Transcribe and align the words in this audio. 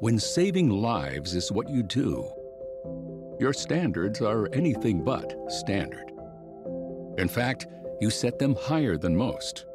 when 0.00 0.18
saving 0.18 0.70
lives 0.70 1.34
is 1.34 1.52
what 1.52 1.68
you 1.68 1.82
do, 1.82 2.26
your 3.38 3.52
standards 3.52 4.22
are 4.22 4.48
anything 4.54 5.04
but 5.04 5.34
standard. 5.52 6.10
In 7.18 7.28
fact, 7.28 7.66
you 8.00 8.08
set 8.08 8.38
them 8.38 8.54
higher 8.54 8.96
than 8.96 9.14
most 9.14 9.66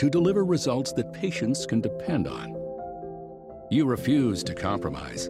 to 0.00 0.10
deliver 0.10 0.44
results 0.44 0.92
that 0.94 1.12
patients 1.12 1.66
can 1.66 1.80
depend 1.80 2.26
on. 2.26 2.56
You 3.70 3.86
refuse 3.86 4.42
to 4.42 4.56
compromise. 4.56 5.28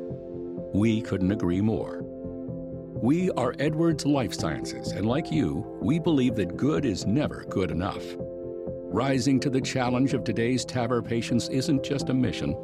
We 0.72 1.02
couldn't 1.02 1.32
agree 1.32 1.60
more. 1.60 2.02
We 2.02 3.30
are 3.32 3.54
Edwards 3.58 4.06
Lifesciences, 4.06 4.92
and 4.92 5.04
like 5.04 5.30
you, 5.30 5.78
we 5.82 5.98
believe 5.98 6.34
that 6.36 6.56
good 6.56 6.86
is 6.86 7.04
never 7.04 7.44
good 7.50 7.70
enough. 7.70 8.04
Rising 8.16 9.38
to 9.40 9.50
the 9.50 9.60
challenge 9.60 10.14
of 10.14 10.24
today's 10.24 10.64
TAVR 10.64 11.06
patients 11.06 11.50
isn't 11.50 11.84
just 11.84 12.08
a 12.08 12.14
mission, 12.14 12.56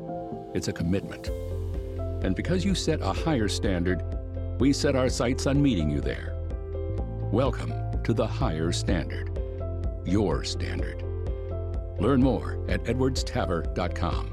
it's 0.55 0.69
a 0.69 0.73
commitment. 0.73 1.29
And 2.23 2.35
because 2.35 2.65
you 2.65 2.75
set 2.75 3.01
a 3.01 3.13
higher 3.13 3.49
standard, 3.49 4.03
we 4.59 4.73
set 4.73 4.97
our 4.97 5.09
sights 5.09 5.47
on 5.47 5.63
meeting 5.63 5.91
you 5.91 6.01
there. 6.01 6.35
Welcome 7.33 7.73
to 8.05 8.15
the 8.15 8.27
higher 8.27 8.73
standard, 8.73 9.31
your 10.05 10.45
standard. 10.45 11.03
Learn 12.01 12.23
more 12.23 12.59
at 12.69 12.83
edwardstavr.com. 12.85 14.33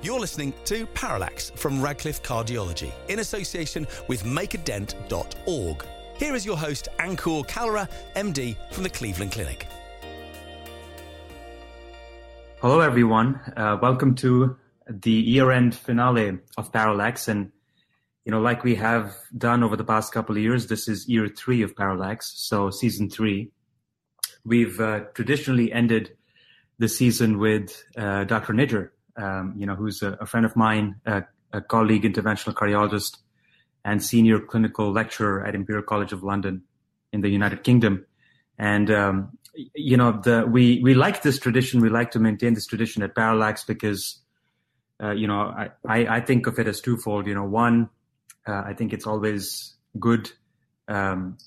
You're 0.00 0.20
listening 0.20 0.54
to 0.64 0.86
Parallax 0.86 1.50
from 1.50 1.82
Radcliffe 1.82 2.22
Cardiology 2.22 2.92
in 3.08 3.18
association 3.18 3.86
with 4.06 4.22
makeadent.org. 4.22 5.84
Here 6.18 6.34
is 6.34 6.44
your 6.44 6.56
host, 6.56 6.88
Ankur 6.98 7.46
Kalra, 7.46 7.88
MD 8.16 8.56
from 8.72 8.82
the 8.82 8.90
Cleveland 8.90 9.30
Clinic. 9.30 9.68
Hello, 12.60 12.80
everyone. 12.80 13.40
Uh, 13.56 13.78
welcome 13.80 14.16
to 14.16 14.56
the 14.88 15.12
year-end 15.12 15.76
finale 15.76 16.38
of 16.56 16.72
Parallax. 16.72 17.28
And, 17.28 17.52
you 18.24 18.32
know, 18.32 18.40
like 18.40 18.64
we 18.64 18.74
have 18.74 19.14
done 19.36 19.62
over 19.62 19.76
the 19.76 19.84
past 19.84 20.12
couple 20.12 20.34
of 20.36 20.42
years, 20.42 20.66
this 20.66 20.88
is 20.88 21.08
year 21.08 21.28
three 21.28 21.62
of 21.62 21.76
Parallax, 21.76 22.32
so 22.34 22.70
season 22.70 23.08
three. 23.08 23.52
We've 24.44 24.80
uh, 24.80 25.02
traditionally 25.14 25.72
ended 25.72 26.16
the 26.80 26.88
season 26.88 27.38
with 27.38 27.80
uh, 27.96 28.24
Dr. 28.24 28.54
Nijjer, 28.54 28.90
um, 29.16 29.54
you 29.56 29.66
know, 29.66 29.76
who's 29.76 30.02
a, 30.02 30.18
a 30.20 30.26
friend 30.26 30.44
of 30.44 30.56
mine, 30.56 30.96
a, 31.06 31.22
a, 31.52 31.60
colleague, 31.60 32.02
interventional 32.02 32.54
cardiologist, 32.54 33.18
and 33.84 34.02
senior 34.02 34.40
clinical 34.40 34.90
lecturer 34.90 35.46
at 35.46 35.54
Imperial 35.54 35.84
College 35.84 36.12
of 36.12 36.22
London 36.22 36.62
in 37.12 37.20
the 37.20 37.28
United 37.28 37.62
Kingdom. 37.62 38.04
And 38.58 38.90
um, 38.90 39.38
you 39.74 39.96
know, 39.96 40.12
the 40.12 40.46
we 40.46 40.80
we 40.82 40.94
like 40.94 41.22
this 41.22 41.38
tradition. 41.38 41.80
We 41.80 41.88
like 41.88 42.10
to 42.12 42.18
maintain 42.18 42.54
this 42.54 42.66
tradition 42.66 43.02
at 43.02 43.14
Parallax 43.14 43.64
because, 43.64 44.18
uh, 45.02 45.12
you 45.12 45.26
know, 45.26 45.40
I, 45.40 45.70
I, 45.86 46.16
I 46.16 46.20
think 46.20 46.46
of 46.46 46.58
it 46.58 46.66
as 46.66 46.80
twofold. 46.80 47.26
You 47.26 47.34
know, 47.34 47.44
one, 47.44 47.88
uh, 48.46 48.62
I 48.66 48.74
think 48.74 48.92
it's 48.92 49.06
always 49.06 49.74
good 49.98 50.30
um, 50.88 51.38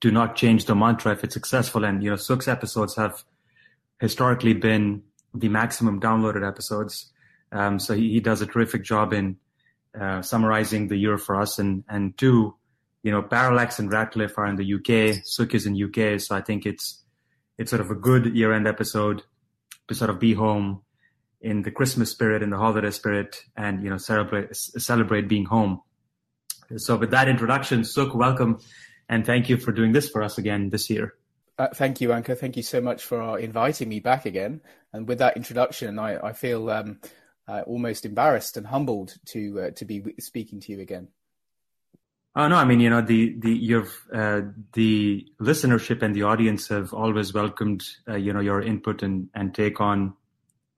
to 0.00 0.10
not 0.10 0.36
change 0.36 0.66
the 0.66 0.74
mantra 0.74 1.12
if 1.12 1.24
it's 1.24 1.34
successful. 1.34 1.84
And 1.84 2.02
you 2.02 2.10
know, 2.10 2.16
Suk's 2.16 2.48
episodes 2.48 2.96
have 2.96 3.24
historically 4.00 4.54
been 4.54 5.02
the 5.34 5.48
maximum 5.48 6.00
downloaded 6.00 6.46
episodes. 6.46 7.12
Um, 7.52 7.78
so 7.78 7.94
he, 7.94 8.12
he, 8.12 8.20
does 8.20 8.42
a 8.42 8.46
terrific 8.46 8.84
job 8.84 9.12
in 9.12 9.36
uh, 9.98 10.22
summarizing 10.22 10.88
the 10.88 10.96
year 10.96 11.18
for 11.18 11.40
us. 11.40 11.58
And 11.58 11.84
and 11.88 12.16
two, 12.16 12.54
you 13.02 13.12
know, 13.12 13.22
Parallax 13.22 13.78
and 13.78 13.92
Radcliffe 13.92 14.36
are 14.38 14.46
in 14.46 14.56
the 14.56 14.74
UK, 14.74 15.22
Suk 15.24 15.54
is 15.54 15.66
in 15.66 15.80
UK. 15.82 16.20
So 16.20 16.34
I 16.34 16.40
think 16.40 16.66
it's 16.66 17.02
it's 17.56 17.70
sort 17.70 17.80
of 17.80 17.90
a 17.90 17.94
good 17.94 18.34
year 18.34 18.52
end 18.52 18.66
episode 18.66 19.22
to 19.88 19.94
sort 19.94 20.10
of 20.10 20.20
be 20.20 20.34
home 20.34 20.82
in 21.40 21.62
the 21.62 21.70
Christmas 21.70 22.10
spirit, 22.10 22.42
in 22.42 22.50
the 22.50 22.56
holiday 22.56 22.90
spirit, 22.90 23.42
and 23.56 23.82
you 23.82 23.90
know, 23.90 23.96
celebrate 23.96 24.54
celebrate 24.54 25.28
being 25.28 25.44
home. 25.44 25.80
So 26.76 26.96
with 26.96 27.10
that 27.12 27.28
introduction, 27.28 27.84
Suk, 27.84 28.14
welcome, 28.14 28.58
and 29.08 29.24
thank 29.24 29.48
you 29.48 29.56
for 29.56 29.72
doing 29.72 29.92
this 29.92 30.08
for 30.08 30.22
us 30.22 30.38
again 30.38 30.70
this 30.70 30.90
year. 30.90 31.14
Uh, 31.58 31.68
thank 31.74 32.00
you, 32.00 32.10
Ankur. 32.10 32.38
Thank 32.38 32.56
you 32.56 32.62
so 32.62 32.80
much 32.80 33.04
for 33.04 33.38
inviting 33.38 33.88
me 33.88 33.98
back 33.98 34.26
again. 34.26 34.60
And 34.92 35.08
with 35.08 35.18
that 35.18 35.36
introduction, 35.36 35.98
I, 35.98 36.28
I 36.28 36.32
feel 36.32 36.70
um, 36.70 37.00
uh, 37.48 37.62
almost 37.66 38.04
embarrassed 38.04 38.56
and 38.56 38.66
humbled 38.66 39.16
to 39.26 39.60
uh, 39.60 39.70
to 39.70 39.84
be 39.84 40.14
speaking 40.20 40.60
to 40.60 40.72
you 40.72 40.80
again. 40.80 41.08
Oh 42.36 42.46
no, 42.46 42.56
I 42.56 42.64
mean 42.64 42.78
you 42.78 42.90
know 42.90 43.00
the 43.00 43.34
the 43.38 43.50
you've 43.50 44.06
uh, 44.14 44.42
the 44.74 45.26
listenership 45.40 46.02
and 46.02 46.14
the 46.14 46.22
audience 46.22 46.68
have 46.68 46.92
always 46.92 47.32
welcomed 47.32 47.84
uh, 48.06 48.16
you 48.16 48.32
know 48.32 48.40
your 48.40 48.60
input 48.60 49.02
and 49.02 49.28
and 49.34 49.54
take 49.54 49.80
on 49.80 50.14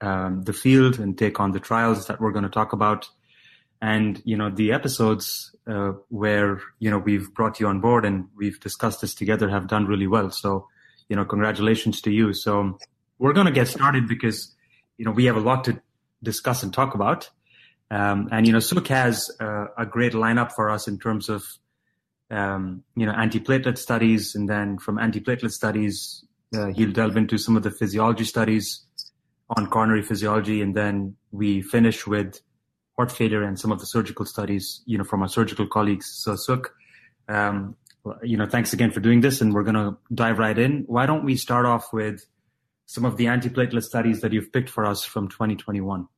um, 0.00 0.42
the 0.42 0.52
field 0.52 0.98
and 0.98 1.18
take 1.18 1.40
on 1.40 1.52
the 1.52 1.60
trials 1.60 2.06
that 2.06 2.20
we're 2.20 2.32
going 2.32 2.44
to 2.44 2.50
talk 2.50 2.72
about, 2.72 3.10
and 3.82 4.22
you 4.24 4.36
know 4.36 4.48
the 4.48 4.72
episodes 4.72 5.54
uh, 5.66 5.92
where 6.08 6.60
you 6.78 6.90
know 6.90 6.98
we've 6.98 7.34
brought 7.34 7.60
you 7.60 7.66
on 7.66 7.80
board 7.80 8.04
and 8.04 8.28
we've 8.36 8.60
discussed 8.60 9.00
this 9.00 9.14
together 9.14 9.48
have 9.48 9.66
done 9.66 9.86
really 9.86 10.06
well. 10.06 10.30
So, 10.30 10.68
you 11.08 11.16
know, 11.16 11.24
congratulations 11.24 12.00
to 12.02 12.10
you. 12.10 12.32
So 12.32 12.78
we're 13.18 13.32
going 13.32 13.46
to 13.46 13.52
get 13.52 13.68
started 13.68 14.08
because 14.08 14.54
you 14.96 15.04
know 15.04 15.10
we 15.10 15.26
have 15.26 15.36
a 15.36 15.40
lot 15.40 15.64
to 15.64 15.82
discuss 16.22 16.62
and 16.62 16.72
talk 16.72 16.94
about. 16.94 17.30
Um, 17.90 18.28
and 18.30 18.46
you 18.46 18.52
know, 18.52 18.60
Suk 18.60 18.86
has 18.88 19.30
uh, 19.40 19.66
a 19.76 19.84
great 19.84 20.12
lineup 20.12 20.52
for 20.52 20.70
us 20.70 20.86
in 20.86 20.98
terms 20.98 21.28
of 21.28 21.44
um, 22.30 22.84
you 22.94 23.04
know 23.04 23.12
antiplatelet 23.12 23.78
studies, 23.78 24.34
and 24.34 24.48
then 24.48 24.78
from 24.78 24.96
antiplatelet 24.98 25.50
studies, 25.50 26.24
uh, 26.56 26.66
he'll 26.66 26.92
delve 26.92 27.16
into 27.16 27.36
some 27.36 27.56
of 27.56 27.62
the 27.62 27.70
physiology 27.70 28.24
studies 28.24 28.84
on 29.56 29.66
coronary 29.66 30.02
physiology, 30.02 30.62
and 30.62 30.76
then 30.76 31.16
we 31.32 31.62
finish 31.62 32.06
with 32.06 32.40
heart 32.96 33.10
failure 33.10 33.42
and 33.42 33.58
some 33.58 33.72
of 33.72 33.80
the 33.80 33.86
surgical 33.86 34.24
studies, 34.24 34.82
you 34.86 34.98
know, 34.98 35.04
from 35.04 35.22
our 35.22 35.28
surgical 35.28 35.66
colleagues. 35.66 36.06
So 36.22 36.36
Suk, 36.36 36.72
um, 37.28 37.74
you 38.22 38.36
know, 38.36 38.46
thanks 38.46 38.72
again 38.72 38.92
for 38.92 39.00
doing 39.00 39.20
this, 39.20 39.40
and 39.40 39.52
we're 39.52 39.64
going 39.64 39.74
to 39.74 39.96
dive 40.14 40.38
right 40.38 40.56
in. 40.56 40.84
Why 40.86 41.06
don't 41.06 41.24
we 41.24 41.36
start 41.36 41.66
off 41.66 41.92
with 41.92 42.24
some 42.90 43.04
of 43.04 43.16
the 43.16 43.26
antiplatelet 43.26 43.84
studies 43.84 44.20
that 44.20 44.32
you've 44.32 44.52
picked 44.52 44.68
for 44.68 44.84
us 44.84 45.04
from 45.04 45.28
2021? 45.28 46.08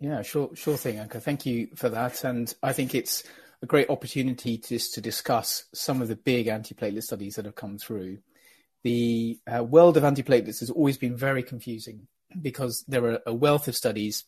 Yeah, 0.00 0.22
sure, 0.22 0.50
sure 0.56 0.76
thing, 0.76 0.96
Ankur. 0.96 1.22
Thank 1.22 1.46
you 1.46 1.68
for 1.76 1.88
that, 1.88 2.24
and 2.24 2.52
I 2.64 2.72
think 2.72 2.96
it's 2.96 3.22
a 3.62 3.66
great 3.66 3.90
opportunity 3.90 4.58
just 4.58 4.92
to 4.94 5.00
discuss 5.00 5.66
some 5.72 6.02
of 6.02 6.08
the 6.08 6.16
big 6.16 6.48
antiplatelet 6.48 7.04
studies 7.04 7.36
that 7.36 7.44
have 7.44 7.54
come 7.54 7.78
through. 7.78 8.18
The 8.82 9.38
uh, 9.46 9.62
world 9.62 9.96
of 9.96 10.02
antiplatelets 10.02 10.58
has 10.60 10.70
always 10.70 10.98
been 10.98 11.16
very 11.16 11.44
confusing 11.44 12.08
because 12.42 12.84
there 12.88 13.04
are 13.04 13.20
a 13.24 13.32
wealth 13.32 13.68
of 13.68 13.76
studies 13.76 14.24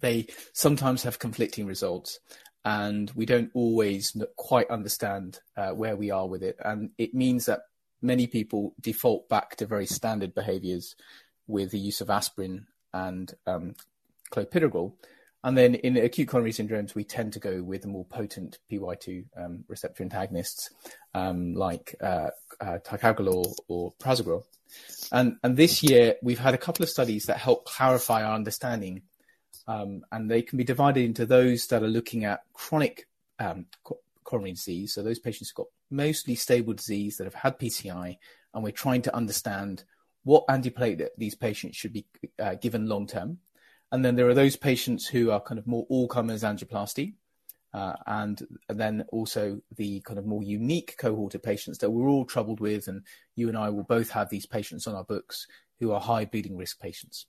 they 0.00 0.26
sometimes 0.52 1.04
have 1.04 1.20
conflicting 1.20 1.66
results 1.66 2.18
and 2.64 3.12
we 3.14 3.26
don't 3.26 3.52
always 3.54 4.20
quite 4.34 4.68
understand 4.70 5.38
uh, 5.56 5.70
where 5.70 5.94
we 5.94 6.10
are 6.10 6.26
with 6.26 6.42
it. 6.42 6.56
And 6.64 6.90
it 6.98 7.14
means 7.14 7.46
that 7.46 7.60
many 8.06 8.26
people 8.26 8.74
default 8.80 9.28
back 9.28 9.56
to 9.56 9.66
very 9.66 9.86
standard 9.86 10.34
behaviors 10.34 10.96
with 11.46 11.70
the 11.70 11.78
use 11.78 12.00
of 12.00 12.10
aspirin 12.10 12.66
and 12.94 13.34
um, 13.46 13.74
clopidogrel. 14.32 14.92
And 15.44 15.56
then 15.56 15.74
in 15.76 15.96
acute 15.96 16.28
coronary 16.28 16.52
syndromes, 16.52 16.94
we 16.94 17.04
tend 17.04 17.32
to 17.34 17.38
go 17.38 17.62
with 17.62 17.82
the 17.82 17.88
more 17.88 18.04
potent 18.04 18.58
PY2 18.70 19.24
um, 19.36 19.64
receptor 19.68 20.02
antagonists 20.02 20.70
um, 21.14 21.54
like 21.54 21.94
uh, 22.00 22.30
uh, 22.60 22.78
ticagrelor 22.84 23.54
or 23.68 23.92
prasugrel. 24.00 24.44
And, 25.12 25.36
and 25.44 25.56
this 25.56 25.84
year, 25.84 26.16
we've 26.22 26.38
had 26.38 26.54
a 26.54 26.58
couple 26.58 26.82
of 26.82 26.88
studies 26.88 27.26
that 27.26 27.36
help 27.36 27.64
clarify 27.64 28.24
our 28.24 28.34
understanding 28.34 29.02
um, 29.68 30.04
and 30.12 30.30
they 30.30 30.42
can 30.42 30.58
be 30.58 30.64
divided 30.64 31.04
into 31.04 31.26
those 31.26 31.66
that 31.68 31.82
are 31.82 31.88
looking 31.88 32.24
at 32.24 32.40
chronic 32.52 33.06
um, 33.38 33.66
coronary 34.24 34.52
disease, 34.52 34.94
so 34.94 35.02
those 35.02 35.18
patients 35.18 35.50
who've 35.50 35.64
got 35.64 35.72
mostly 35.90 36.34
stable 36.34 36.74
disease 36.74 37.16
that 37.16 37.24
have 37.24 37.34
had 37.34 37.58
PCI, 37.58 38.16
and 38.54 38.64
we're 38.64 38.70
trying 38.70 39.02
to 39.02 39.14
understand 39.14 39.84
what 40.24 40.46
antiplatelet 40.48 41.10
these 41.16 41.34
patients 41.34 41.76
should 41.76 41.92
be 41.92 42.06
uh, 42.40 42.54
given 42.56 42.88
long 42.88 43.06
term. 43.06 43.38
And 43.92 44.04
then 44.04 44.16
there 44.16 44.28
are 44.28 44.34
those 44.34 44.56
patients 44.56 45.06
who 45.06 45.30
are 45.30 45.40
kind 45.40 45.58
of 45.58 45.66
more 45.66 45.86
all 45.88 46.08
comers 46.08 46.42
angioplasty, 46.42 47.14
uh, 47.72 47.94
and, 48.06 48.42
then 48.68 49.04
also 49.12 49.60
the 49.76 50.00
kind 50.00 50.18
of 50.18 50.24
more 50.24 50.42
unique 50.42 50.96
cohort 50.98 51.34
of 51.34 51.42
patients 51.42 51.78
that 51.78 51.90
we're 51.90 52.08
all 52.08 52.24
troubled 52.24 52.58
with, 52.58 52.88
and 52.88 53.02
you 53.34 53.48
and 53.48 53.56
I 53.56 53.68
will 53.68 53.84
both 53.84 54.10
have 54.10 54.30
these 54.30 54.46
patients 54.46 54.86
on 54.86 54.94
our 54.94 55.04
books 55.04 55.46
who 55.78 55.92
are 55.92 56.00
high 56.00 56.24
bleeding 56.24 56.56
risk 56.56 56.80
patients. 56.80 57.26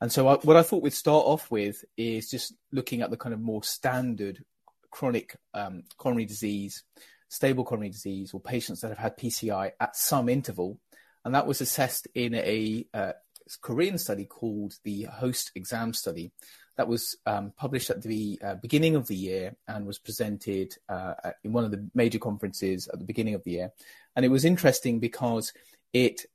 And 0.00 0.12
so, 0.12 0.28
I, 0.28 0.34
what 0.36 0.56
I 0.56 0.62
thought 0.62 0.82
we'd 0.82 0.92
start 0.92 1.26
off 1.26 1.50
with 1.50 1.84
is 1.96 2.30
just 2.30 2.54
looking 2.70 3.02
at 3.02 3.10
the 3.10 3.16
kind 3.16 3.34
of 3.34 3.40
more 3.40 3.64
standard 3.64 4.44
chronic 4.90 5.36
um, 5.52 5.82
coronary 5.96 6.26
disease, 6.26 6.84
stable 7.28 7.64
coronary 7.64 7.90
disease, 7.90 8.32
or 8.32 8.40
patients 8.40 8.80
that 8.80 8.88
have 8.88 8.98
had 8.98 9.18
PCI 9.18 9.72
at 9.80 9.96
some 9.96 10.28
interval. 10.28 10.80
And 11.24 11.34
that 11.34 11.46
was 11.46 11.60
assessed 11.60 12.08
in 12.14 12.34
a 12.34 12.86
uh, 12.94 13.12
Korean 13.60 13.98
study 13.98 14.24
called 14.24 14.74
the 14.84 15.04
HOST-EXAM 15.04 15.94
study 15.94 16.32
that 16.76 16.88
was 16.88 17.16
um, 17.26 17.52
published 17.56 17.90
at 17.90 18.02
the 18.02 18.40
uh, 18.42 18.54
beginning 18.54 18.94
of 18.94 19.08
the 19.08 19.16
year 19.16 19.56
and 19.66 19.84
was 19.84 19.98
presented 19.98 20.74
uh, 20.88 21.14
in 21.42 21.52
one 21.52 21.64
of 21.64 21.72
the 21.72 21.88
major 21.94 22.20
conferences 22.20 22.88
at 22.88 23.00
the 23.00 23.04
beginning 23.04 23.34
of 23.34 23.42
the 23.42 23.50
year. 23.50 23.72
And 24.14 24.24
it 24.24 24.28
was 24.28 24.44
interesting 24.44 25.00
because 25.00 25.52
it 25.92 26.26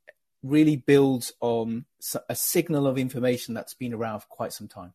really 0.42 0.76
builds 0.76 1.32
on 1.40 1.86
a 2.28 2.36
signal 2.36 2.86
of 2.86 2.98
information 2.98 3.54
that's 3.54 3.72
been 3.72 3.94
around 3.94 4.20
for 4.20 4.26
quite 4.28 4.52
some 4.52 4.68
time. 4.68 4.92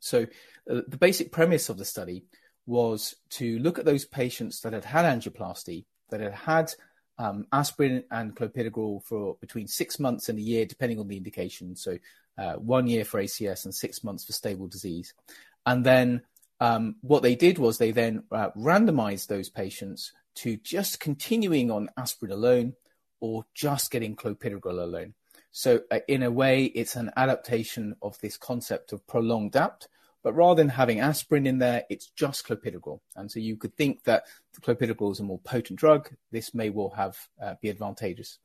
So, 0.00 0.26
uh, 0.70 0.82
the 0.86 0.98
basic 0.98 1.32
premise 1.32 1.70
of 1.70 1.78
the 1.78 1.84
study 1.86 2.24
was 2.68 3.16
to 3.30 3.58
look 3.60 3.78
at 3.78 3.86
those 3.86 4.04
patients 4.04 4.60
that 4.60 4.74
had 4.74 4.84
had 4.84 5.06
angioplasty, 5.06 5.86
that 6.10 6.20
had 6.20 6.34
had 6.34 6.74
um, 7.18 7.46
aspirin 7.50 8.04
and 8.10 8.36
clopidogrel 8.36 9.02
for 9.02 9.36
between 9.40 9.66
six 9.66 9.98
months 9.98 10.28
and 10.28 10.38
a 10.38 10.42
year, 10.42 10.66
depending 10.66 11.00
on 11.00 11.08
the 11.08 11.16
indication. 11.16 11.74
So, 11.74 11.98
uh, 12.36 12.52
one 12.52 12.86
year 12.86 13.04
for 13.04 13.20
ACS 13.20 13.64
and 13.64 13.74
six 13.74 14.04
months 14.04 14.24
for 14.24 14.32
stable 14.32 14.68
disease. 14.68 15.14
And 15.66 15.84
then 15.84 16.22
um, 16.60 16.96
what 17.00 17.22
they 17.22 17.34
did 17.34 17.58
was 17.58 17.78
they 17.78 17.90
then 17.90 18.24
uh, 18.30 18.50
randomized 18.50 19.28
those 19.28 19.48
patients 19.48 20.12
to 20.36 20.56
just 20.58 21.00
continuing 21.00 21.70
on 21.70 21.88
aspirin 21.96 22.32
alone 22.32 22.74
or 23.18 23.46
just 23.54 23.90
getting 23.90 24.14
clopidogrel 24.14 24.82
alone. 24.82 25.14
So, 25.52 25.80
uh, 25.90 26.00
in 26.06 26.22
a 26.22 26.30
way, 26.30 26.64
it's 26.64 26.96
an 26.96 27.10
adaptation 27.16 27.96
of 28.02 28.20
this 28.20 28.36
concept 28.36 28.92
of 28.92 29.06
prolonged 29.06 29.52
DAPT, 29.52 29.88
but 30.22 30.34
rather 30.34 30.60
than 30.60 30.68
having 30.68 31.00
aspirin 31.00 31.46
in 31.46 31.58
there, 31.58 31.84
it's 31.88 32.08
just 32.10 32.46
clopidogrel. 32.46 33.00
And 33.16 33.30
so 33.30 33.38
you 33.38 33.56
could 33.56 33.74
think 33.76 34.04
that 34.04 34.24
the 34.54 34.60
clopidogrel 34.60 35.12
is 35.12 35.20
a 35.20 35.24
more 35.24 35.38
potent 35.38 35.78
drug. 35.78 36.10
This 36.32 36.54
may 36.54 36.70
well 36.70 36.90
have 36.90 37.16
uh, 37.42 37.54
be 37.62 37.70
advantageous. 37.70 38.38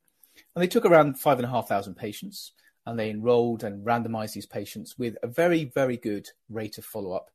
And 0.55 0.63
they 0.63 0.67
took 0.67 0.85
around 0.85 1.19
five 1.19 1.39
and 1.39 1.45
a 1.45 1.49
half 1.49 1.67
thousand 1.67 1.95
patients, 1.95 2.51
and 2.85 2.99
they 2.99 3.09
enrolled 3.09 3.63
and 3.63 3.85
randomized 3.85 4.33
these 4.33 4.45
patients 4.45 4.97
with 4.97 5.15
a 5.23 5.27
very, 5.27 5.65
very 5.65 5.97
good 5.97 6.27
rate 6.49 6.77
of 6.77 6.85
follow-up. 6.85 7.29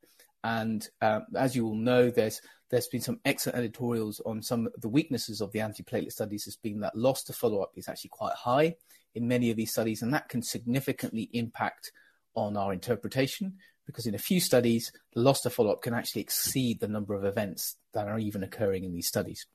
And 0.44 0.88
um, 1.00 1.26
as 1.34 1.56
you 1.56 1.66
all 1.66 1.74
know, 1.74 2.10
there's 2.10 2.40
there's 2.70 2.88
been 2.88 3.00
some 3.00 3.18
excellent 3.24 3.58
editorials 3.58 4.20
on 4.26 4.42
some 4.42 4.66
of 4.66 4.80
the 4.80 4.90
weaknesses 4.90 5.40
of 5.40 5.50
the 5.52 5.58
antiplatelet 5.58 6.12
studies 6.12 6.44
has 6.44 6.56
been 6.56 6.80
that 6.80 6.94
loss 6.94 7.24
to 7.24 7.32
follow-up 7.32 7.72
is 7.76 7.88
actually 7.88 8.10
quite 8.10 8.34
high 8.34 8.76
in 9.14 9.26
many 9.26 9.50
of 9.50 9.56
these 9.56 9.72
studies, 9.72 10.02
and 10.02 10.12
that 10.12 10.28
can 10.28 10.42
significantly 10.42 11.30
impact 11.32 11.92
on 12.34 12.56
our 12.56 12.72
interpretation 12.72 13.54
because 13.88 14.06
in 14.06 14.14
a 14.14 14.18
few 14.18 14.38
studies, 14.38 14.92
the 15.14 15.22
loss 15.22 15.40
to 15.40 15.50
follow-up 15.50 15.80
can 15.80 15.94
actually 15.94 16.20
exceed 16.20 16.78
the 16.78 16.86
number 16.86 17.14
of 17.14 17.24
events 17.24 17.76
that 17.94 18.06
are 18.06 18.18
even 18.18 18.42
occurring 18.42 18.84
in 18.84 18.92
these 18.92 19.08
studies. 19.08 19.46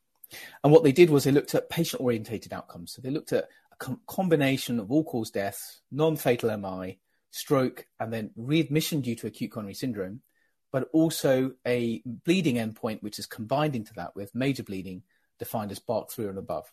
And 0.64 0.74
what 0.74 0.84
they 0.84 0.92
did 0.92 1.12
was 1.12 1.24
they 1.24 1.32
looked 1.32 1.54
at 1.54 1.70
patient-orientated 1.70 2.52
outcomes. 2.52 2.94
So 2.94 3.02
they 3.04 3.12
looked 3.12 3.32
at 3.32 3.44
a 3.72 3.76
com- 3.78 4.02
combination 4.08 4.80
of 4.80 4.92
all-cause 4.92 5.30
deaths, 5.30 5.82
non-fatal 5.92 6.58
MI, 6.58 6.98
stroke, 7.30 7.86
and 8.00 8.12
then 8.12 8.32
readmission 8.36 9.02
due 9.02 9.16
to 9.18 9.28
acute 9.28 9.52
coronary 9.52 9.76
syndrome, 9.76 10.22
but 10.72 10.90
also 10.94 11.52
a 11.68 12.02
bleeding 12.04 12.56
endpoint, 12.56 13.04
which 13.04 13.20
is 13.20 13.28
combined 13.28 13.76
into 13.76 13.94
that 13.94 14.16
with 14.16 14.34
major 14.34 14.64
bleeding 14.64 15.04
defined 15.38 15.72
as 15.72 15.78
BARC 15.78 16.10
3 16.10 16.26
and 16.26 16.40
above. 16.40 16.72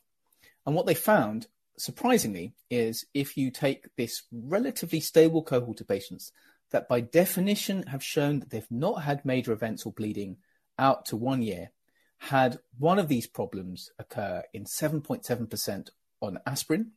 And 0.65 0.75
what 0.75 0.87
they 0.87 0.95
found, 0.95 1.47
surprisingly, 1.77 2.55
is 2.71 3.05
if 3.13 3.37
you 3.37 3.51
take 3.51 3.95
this 3.97 4.23
relatively 4.33 5.01
stable 5.01 5.43
cohort 5.43 5.83
of 5.83 5.89
patients 5.89 6.33
that 6.71 6.89
by 6.89 7.01
definition 7.01 7.85
have 7.85 8.03
shown 8.03 8.41
that 8.41 8.51
they've 8.51 8.71
not 8.71 9.03
had 9.03 9.25
major 9.25 9.53
events 9.53 9.85
or 9.85 9.93
bleeding 9.93 10.37
out 10.79 11.07
to 11.07 11.17
one 11.17 11.43
year, 11.43 11.71
had 12.19 12.59
one 12.79 12.99
of 12.99 13.09
these 13.09 13.27
problems 13.27 13.91
occur 13.99 14.43
in 14.53 14.65
7.7% 14.65 15.89
on 16.21 16.39
aspirin 16.47 16.93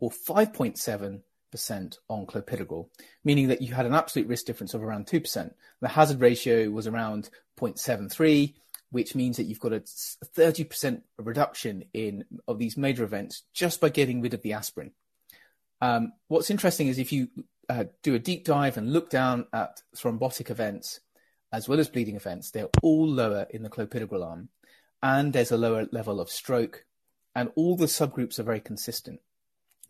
or 0.00 0.10
5.7 0.10 1.20
percent 1.54 1.98
on 2.08 2.26
clopidogrel, 2.26 2.88
meaning 3.22 3.46
that 3.46 3.62
you 3.62 3.72
had 3.72 3.86
an 3.86 3.94
absolute 3.94 4.26
risk 4.26 4.44
difference 4.44 4.74
of 4.74 4.82
around 4.82 5.06
2%. 5.06 5.54
The 5.80 5.86
hazard 5.86 6.20
ratio 6.20 6.68
was 6.68 6.88
around 6.88 7.30
0.73, 7.60 8.54
which 8.90 9.14
means 9.14 9.36
that 9.36 9.44
you've 9.44 9.60
got 9.60 9.72
a 9.72 9.78
30% 9.78 11.02
reduction 11.16 11.84
in 11.94 12.24
of 12.48 12.58
these 12.58 12.76
major 12.76 13.04
events 13.04 13.44
just 13.52 13.80
by 13.80 13.88
getting 13.88 14.20
rid 14.20 14.34
of 14.34 14.42
the 14.42 14.54
aspirin. 14.54 14.90
Um, 15.80 16.14
what's 16.26 16.50
interesting 16.50 16.88
is 16.88 16.98
if 16.98 17.12
you 17.12 17.28
uh, 17.68 17.84
do 18.02 18.14
a 18.14 18.18
deep 18.18 18.44
dive 18.44 18.76
and 18.76 18.92
look 18.92 19.10
down 19.10 19.46
at 19.52 19.82
thrombotic 19.96 20.50
events 20.50 21.00
as 21.54 21.68
well 21.68 21.78
as 21.78 21.88
bleeding 21.88 22.16
events, 22.16 22.50
they're 22.50 22.68
all 22.82 23.06
lower 23.06 23.46
in 23.50 23.62
the 23.62 23.70
clopidogrel 23.70 24.26
arm, 24.26 24.48
and 25.04 25.32
there's 25.32 25.52
a 25.52 25.56
lower 25.56 25.86
level 25.92 26.20
of 26.20 26.28
stroke, 26.28 26.84
and 27.36 27.48
all 27.54 27.76
the 27.76 27.86
subgroups 27.86 28.40
are 28.40 28.44
very 28.44 28.60
consistent. 28.60 29.20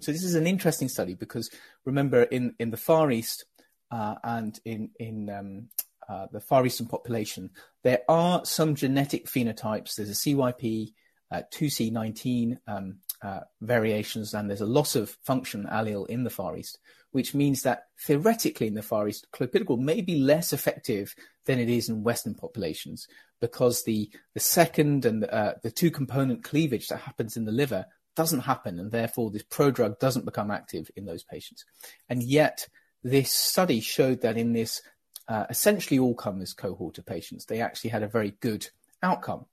So 0.01 0.13
this 0.13 0.25
is 0.25 0.35
an 0.35 0.47
interesting 0.47 0.89
study 0.89 1.15
because 1.15 1.51
remember 1.87 2.25
in, 2.25 2.55
in 2.59 2.71
the 2.71 2.77
Far 2.77 3.11
East 3.11 3.47
uh, 3.91 4.17
and 4.23 4.59
in 4.67 4.91
in 4.99 5.31
um, 5.31 5.69
uh, 6.07 6.27
the 6.31 6.41
Far 6.41 6.67
Eastern 6.67 6.87
population, 6.87 7.49
there 7.83 8.03
are 8.11 8.45
some 8.45 8.75
genetic 8.75 9.27
phenotypes. 9.27 9.95
There's 9.95 10.11
a 10.11 10.13
CYP, 10.13 10.93
2C19 11.33 12.59
um, 12.67 12.99
uh, 13.23 13.41
variations, 13.61 14.35
and 14.35 14.49
there's 14.49 14.61
a 14.61 14.67
loss 14.67 14.97
of 14.97 15.17
function 15.25 15.67
allele 15.71 16.07
in 16.09 16.25
the 16.25 16.31
Far 16.31 16.57
East, 16.57 16.79
which 17.13 17.35
means 17.35 17.63
that 17.63 17.85
theoretically 18.07 18.67
in 18.67 18.75
the 18.75 18.83
Far 18.83 19.09
East, 19.09 19.27
clopidogrel 19.33 19.79
may 19.79 20.01
be 20.01 20.19
less 20.19 20.53
effective 20.53 21.15
than 21.47 21.59
it 21.59 21.69
is 21.69 21.89
in 21.89 22.05
Western 22.05 22.35
populations 22.35 23.07
because 23.41 23.85
the 23.85 24.11
the 24.35 24.41
second 24.41 25.05
and 25.05 25.25
uh, 25.25 25.55
the 25.63 25.71
two 25.71 25.91
component 25.91 26.43
cleavage 26.43 26.89
that 26.89 27.01
happens 27.01 27.37
in 27.37 27.45
the 27.45 27.53
liver 27.53 27.87
doesn't 28.17 28.41
happen, 28.41 28.79
and 28.79 28.91
therefore 28.91 29.31
this 29.31 29.43
prodrug 29.43 29.99
doesn't 29.99 30.25
become 30.25 30.51
active 30.51 30.91
in 30.97 31.05
those 31.05 31.23
patients. 31.23 31.65
And 32.09 32.23
yet, 32.23 32.69
this 33.03 33.33
study 33.33 33.81
showed 33.81 34.23
that 34.23 34.37
in 34.37 34.53
this 34.53 34.83
uh, 35.29 35.47
essentially 35.51 35.99
all 35.99 36.15
comers 36.15 36.55
cohort 36.55 36.99
of 36.99 37.07
patients, 37.07 37.45
they 37.45 37.61
actually 37.61 37.91
had 37.91 38.03
a 38.03 38.09
very 38.09 38.33
good 38.41 38.69
outcome. 39.03 39.47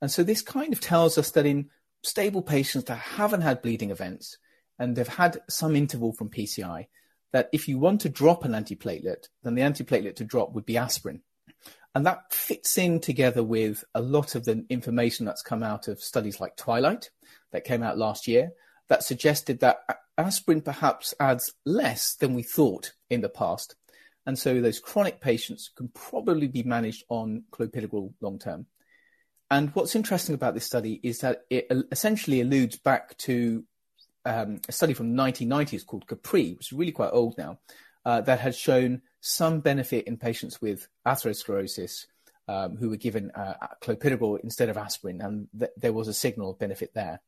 And 0.00 0.10
so 0.10 0.22
this 0.22 0.42
kind 0.42 0.72
of 0.72 0.80
tells 0.80 1.18
us 1.18 1.30
that 1.32 1.46
in 1.46 1.70
stable 2.02 2.42
patients 2.42 2.84
that 2.84 2.96
haven't 2.96 3.40
had 3.40 3.62
bleeding 3.62 3.90
events 3.90 4.38
and 4.78 4.96
have 4.96 5.08
had 5.08 5.40
some 5.48 5.76
interval 5.76 6.12
from 6.12 6.30
PCI, 6.30 6.86
that 7.32 7.48
if 7.52 7.68
you 7.68 7.78
want 7.78 8.00
to 8.02 8.08
drop 8.08 8.44
an 8.44 8.52
antiplatelet, 8.52 9.28
then 9.42 9.54
the 9.54 9.62
antiplatelet 9.62 10.16
to 10.16 10.24
drop 10.24 10.52
would 10.52 10.66
be 10.66 10.76
aspirin. 10.76 11.22
And 11.94 12.04
that 12.06 12.32
fits 12.32 12.76
in 12.76 13.00
together 13.00 13.42
with 13.42 13.84
a 13.94 14.02
lot 14.02 14.34
of 14.34 14.44
the 14.44 14.64
information 14.68 15.26
that's 15.26 15.42
come 15.42 15.62
out 15.62 15.86
of 15.88 16.00
studies 16.00 16.40
like 16.40 16.56
Twilight 16.56 17.10
that 17.52 17.64
came 17.64 17.82
out 17.82 17.98
last 17.98 18.26
year 18.26 18.52
that 18.88 19.04
suggested 19.04 19.60
that 19.60 19.78
aspirin 20.18 20.60
perhaps 20.60 21.14
adds 21.18 21.54
less 21.64 22.14
than 22.16 22.34
we 22.34 22.42
thought 22.42 22.92
in 23.10 23.20
the 23.20 23.28
past. 23.28 23.76
And 24.26 24.38
so 24.38 24.60
those 24.60 24.80
chronic 24.80 25.20
patients 25.20 25.70
can 25.74 25.88
probably 25.88 26.48
be 26.48 26.62
managed 26.62 27.04
on 27.08 27.44
clopidogrel 27.50 28.12
long 28.20 28.38
term. 28.38 28.66
And 29.50 29.70
what's 29.74 29.94
interesting 29.94 30.34
about 30.34 30.54
this 30.54 30.64
study 30.64 31.00
is 31.02 31.20
that 31.20 31.42
it 31.50 31.70
essentially 31.92 32.40
alludes 32.40 32.76
back 32.76 33.16
to 33.18 33.64
um, 34.24 34.60
a 34.68 34.72
study 34.72 34.94
from 34.94 35.14
the 35.14 35.22
1990s 35.22 35.86
called 35.86 36.06
CAPRIE, 36.06 36.54
which 36.56 36.68
is 36.68 36.72
really 36.72 36.92
quite 36.92 37.10
old 37.12 37.36
now, 37.36 37.58
uh, 38.04 38.20
that 38.22 38.40
had 38.40 38.54
shown 38.54 39.02
some 39.20 39.60
benefit 39.60 40.06
in 40.06 40.16
patients 40.16 40.60
with 40.60 40.88
atherosclerosis 41.06 42.06
um, 42.48 42.76
who 42.76 42.90
were 42.90 42.96
given 42.96 43.30
uh, 43.30 43.54
clopidogrel 43.82 44.38
instead 44.42 44.68
of 44.68 44.76
aspirin, 44.76 45.20
and 45.20 45.48
th- 45.58 45.70
there 45.76 45.92
was 45.92 46.08
a 46.08 46.14
signal 46.14 46.50
of 46.50 46.58
benefit 46.58 46.92
there. 46.94 47.20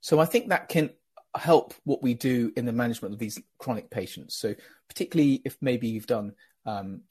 So 0.00 0.20
I 0.20 0.24
think 0.24 0.48
that 0.48 0.68
can 0.68 0.90
help 1.34 1.74
what 1.84 2.02
we 2.02 2.14
do 2.14 2.52
in 2.56 2.64
the 2.64 2.72
management 2.72 3.14
of 3.14 3.18
these 3.18 3.40
chronic 3.58 3.90
patients. 3.90 4.36
So 4.36 4.54
particularly 4.88 5.42
if 5.44 5.56
maybe 5.60 5.88
you've 5.88 6.06
done 6.06 6.34
um, 6.64 7.02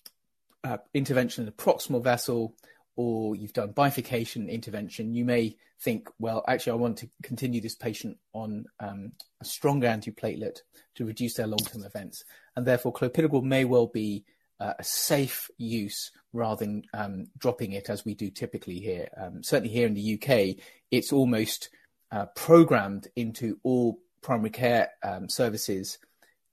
uh, 0.63 0.77
intervention 0.93 1.43
in 1.43 1.45
the 1.45 1.51
proximal 1.51 2.03
vessel 2.03 2.55
or 2.95 3.35
you've 3.35 3.53
done 3.53 3.71
bifurcation 3.71 4.49
intervention, 4.49 5.13
you 5.13 5.25
may 5.25 5.55
think, 5.81 6.09
well, 6.19 6.43
actually, 6.47 6.73
I 6.73 6.75
want 6.75 6.97
to 6.97 7.09
continue 7.23 7.61
this 7.61 7.75
patient 7.75 8.17
on 8.33 8.65
um, 8.79 9.11
a 9.41 9.45
stronger 9.45 9.87
antiplatelet 9.87 10.59
to 10.95 11.05
reduce 11.05 11.35
their 11.35 11.47
long-term 11.47 11.83
events, 11.83 12.23
and 12.55 12.65
therefore 12.65 12.93
clopidogrel 12.93 13.43
may 13.43 13.65
well 13.65 13.87
be 13.87 14.23
uh, 14.59 14.73
a 14.79 14.83
safe 14.83 15.49
use 15.57 16.11
rather 16.31 16.65
than 16.65 16.83
um, 16.93 17.27
dropping 17.37 17.73
it 17.73 17.89
as 17.89 18.05
we 18.05 18.13
do 18.13 18.29
typically 18.29 18.79
here. 18.79 19.07
Um, 19.17 19.43
certainly 19.43 19.73
here 19.73 19.87
in 19.87 19.93
the 19.93 20.13
UK, 20.21 20.63
it's 20.91 21.11
almost 21.11 21.69
uh, 22.11 22.27
programmed 22.35 23.07
into 23.15 23.57
all 23.63 23.99
primary 24.21 24.49
care 24.49 24.89
um, 25.03 25.29
services. 25.29 25.97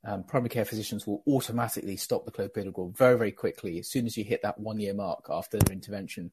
Um, 0.05 0.25
primary 0.25 0.49
care 0.49 0.65
physicians 0.65 1.07
will 1.07 1.23
automatically 1.29 1.97
stop 1.97 2.25
the 2.25 2.33
clopidogrel 2.33 2.97
very, 2.97 3.17
very 3.17 3.33
quickly 3.33 3.79
as 3.79 3.89
soon 3.89 4.07
as 4.07 4.17
you 4.17 4.25
hit 4.25 4.43
that 4.43 4.59
one 4.59 4.81
year 4.81 4.95
mark 4.95 5.27
after 5.31 5.59
their 5.59 5.73
intervention. 5.73 6.33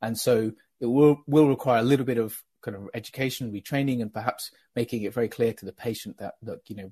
And 0.00 0.18
so 0.18 0.52
it 0.80 0.86
will, 0.86 1.22
will 1.26 1.48
require 1.48 1.80
a 1.80 1.84
little 1.84 2.06
bit 2.06 2.16
of 2.16 2.42
kind 2.62 2.76
of 2.76 2.88
education, 2.94 3.52
retraining, 3.52 4.00
and 4.00 4.12
perhaps 4.12 4.50
making 4.74 5.02
it 5.02 5.12
very 5.12 5.28
clear 5.28 5.52
to 5.52 5.66
the 5.66 5.72
patient 5.72 6.18
that, 6.18 6.34
look, 6.42 6.62
you 6.68 6.76
know, 6.76 6.90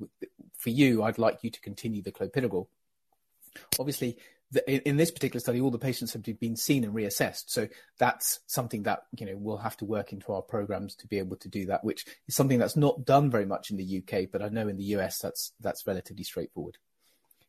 for 0.59 0.71
you, 0.71 1.03
I'd 1.03 1.19
like 1.19 1.39
you 1.43 1.51
to 1.51 1.61
continue 1.61 2.03
the 2.03 2.13
clopidogrel. 2.13 2.67
Obviously, 3.79 4.19
in 4.67 4.97
this 4.97 5.11
particular 5.11 5.41
study, 5.41 5.61
all 5.61 5.71
the 5.71 5.79
patients 5.79 6.13
have 6.15 6.23
been 6.23 6.57
seen 6.57 6.85
and 6.85 6.95
reassessed. 6.95 7.45
So 7.49 7.69
that's 7.99 8.41
something 8.47 8.85
that 8.85 9.03
you 9.17 9.27
know 9.27 9.35
we'll 9.37 9.59
have 9.59 9.77
to 9.79 9.85
work 9.85 10.13
into 10.13 10.33
our 10.33 10.43
programs 10.43 10.95
to 10.97 11.07
be 11.07 11.19
able 11.19 11.37
to 11.37 11.49
do 11.49 11.67
that, 11.67 11.85
which 11.85 12.07
is 12.27 12.35
something 12.35 12.59
that's 12.59 12.77
not 12.77 13.05
done 13.05 13.31
very 13.31 13.47
much 13.47 13.71
in 13.71 13.77
the 13.77 14.03
UK, 14.03 14.31
but 14.31 14.43
I 14.43 14.49
know 14.49 14.69
in 14.69 14.77
the 14.77 14.85
US 14.85 15.19
that's 15.19 15.53
that's 15.61 15.87
relatively 15.87 16.25
straightforward. 16.25 16.79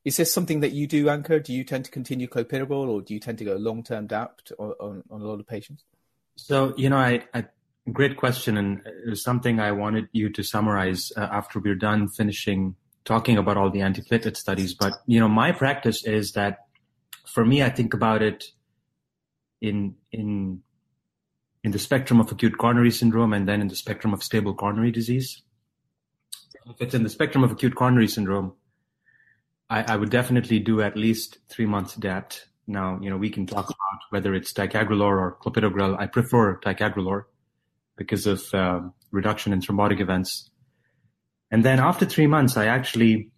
Is 0.05 0.17
this 0.17 0.33
something 0.33 0.61
that 0.61 0.71
you 0.71 0.87
do, 0.87 1.05
Ankur? 1.05 1.43
Do 1.43 1.53
you 1.53 1.63
tend 1.63 1.85
to 1.85 1.91
continue 1.91 2.27
clopidogrel, 2.27 2.87
or 2.87 3.01
do 3.01 3.13
you 3.13 3.19
tend 3.19 3.37
to 3.39 3.45
go 3.45 3.55
long-term 3.55 4.07
DAPT 4.07 4.53
on, 4.57 4.71
on, 4.79 5.03
on 5.09 5.21
a 5.21 5.25
lot 5.25 5.39
of 5.39 5.47
patients? 5.47 5.83
So, 6.35 6.73
you 6.77 6.89
know, 6.89 6.97
I, 6.97 7.25
I 7.33 7.45
great 7.91 8.17
question, 8.17 8.57
and 8.57 9.17
something 9.17 9.59
I 9.59 9.71
wanted 9.71 10.07
you 10.11 10.29
to 10.29 10.43
summarize 10.43 11.11
uh, 11.17 11.21
after 11.31 11.59
we're 11.59 11.75
done 11.75 12.07
finishing 12.07 12.75
talking 13.03 13.37
about 13.37 13.57
all 13.57 13.69
the 13.69 13.79
antiplatelet 13.79 14.37
studies. 14.37 14.73
But 14.73 14.93
you 15.05 15.19
know, 15.19 15.27
my 15.27 15.51
practice 15.51 16.05
is 16.05 16.33
that 16.33 16.59
for 17.33 17.45
me, 17.45 17.63
I 17.63 17.69
think 17.69 17.93
about 17.93 18.21
it 18.21 18.45
in 19.61 19.95
in 20.11 20.61
in 21.63 21.71
the 21.71 21.79
spectrum 21.79 22.19
of 22.19 22.31
acute 22.31 22.57
coronary 22.57 22.91
syndrome, 22.91 23.33
and 23.33 23.47
then 23.47 23.61
in 23.61 23.67
the 23.67 23.75
spectrum 23.75 24.13
of 24.13 24.23
stable 24.23 24.53
coronary 24.53 24.91
disease. 24.91 25.41
If 26.65 26.81
it's 26.81 26.93
in 26.93 27.03
the 27.03 27.09
spectrum 27.09 27.43
of 27.43 27.51
acute 27.51 27.75
coronary 27.75 28.07
syndrome, 28.07 28.53
I, 29.69 29.83
I 29.83 29.95
would 29.95 30.09
definitely 30.09 30.59
do 30.59 30.81
at 30.81 30.95
least 30.95 31.39
three 31.49 31.65
months 31.65 31.95
DAPT. 31.95 32.47
Now, 32.67 32.99
you 33.01 33.09
know, 33.09 33.17
we 33.17 33.29
can 33.29 33.45
talk 33.47 33.65
about 33.65 33.99
whether 34.11 34.35
it's 34.35 34.53
ticagrelor 34.53 35.01
or 35.01 35.37
clopidogrel. 35.41 35.99
I 35.99 36.05
prefer 36.05 36.59
ticagrelor 36.59 37.23
because 37.97 38.27
of 38.27 38.53
uh, 38.53 38.81
reduction 39.11 39.53
in 39.53 39.61
thrombotic 39.61 39.99
events. 39.99 40.49
And 41.51 41.65
then 41.65 41.79
after 41.79 42.05
three 42.05 42.27
months, 42.27 42.57
I 42.57 42.67
actually, 42.67 43.31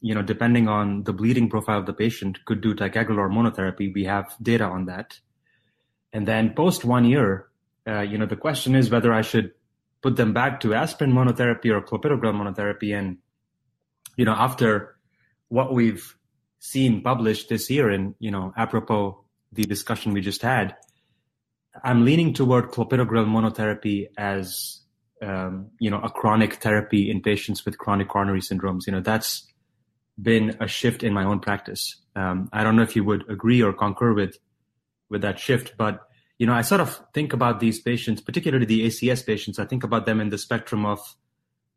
you 0.00 0.14
know, 0.14 0.22
depending 0.22 0.68
on 0.68 1.04
the 1.04 1.12
bleeding 1.12 1.48
profile 1.48 1.78
of 1.78 1.86
the 1.86 1.92
patient, 1.92 2.44
could 2.46 2.60
do 2.60 2.74
ticagrelor 2.74 3.30
monotherapy. 3.30 3.92
We 3.94 4.04
have 4.04 4.34
data 4.42 4.64
on 4.64 4.86
that. 4.86 5.18
And 6.12 6.26
then 6.26 6.54
post 6.54 6.84
one 6.84 7.04
year, 7.04 7.48
uh, 7.86 8.00
you 8.00 8.18
know, 8.18 8.26
the 8.26 8.36
question 8.36 8.74
is 8.74 8.90
whether 8.90 9.12
I 9.12 9.22
should 9.22 9.52
put 10.02 10.16
them 10.16 10.32
back 10.32 10.60
to 10.60 10.74
aspirin 10.74 11.12
monotherapy 11.12 11.70
or 11.70 11.82
clopidogrel 11.82 12.34
monotherapy. 12.34 12.98
And, 12.98 13.18
you 14.16 14.24
know, 14.24 14.32
after 14.32 14.96
what 15.48 15.74
we've 15.74 16.16
seen 16.58 17.02
published 17.02 17.48
this 17.48 17.70
year 17.70 17.90
and, 17.90 18.14
you 18.18 18.30
know, 18.30 18.52
apropos 18.56 19.24
the 19.52 19.64
discussion 19.64 20.12
we 20.12 20.20
just 20.20 20.42
had, 20.42 20.76
I'm 21.84 22.04
leaning 22.04 22.32
toward 22.32 22.70
clopidogrel 22.70 23.26
monotherapy 23.26 24.08
as, 24.16 24.80
um, 25.22 25.70
you 25.78 25.90
know, 25.90 26.00
a 26.00 26.10
chronic 26.10 26.54
therapy 26.54 27.10
in 27.10 27.20
patients 27.20 27.64
with 27.64 27.78
chronic 27.78 28.08
coronary 28.08 28.40
syndromes. 28.40 28.86
You 28.86 28.94
know, 28.94 29.00
that's 29.00 29.46
been 30.20 30.56
a 30.60 30.66
shift 30.66 31.02
in 31.02 31.12
my 31.12 31.24
own 31.24 31.40
practice. 31.40 31.96
Um, 32.16 32.48
I 32.52 32.64
don't 32.64 32.76
know 32.76 32.82
if 32.82 32.96
you 32.96 33.04
would 33.04 33.28
agree 33.30 33.62
or 33.62 33.72
concur 33.72 34.12
with, 34.12 34.38
with 35.08 35.22
that 35.22 35.38
shift, 35.38 35.74
but, 35.76 36.00
you 36.38 36.46
know, 36.46 36.52
I 36.52 36.62
sort 36.62 36.80
of 36.80 37.00
think 37.14 37.32
about 37.32 37.60
these 37.60 37.80
patients, 37.80 38.20
particularly 38.20 38.66
the 38.66 38.86
ACS 38.86 39.24
patients. 39.24 39.58
I 39.58 39.66
think 39.66 39.84
about 39.84 40.06
them 40.06 40.20
in 40.20 40.30
the 40.30 40.38
spectrum 40.38 40.84
of 40.84 41.00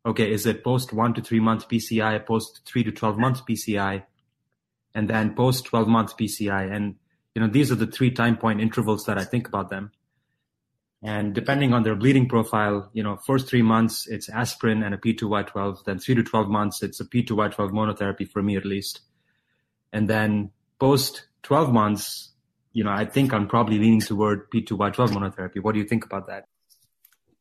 okay, 0.06 0.32
is 0.32 0.46
it 0.46 0.64
post 0.64 0.94
one 0.94 1.14
to 1.14 1.22
three 1.22 1.40
month 1.40 1.68
PCI, 1.68 2.26
post 2.26 2.62
three 2.66 2.84
to 2.84 2.92
12 2.92 3.18
months 3.18 3.42
PCI, 3.42 4.04
and 4.94 5.10
then 5.10 5.34
post 5.34 5.66
12 5.66 5.88
month 5.88 6.18
PCI? 6.18 6.74
And, 6.74 6.96
you 7.36 7.42
know, 7.42 7.48
these 7.48 7.72
are 7.72 7.76
the 7.76 7.88
three 7.88 8.12
time 8.12 8.38
point 8.38 8.62
intervals 8.62 9.06
that 9.06 9.18
I 9.18 9.24
think 9.24 9.48
about 9.48 9.70
them. 9.70 9.92
And 11.04 11.36
depending 11.36 11.74
on 11.74 11.84
their 11.84 11.96
bleeding 11.96 12.30
profile, 12.30 12.90
you 12.94 13.04
know, 13.04 13.18
first 13.18 13.50
three 13.50 13.62
months, 13.62 14.08
it's 14.08 14.30
aspirin 14.30 14.84
and 14.84 14.96
a 14.96 14.98
P2Y12. 14.98 15.84
Then 15.84 16.00
three 16.00 16.16
to 16.16 16.24
12 16.24 16.48
months, 16.48 16.82
it's 16.82 17.02
a 17.02 17.06
P2Y12 17.06 17.72
monotherapy 17.72 18.30
for 18.30 18.42
me 18.42 18.56
at 18.56 18.64
least. 18.64 19.02
And 19.92 20.10
then 20.10 20.52
post 20.80 21.28
12 21.44 21.74
months, 21.74 22.32
you 22.72 22.86
know, 22.86 22.92
I 22.92 23.04
think 23.04 23.34
I'm 23.34 23.48
probably 23.48 23.80
leaning 23.80 24.00
toward 24.00 24.50
P2Y12 24.50 25.10
monotherapy. 25.10 25.62
What 25.62 25.74
do 25.74 25.80
you 25.80 25.86
think 25.86 26.06
about 26.06 26.28
that? 26.28 26.46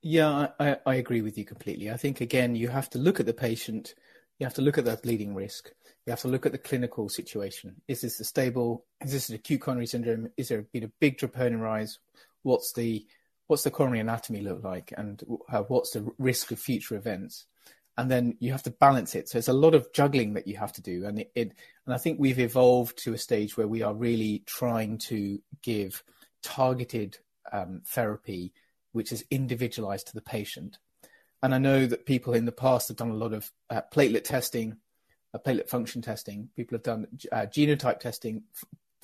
Yeah, 0.02 0.48
I, 0.58 0.78
I 0.84 0.94
agree 0.96 1.22
with 1.22 1.38
you 1.38 1.44
completely. 1.44 1.88
I 1.88 1.96
think 1.96 2.20
again, 2.20 2.56
you 2.56 2.66
have 2.66 2.90
to 2.90 2.98
look 2.98 3.20
at 3.20 3.26
the 3.26 3.32
patient, 3.32 3.94
you 4.40 4.46
have 4.46 4.54
to 4.54 4.62
look 4.62 4.76
at 4.76 4.84
their 4.84 4.96
bleeding 4.96 5.36
risk, 5.36 5.70
you 6.04 6.10
have 6.10 6.20
to 6.22 6.28
look 6.28 6.44
at 6.44 6.50
the 6.50 6.58
clinical 6.58 7.08
situation. 7.08 7.80
Is 7.86 8.00
this 8.00 8.18
a 8.18 8.24
stable? 8.24 8.84
Is 9.00 9.12
this 9.12 9.28
an 9.28 9.36
acute 9.36 9.60
coronary 9.60 9.86
syndrome? 9.86 10.28
Is 10.36 10.48
there 10.48 10.62
been 10.72 10.82
a 10.82 10.90
big 10.98 11.18
troponin 11.18 11.60
rise? 11.60 12.00
What's 12.42 12.72
the 12.72 13.06
what's 13.52 13.64
the 13.64 13.70
coronary 13.70 14.00
anatomy 14.00 14.40
look 14.40 14.64
like, 14.64 14.94
and 14.96 15.22
uh, 15.52 15.60
what's 15.64 15.90
the 15.90 16.10
risk 16.16 16.52
of 16.52 16.58
future 16.58 16.96
events? 16.96 17.44
And 17.98 18.10
then 18.10 18.38
you 18.40 18.50
have 18.52 18.62
to 18.62 18.70
balance 18.70 19.14
it. 19.14 19.28
So 19.28 19.36
it's 19.36 19.48
a 19.48 19.52
lot 19.52 19.74
of 19.74 19.92
juggling 19.92 20.32
that 20.32 20.46
you 20.46 20.56
have 20.56 20.72
to 20.72 20.80
do, 20.80 21.04
and 21.04 21.18
it, 21.18 21.30
it 21.34 21.52
and 21.84 21.94
I 21.94 21.98
think 21.98 22.18
we've 22.18 22.40
evolved 22.40 22.96
to 23.04 23.12
a 23.12 23.18
stage 23.18 23.54
where 23.58 23.68
we 23.68 23.82
are 23.82 23.92
really 23.92 24.42
trying 24.46 24.96
to 25.10 25.38
give 25.60 26.02
targeted 26.42 27.18
um, 27.52 27.82
therapy 27.84 28.54
which 28.92 29.12
is 29.12 29.24
individualized 29.30 30.06
to 30.06 30.14
the 30.14 30.22
patient. 30.22 30.78
And 31.42 31.54
I 31.54 31.58
know 31.58 31.86
that 31.86 32.06
people 32.06 32.34
in 32.34 32.44
the 32.44 32.52
past 32.52 32.88
have 32.88 32.96
done 32.96 33.10
a 33.10 33.14
lot 33.14 33.32
of 33.32 33.50
uh, 33.68 33.82
platelet 33.92 34.24
testing, 34.24 34.76
uh, 35.34 35.38
platelet 35.38 35.68
function 35.68 36.00
testing. 36.02 36.48
People 36.56 36.76
have 36.76 36.84
done 36.84 37.06
uh, 37.32 37.46
genotype 37.46 38.00
testing. 38.00 38.44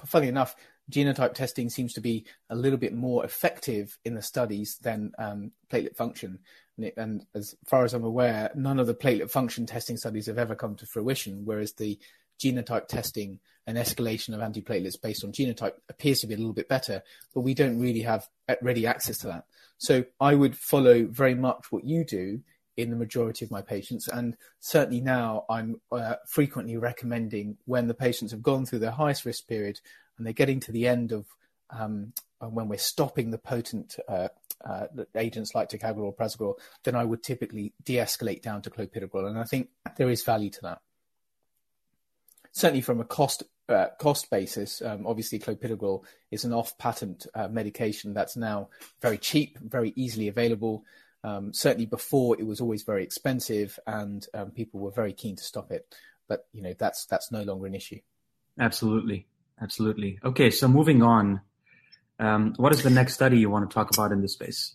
Funny 0.04 0.28
enough, 0.28 0.54
genotype 0.90 1.34
testing 1.34 1.68
seems 1.68 1.92
to 1.94 2.00
be 2.00 2.26
a 2.50 2.56
little 2.56 2.78
bit 2.78 2.94
more 2.94 3.24
effective 3.24 3.98
in 4.04 4.14
the 4.14 4.22
studies 4.22 4.78
than 4.82 5.12
um, 5.18 5.52
platelet 5.70 5.96
function. 5.96 6.38
And, 6.76 6.86
it, 6.86 6.94
and, 6.96 7.26
as 7.34 7.54
far 7.66 7.84
as 7.84 7.94
I'm 7.94 8.04
aware, 8.04 8.50
none 8.54 8.78
of 8.78 8.86
the 8.86 8.94
platelet 8.94 9.30
function 9.30 9.66
testing 9.66 9.96
studies 9.96 10.26
have 10.26 10.38
ever 10.38 10.54
come 10.54 10.76
to 10.76 10.86
fruition, 10.86 11.42
whereas 11.44 11.72
the 11.72 11.98
genotype 12.40 12.86
testing 12.86 13.40
and 13.66 13.76
escalation 13.76 14.34
of 14.34 14.40
antiplatelets 14.40 15.00
based 15.00 15.24
on 15.24 15.32
genotype 15.32 15.74
appears 15.88 16.20
to 16.20 16.26
be 16.26 16.34
a 16.34 16.38
little 16.38 16.52
bit 16.52 16.68
better, 16.68 17.02
but 17.34 17.40
we 17.40 17.52
don't 17.52 17.78
really 17.78 18.00
have 18.00 18.28
ready 18.62 18.86
access 18.86 19.18
to 19.18 19.26
that. 19.26 19.44
So 19.76 20.04
I 20.20 20.34
would 20.34 20.56
follow 20.56 21.04
very 21.06 21.34
much 21.34 21.66
what 21.70 21.84
you 21.84 22.04
do 22.04 22.40
in 22.78 22.90
the 22.90 22.96
majority 22.96 23.44
of 23.44 23.50
my 23.50 23.60
patients. 23.60 24.08
And 24.08 24.36
certainly 24.60 25.00
now 25.00 25.44
I'm 25.50 25.80
uh, 25.90 26.14
frequently 26.28 26.76
recommending 26.76 27.58
when 27.66 27.88
the 27.88 27.94
patients 27.94 28.30
have 28.30 28.42
gone 28.42 28.64
through 28.64 28.78
their 28.78 28.92
highest 28.92 29.24
risk 29.24 29.48
period 29.48 29.80
and 30.18 30.26
they're 30.26 30.34
getting 30.34 30.60
to 30.60 30.72
the 30.72 30.86
end 30.86 31.12
of 31.12 31.26
um, 31.70 32.12
when 32.40 32.68
we're 32.68 32.78
stopping 32.78 33.30
the 33.30 33.38
potent 33.38 33.96
uh, 34.08 34.28
uh, 34.64 34.86
agents 35.16 35.54
like 35.54 35.68
ticagrelor 35.68 36.04
or 36.04 36.14
prasugrel, 36.14 36.54
then 36.84 36.94
I 36.94 37.04
would 37.04 37.22
typically 37.22 37.72
de-escalate 37.84 38.42
down 38.42 38.62
to 38.62 38.70
clopidogrel. 38.70 39.28
And 39.28 39.38
I 39.38 39.44
think 39.44 39.68
there 39.96 40.10
is 40.10 40.22
value 40.22 40.50
to 40.50 40.60
that. 40.62 40.80
Certainly 42.52 42.82
from 42.82 43.00
a 43.00 43.04
cost 43.04 43.44
uh, 43.68 43.88
cost 43.98 44.30
basis, 44.30 44.80
um, 44.80 45.06
obviously 45.06 45.38
clopidogrel 45.38 46.02
is 46.30 46.44
an 46.44 46.54
off-patent 46.54 47.26
uh, 47.34 47.48
medication 47.48 48.14
that's 48.14 48.36
now 48.36 48.68
very 49.02 49.18
cheap, 49.18 49.58
very 49.58 49.92
easily 49.94 50.28
available. 50.28 50.84
Um, 51.22 51.52
certainly 51.52 51.84
before 51.84 52.36
it 52.38 52.46
was 52.46 52.60
always 52.60 52.84
very 52.84 53.02
expensive, 53.02 53.78
and 53.86 54.26
um, 54.32 54.52
people 54.52 54.80
were 54.80 54.90
very 54.90 55.12
keen 55.12 55.36
to 55.36 55.42
stop 55.42 55.70
it. 55.70 55.94
But 56.28 56.46
you 56.52 56.62
know 56.62 56.74
that's 56.78 57.04
that's 57.06 57.30
no 57.30 57.42
longer 57.42 57.66
an 57.66 57.74
issue. 57.74 58.00
Absolutely, 58.58 59.26
absolutely. 59.60 60.18
Okay, 60.24 60.50
so 60.50 60.68
moving 60.68 61.02
on, 61.02 61.40
um, 62.18 62.54
what 62.56 62.72
is 62.72 62.82
the 62.82 62.90
next 62.90 63.14
study 63.14 63.38
you 63.38 63.50
want 63.50 63.68
to 63.68 63.74
talk 63.74 63.92
about 63.92 64.12
in 64.12 64.22
this 64.22 64.32
space? 64.32 64.74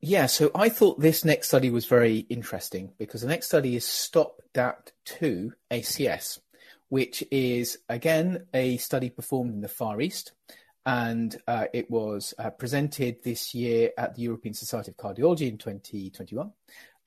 Yeah, 0.00 0.26
so 0.26 0.50
I 0.54 0.68
thought 0.68 1.00
this 1.00 1.24
next 1.24 1.48
study 1.48 1.70
was 1.70 1.86
very 1.86 2.18
interesting 2.28 2.92
because 2.98 3.22
the 3.22 3.28
next 3.28 3.46
study 3.46 3.76
is 3.76 3.84
Stop 3.84 4.42
DAPT 4.52 4.92
2 5.04 5.52
ACS 5.70 6.40
which 6.88 7.24
is 7.30 7.78
again 7.88 8.46
a 8.54 8.76
study 8.76 9.10
performed 9.10 9.54
in 9.54 9.60
the 9.60 9.68
Far 9.68 10.00
East. 10.00 10.32
And 10.84 11.36
uh, 11.48 11.66
it 11.72 11.90
was 11.90 12.32
uh, 12.38 12.50
presented 12.50 13.24
this 13.24 13.54
year 13.54 13.90
at 13.98 14.14
the 14.14 14.22
European 14.22 14.54
Society 14.54 14.92
of 14.92 14.96
Cardiology 14.96 15.48
in 15.48 15.58
2021. 15.58 16.52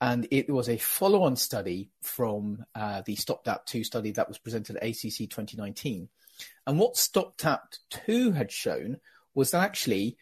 And 0.02 0.28
it 0.30 0.50
was 0.50 0.68
a 0.68 0.76
follow 0.76 1.22
on 1.22 1.36
study 1.36 1.88
from 2.02 2.64
uh, 2.74 3.02
the 3.06 3.16
STOP-DAPT 3.16 3.68
2 3.68 3.84
study 3.84 4.10
that 4.12 4.28
was 4.28 4.36
presented 4.36 4.76
at 4.76 4.82
ACC 4.82 5.30
2019. 5.30 6.08
And 6.66 6.78
what 6.78 6.96
STOP-DAPT 6.96 7.80
2 8.06 8.32
had 8.32 8.50
shown 8.50 8.98
was 9.34 9.50
that 9.50 9.62
actually 9.62 10.16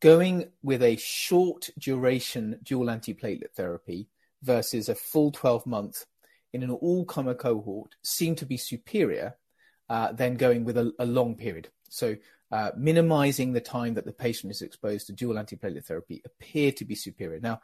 going 0.00 0.50
with 0.62 0.82
a 0.82 0.96
short 0.96 1.70
duration 1.78 2.58
dual 2.62 2.86
antiplatelet 2.86 3.52
therapy 3.56 4.08
versus 4.42 4.88
a 4.88 4.94
full 4.94 5.30
12 5.30 5.66
month 5.66 6.04
in 6.52 6.62
an 6.62 6.70
all-comer 6.70 7.34
cohort 7.34 7.94
seemed 8.02 8.38
to 8.38 8.46
be 8.46 8.56
superior 8.56 9.36
uh, 9.88 10.12
than 10.12 10.36
going 10.36 10.64
with 10.64 10.76
a, 10.76 10.92
a 10.98 11.06
long 11.06 11.36
period. 11.36 11.68
So 11.88 12.16
uh, 12.50 12.70
minimizing 12.76 13.52
the 13.52 13.60
time 13.60 13.94
that 13.94 14.04
the 14.04 14.12
patient 14.12 14.50
is 14.50 14.62
exposed 14.62 15.06
to 15.06 15.12
dual 15.12 15.36
antiplatelet 15.36 15.84
therapy 15.84 16.22
appeared 16.24 16.76
to 16.76 16.84
be 16.84 16.94
superior. 16.94 17.40
Now, 17.40 17.60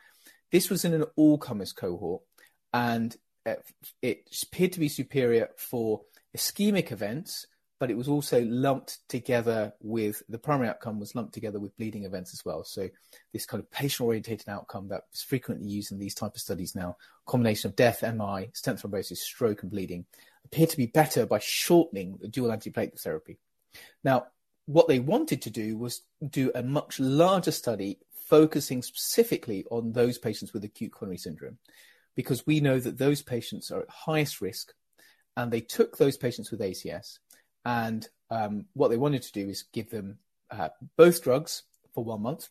this 0.50 0.68
was 0.68 0.84
in 0.84 0.94
an 0.94 1.04
all-comers 1.16 1.72
cohort, 1.72 2.22
and 2.72 3.16
uh, 3.46 3.54
it 4.02 4.28
appeared 4.42 4.72
to 4.72 4.80
be 4.80 4.88
superior 4.88 5.50
for 5.56 6.02
ischemic 6.36 6.90
events 6.90 7.46
but 7.80 7.90
it 7.90 7.96
was 7.96 8.08
also 8.08 8.44
lumped 8.44 8.98
together 9.08 9.72
with 9.80 10.22
the 10.28 10.38
primary 10.38 10.68
outcome 10.68 11.00
was 11.00 11.14
lumped 11.14 11.32
together 11.32 11.58
with 11.58 11.76
bleeding 11.78 12.04
events 12.04 12.34
as 12.34 12.44
well. 12.44 12.62
So 12.62 12.90
this 13.32 13.46
kind 13.46 13.60
of 13.60 13.70
patient 13.70 14.06
orientated 14.06 14.50
outcome 14.50 14.88
that 14.88 15.04
is 15.14 15.22
frequently 15.22 15.66
used 15.66 15.90
in 15.90 15.98
these 15.98 16.14
type 16.14 16.34
of 16.34 16.42
studies 16.42 16.74
now, 16.76 16.98
combination 17.26 17.70
of 17.70 17.76
death, 17.76 18.02
MI, 18.02 18.50
stent 18.52 18.80
thrombosis, 18.80 19.16
stroke, 19.16 19.62
and 19.62 19.70
bleeding, 19.72 20.04
appeared 20.44 20.68
to 20.68 20.76
be 20.76 20.86
better 20.86 21.24
by 21.24 21.38
shortening 21.38 22.18
the 22.20 22.28
dual 22.28 22.50
antiplatelet 22.50 23.00
therapy. 23.00 23.38
Now, 24.04 24.26
what 24.66 24.86
they 24.86 25.00
wanted 25.00 25.40
to 25.42 25.50
do 25.50 25.78
was 25.78 26.02
do 26.28 26.52
a 26.54 26.62
much 26.62 27.00
larger 27.00 27.50
study 27.50 27.98
focusing 28.28 28.82
specifically 28.82 29.64
on 29.70 29.92
those 29.92 30.18
patients 30.18 30.52
with 30.52 30.64
acute 30.64 30.92
coronary 30.92 31.16
syndrome, 31.16 31.56
because 32.14 32.46
we 32.46 32.60
know 32.60 32.78
that 32.78 32.98
those 32.98 33.22
patients 33.22 33.70
are 33.70 33.80
at 33.80 33.88
highest 33.88 34.42
risk 34.42 34.74
and 35.36 35.50
they 35.50 35.60
took 35.62 35.96
those 35.96 36.18
patients 36.18 36.50
with 36.50 36.60
ACS, 36.60 37.18
and 37.64 38.08
um, 38.30 38.66
what 38.74 38.88
they 38.88 38.96
wanted 38.96 39.22
to 39.22 39.32
do 39.32 39.48
is 39.48 39.64
give 39.72 39.90
them 39.90 40.18
uh, 40.50 40.68
both 40.96 41.22
drugs 41.22 41.62
for 41.94 42.04
one 42.04 42.22
month, 42.22 42.48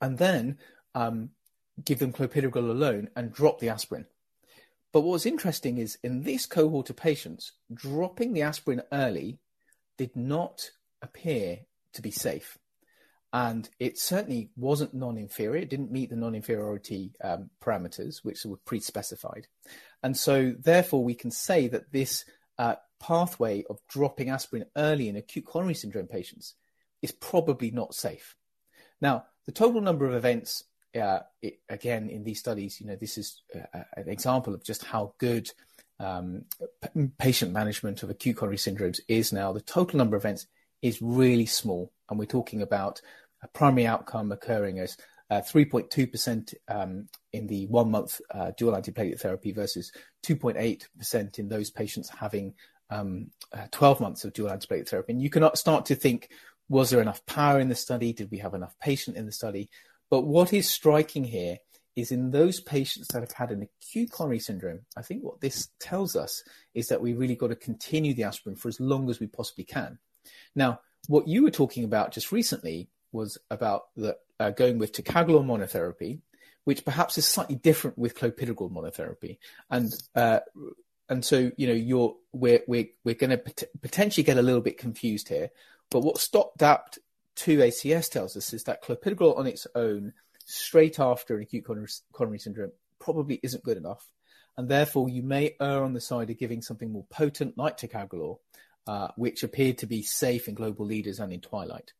and 0.00 0.18
then 0.18 0.58
um, 0.94 1.30
give 1.84 1.98
them 1.98 2.12
clopidogrel 2.12 2.70
alone 2.70 3.08
and 3.16 3.32
drop 3.32 3.60
the 3.60 3.68
aspirin. 3.68 4.06
But 4.92 5.00
what 5.02 5.12
was 5.12 5.26
interesting 5.26 5.78
is 5.78 5.98
in 6.02 6.22
this 6.22 6.46
cohort 6.46 6.90
of 6.90 6.96
patients, 6.96 7.52
dropping 7.72 8.32
the 8.32 8.42
aspirin 8.42 8.82
early 8.92 9.38
did 9.96 10.14
not 10.14 10.70
appear 11.00 11.60
to 11.94 12.02
be 12.02 12.10
safe. 12.10 12.58
And 13.32 13.68
it 13.78 13.98
certainly 13.98 14.50
wasn't 14.56 14.92
non 14.92 15.16
inferior. 15.16 15.56
It 15.56 15.70
didn't 15.70 15.90
meet 15.90 16.10
the 16.10 16.16
non 16.16 16.34
inferiority 16.34 17.12
um, 17.24 17.48
parameters, 17.62 18.22
which 18.22 18.44
were 18.44 18.58
pre 18.66 18.78
specified. 18.78 19.46
And 20.02 20.14
so, 20.14 20.54
therefore, 20.58 21.02
we 21.02 21.14
can 21.14 21.30
say 21.30 21.68
that 21.68 21.90
this 21.92 22.26
uh, 22.58 22.74
pathway 23.02 23.64
of 23.68 23.80
dropping 23.88 24.30
aspirin 24.30 24.64
early 24.76 25.08
in 25.08 25.16
acute 25.16 25.44
coronary 25.44 25.74
syndrome 25.74 26.06
patients 26.06 26.54
is 27.02 27.12
probably 27.12 27.70
not 27.70 27.94
safe. 27.94 28.36
Now, 29.00 29.24
the 29.44 29.52
total 29.52 29.80
number 29.80 30.06
of 30.06 30.14
events, 30.14 30.64
uh, 30.98 31.20
it, 31.42 31.58
again, 31.68 32.08
in 32.08 32.22
these 32.22 32.38
studies, 32.38 32.80
you 32.80 32.86
know, 32.86 32.96
this 32.96 33.18
is 33.18 33.42
uh, 33.54 33.78
uh 33.78 33.84
an 33.96 34.08
example 34.08 34.54
of 34.54 34.64
just 34.64 34.84
how 34.84 35.14
good 35.18 35.50
um, 35.98 36.44
p- 36.80 37.10
patient 37.18 37.52
management 37.52 38.02
of 38.02 38.10
acute 38.10 38.36
coronary 38.36 38.56
syndromes 38.56 39.00
is 39.08 39.32
now. 39.32 39.52
The 39.52 39.60
total 39.60 39.98
number 39.98 40.16
of 40.16 40.22
events 40.22 40.46
is 40.80 41.02
really 41.02 41.46
small, 41.46 41.92
and 42.08 42.18
we're 42.18 42.26
talking 42.26 42.62
about 42.62 43.00
a 43.42 43.48
primary 43.48 43.86
outcome 43.86 44.30
occurring 44.30 44.78
as 44.78 44.96
3.2% 45.40 46.54
uh, 46.68 46.78
um, 46.78 47.08
in 47.32 47.46
the 47.46 47.66
one 47.66 47.90
month 47.90 48.20
uh, 48.30 48.52
dual 48.56 48.74
antiplatelet 48.74 49.18
therapy 49.18 49.52
versus 49.52 49.92
2.8% 50.24 51.38
in 51.38 51.48
those 51.48 51.70
patients 51.70 52.10
having 52.10 52.54
um, 52.92 53.30
uh, 53.52 53.66
12 53.70 54.00
months 54.00 54.24
of 54.24 54.32
dual 54.32 54.50
antiplatelet 54.50 54.88
therapy. 54.88 55.12
And 55.12 55.22
you 55.22 55.30
can 55.30 55.48
start 55.56 55.86
to 55.86 55.94
think, 55.94 56.28
was 56.68 56.90
there 56.90 57.00
enough 57.00 57.24
power 57.26 57.58
in 57.58 57.68
the 57.68 57.74
study? 57.74 58.12
Did 58.12 58.30
we 58.30 58.38
have 58.38 58.54
enough 58.54 58.78
patient 58.78 59.16
in 59.16 59.26
the 59.26 59.32
study? 59.32 59.70
But 60.10 60.22
what 60.22 60.52
is 60.52 60.68
striking 60.68 61.24
here 61.24 61.58
is 61.96 62.12
in 62.12 62.30
those 62.30 62.60
patients 62.60 63.08
that 63.08 63.20
have 63.20 63.32
had 63.32 63.50
an 63.50 63.62
acute 63.62 64.10
coronary 64.10 64.38
syndrome, 64.38 64.80
I 64.96 65.02
think 65.02 65.22
what 65.22 65.40
this 65.40 65.68
tells 65.78 66.16
us 66.16 66.42
is 66.74 66.88
that 66.88 67.00
we 67.00 67.12
really 67.12 67.36
got 67.36 67.48
to 67.48 67.56
continue 67.56 68.14
the 68.14 68.24
aspirin 68.24 68.56
for 68.56 68.68
as 68.68 68.80
long 68.80 69.10
as 69.10 69.20
we 69.20 69.26
possibly 69.26 69.64
can. 69.64 69.98
Now, 70.54 70.80
what 71.08 71.28
you 71.28 71.42
were 71.42 71.50
talking 71.50 71.84
about 71.84 72.12
just 72.12 72.32
recently 72.32 72.88
was 73.10 73.36
about 73.50 73.84
the, 73.96 74.16
uh, 74.40 74.50
going 74.50 74.78
with 74.78 74.92
ticagrelor 74.92 75.44
monotherapy, 75.44 76.20
which 76.64 76.84
perhaps 76.84 77.18
is 77.18 77.26
slightly 77.26 77.56
different 77.56 77.98
with 77.98 78.16
clopidogrel 78.16 78.70
monotherapy. 78.70 79.38
And 79.70 79.92
uh, 80.14 80.40
and 81.12 81.22
so 81.22 81.52
you 81.58 81.66
know 81.66 81.74
you're 81.74 82.16
we're 82.32 82.62
we're 82.66 82.86
we're 83.04 83.14
going 83.14 83.30
to 83.30 83.36
pot- 83.36 83.64
potentially 83.82 84.24
get 84.24 84.38
a 84.38 84.42
little 84.42 84.62
bit 84.62 84.78
confused 84.78 85.28
here. 85.28 85.50
But 85.90 86.00
what 86.00 86.18
stop 86.18 86.56
dapt 86.58 86.98
to 87.36 87.58
ACS 87.58 88.10
tells 88.10 88.34
us 88.34 88.54
is 88.54 88.64
that 88.64 88.82
clopidogrel 88.82 89.38
on 89.38 89.46
its 89.46 89.66
own, 89.74 90.14
straight 90.46 90.98
after 90.98 91.36
an 91.36 91.42
acute 91.42 91.64
coronary 91.64 92.38
syndrome, 92.38 92.72
probably 92.98 93.40
isn't 93.42 93.62
good 93.62 93.76
enough, 93.76 94.10
and 94.56 94.70
therefore 94.70 95.10
you 95.10 95.22
may 95.22 95.54
err 95.60 95.84
on 95.84 95.92
the 95.92 96.00
side 96.00 96.30
of 96.30 96.38
giving 96.38 96.62
something 96.62 96.90
more 96.90 97.04
potent 97.10 97.58
like 97.58 97.76
ticagrelor, 97.76 98.38
uh, 98.86 99.08
which 99.16 99.42
appeared 99.42 99.76
to 99.78 99.86
be 99.86 100.02
safe 100.02 100.48
in 100.48 100.54
Global 100.54 100.86
Leaders 100.86 101.20
and 101.20 101.30
in 101.30 101.40
Twilight. 101.40 101.92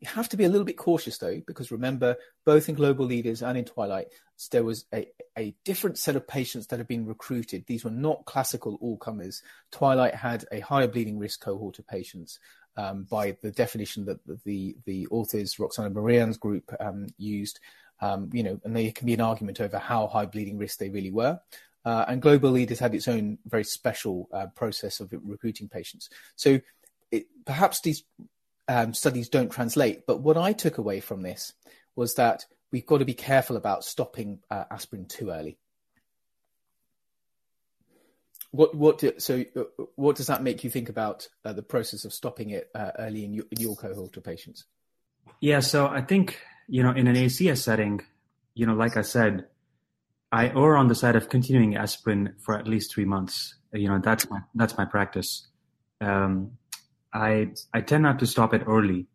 You 0.00 0.08
have 0.08 0.28
to 0.28 0.36
be 0.36 0.44
a 0.44 0.48
little 0.48 0.64
bit 0.64 0.76
cautious 0.76 1.18
though, 1.18 1.40
because 1.46 1.72
remember, 1.72 2.16
both 2.44 2.68
in 2.68 2.76
Global 2.76 3.04
Leaders 3.04 3.42
and 3.42 3.58
in 3.58 3.64
Twilight, 3.64 4.08
there 4.52 4.62
was 4.62 4.84
a, 4.94 5.08
a 5.36 5.54
different 5.64 5.98
set 5.98 6.14
of 6.14 6.28
patients 6.28 6.68
that 6.68 6.78
had 6.78 6.86
been 6.86 7.04
recruited. 7.04 7.64
These 7.66 7.84
were 7.84 7.90
not 7.90 8.24
classical 8.24 8.78
all 8.80 8.96
comers. 8.96 9.42
Twilight 9.72 10.14
had 10.14 10.44
a 10.52 10.60
higher 10.60 10.86
bleeding 10.86 11.18
risk 11.18 11.40
cohort 11.40 11.80
of 11.80 11.86
patients 11.88 12.38
um, 12.76 13.04
by 13.10 13.36
the 13.42 13.50
definition 13.50 14.04
that 14.04 14.20
the, 14.44 14.76
the 14.84 15.08
authors, 15.08 15.58
Roxana 15.58 15.90
Mehran's 15.90 16.38
group, 16.38 16.72
um, 16.78 17.08
used. 17.16 17.58
Um, 18.00 18.30
you 18.32 18.44
know, 18.44 18.60
and 18.62 18.76
there 18.76 18.92
can 18.92 19.06
be 19.06 19.14
an 19.14 19.20
argument 19.20 19.60
over 19.60 19.76
how 19.78 20.06
high 20.06 20.26
bleeding 20.26 20.56
risk 20.58 20.78
they 20.78 20.90
really 20.90 21.10
were. 21.10 21.40
Uh, 21.84 22.04
and 22.06 22.22
Global 22.22 22.50
Leaders 22.50 22.78
had 22.78 22.94
its 22.94 23.08
own 23.08 23.38
very 23.46 23.64
special 23.64 24.28
uh, 24.32 24.46
process 24.54 25.00
of 25.00 25.12
recruiting 25.24 25.68
patients. 25.68 26.08
So 26.36 26.60
it, 27.10 27.26
perhaps 27.44 27.80
these 27.80 28.04
um, 28.68 28.94
studies 28.94 29.28
don't 29.28 29.50
translate. 29.50 30.06
But 30.06 30.20
what 30.20 30.36
I 30.36 30.52
took 30.52 30.78
away 30.78 31.00
from 31.00 31.22
this 31.22 31.52
was 31.96 32.14
that 32.14 32.44
we've 32.70 32.86
got 32.86 32.98
to 32.98 33.04
be 33.04 33.14
careful 33.14 33.56
about 33.56 33.84
stopping 33.84 34.40
uh, 34.50 34.64
aspirin 34.70 35.06
too 35.06 35.30
early. 35.30 35.58
What 38.50 38.74
what 38.74 38.98
do, 38.98 39.12
so 39.18 39.44
uh, 39.56 39.84
what 39.96 40.16
does 40.16 40.28
that 40.28 40.42
make 40.42 40.64
you 40.64 40.70
think 40.70 40.88
about 40.88 41.28
uh, 41.44 41.52
the 41.52 41.62
process 41.62 42.04
of 42.04 42.14
stopping 42.14 42.50
it 42.50 42.70
uh, 42.74 42.92
early 42.98 43.24
in 43.24 43.34
your, 43.34 43.44
in 43.50 43.60
your 43.60 43.76
cohort 43.76 44.16
of 44.16 44.24
patients? 44.24 44.64
Yeah, 45.40 45.60
so 45.60 45.86
I 45.86 46.00
think 46.00 46.40
you 46.66 46.82
know 46.82 46.92
in 46.92 47.06
an 47.08 47.16
ACS 47.16 47.58
setting, 47.58 48.00
you 48.54 48.66
know, 48.66 48.74
like 48.74 48.96
I 48.96 49.02
said, 49.02 49.46
I 50.32 50.48
err 50.48 50.76
on 50.76 50.88
the 50.88 50.94
side 50.94 51.14
of 51.14 51.28
continuing 51.28 51.76
aspirin 51.76 52.34
for 52.40 52.58
at 52.58 52.66
least 52.66 52.94
three 52.94 53.04
months. 53.04 53.54
You 53.72 53.88
know, 53.88 54.00
that's 54.02 54.28
my 54.30 54.40
that's 54.54 54.78
my 54.78 54.86
practice. 54.86 55.46
Um, 56.00 56.52
I 57.12 57.48
I 57.72 57.80
tend 57.80 58.02
not 58.02 58.18
to 58.20 58.26
stop 58.26 58.54
it 58.54 58.62
early. 58.66 59.06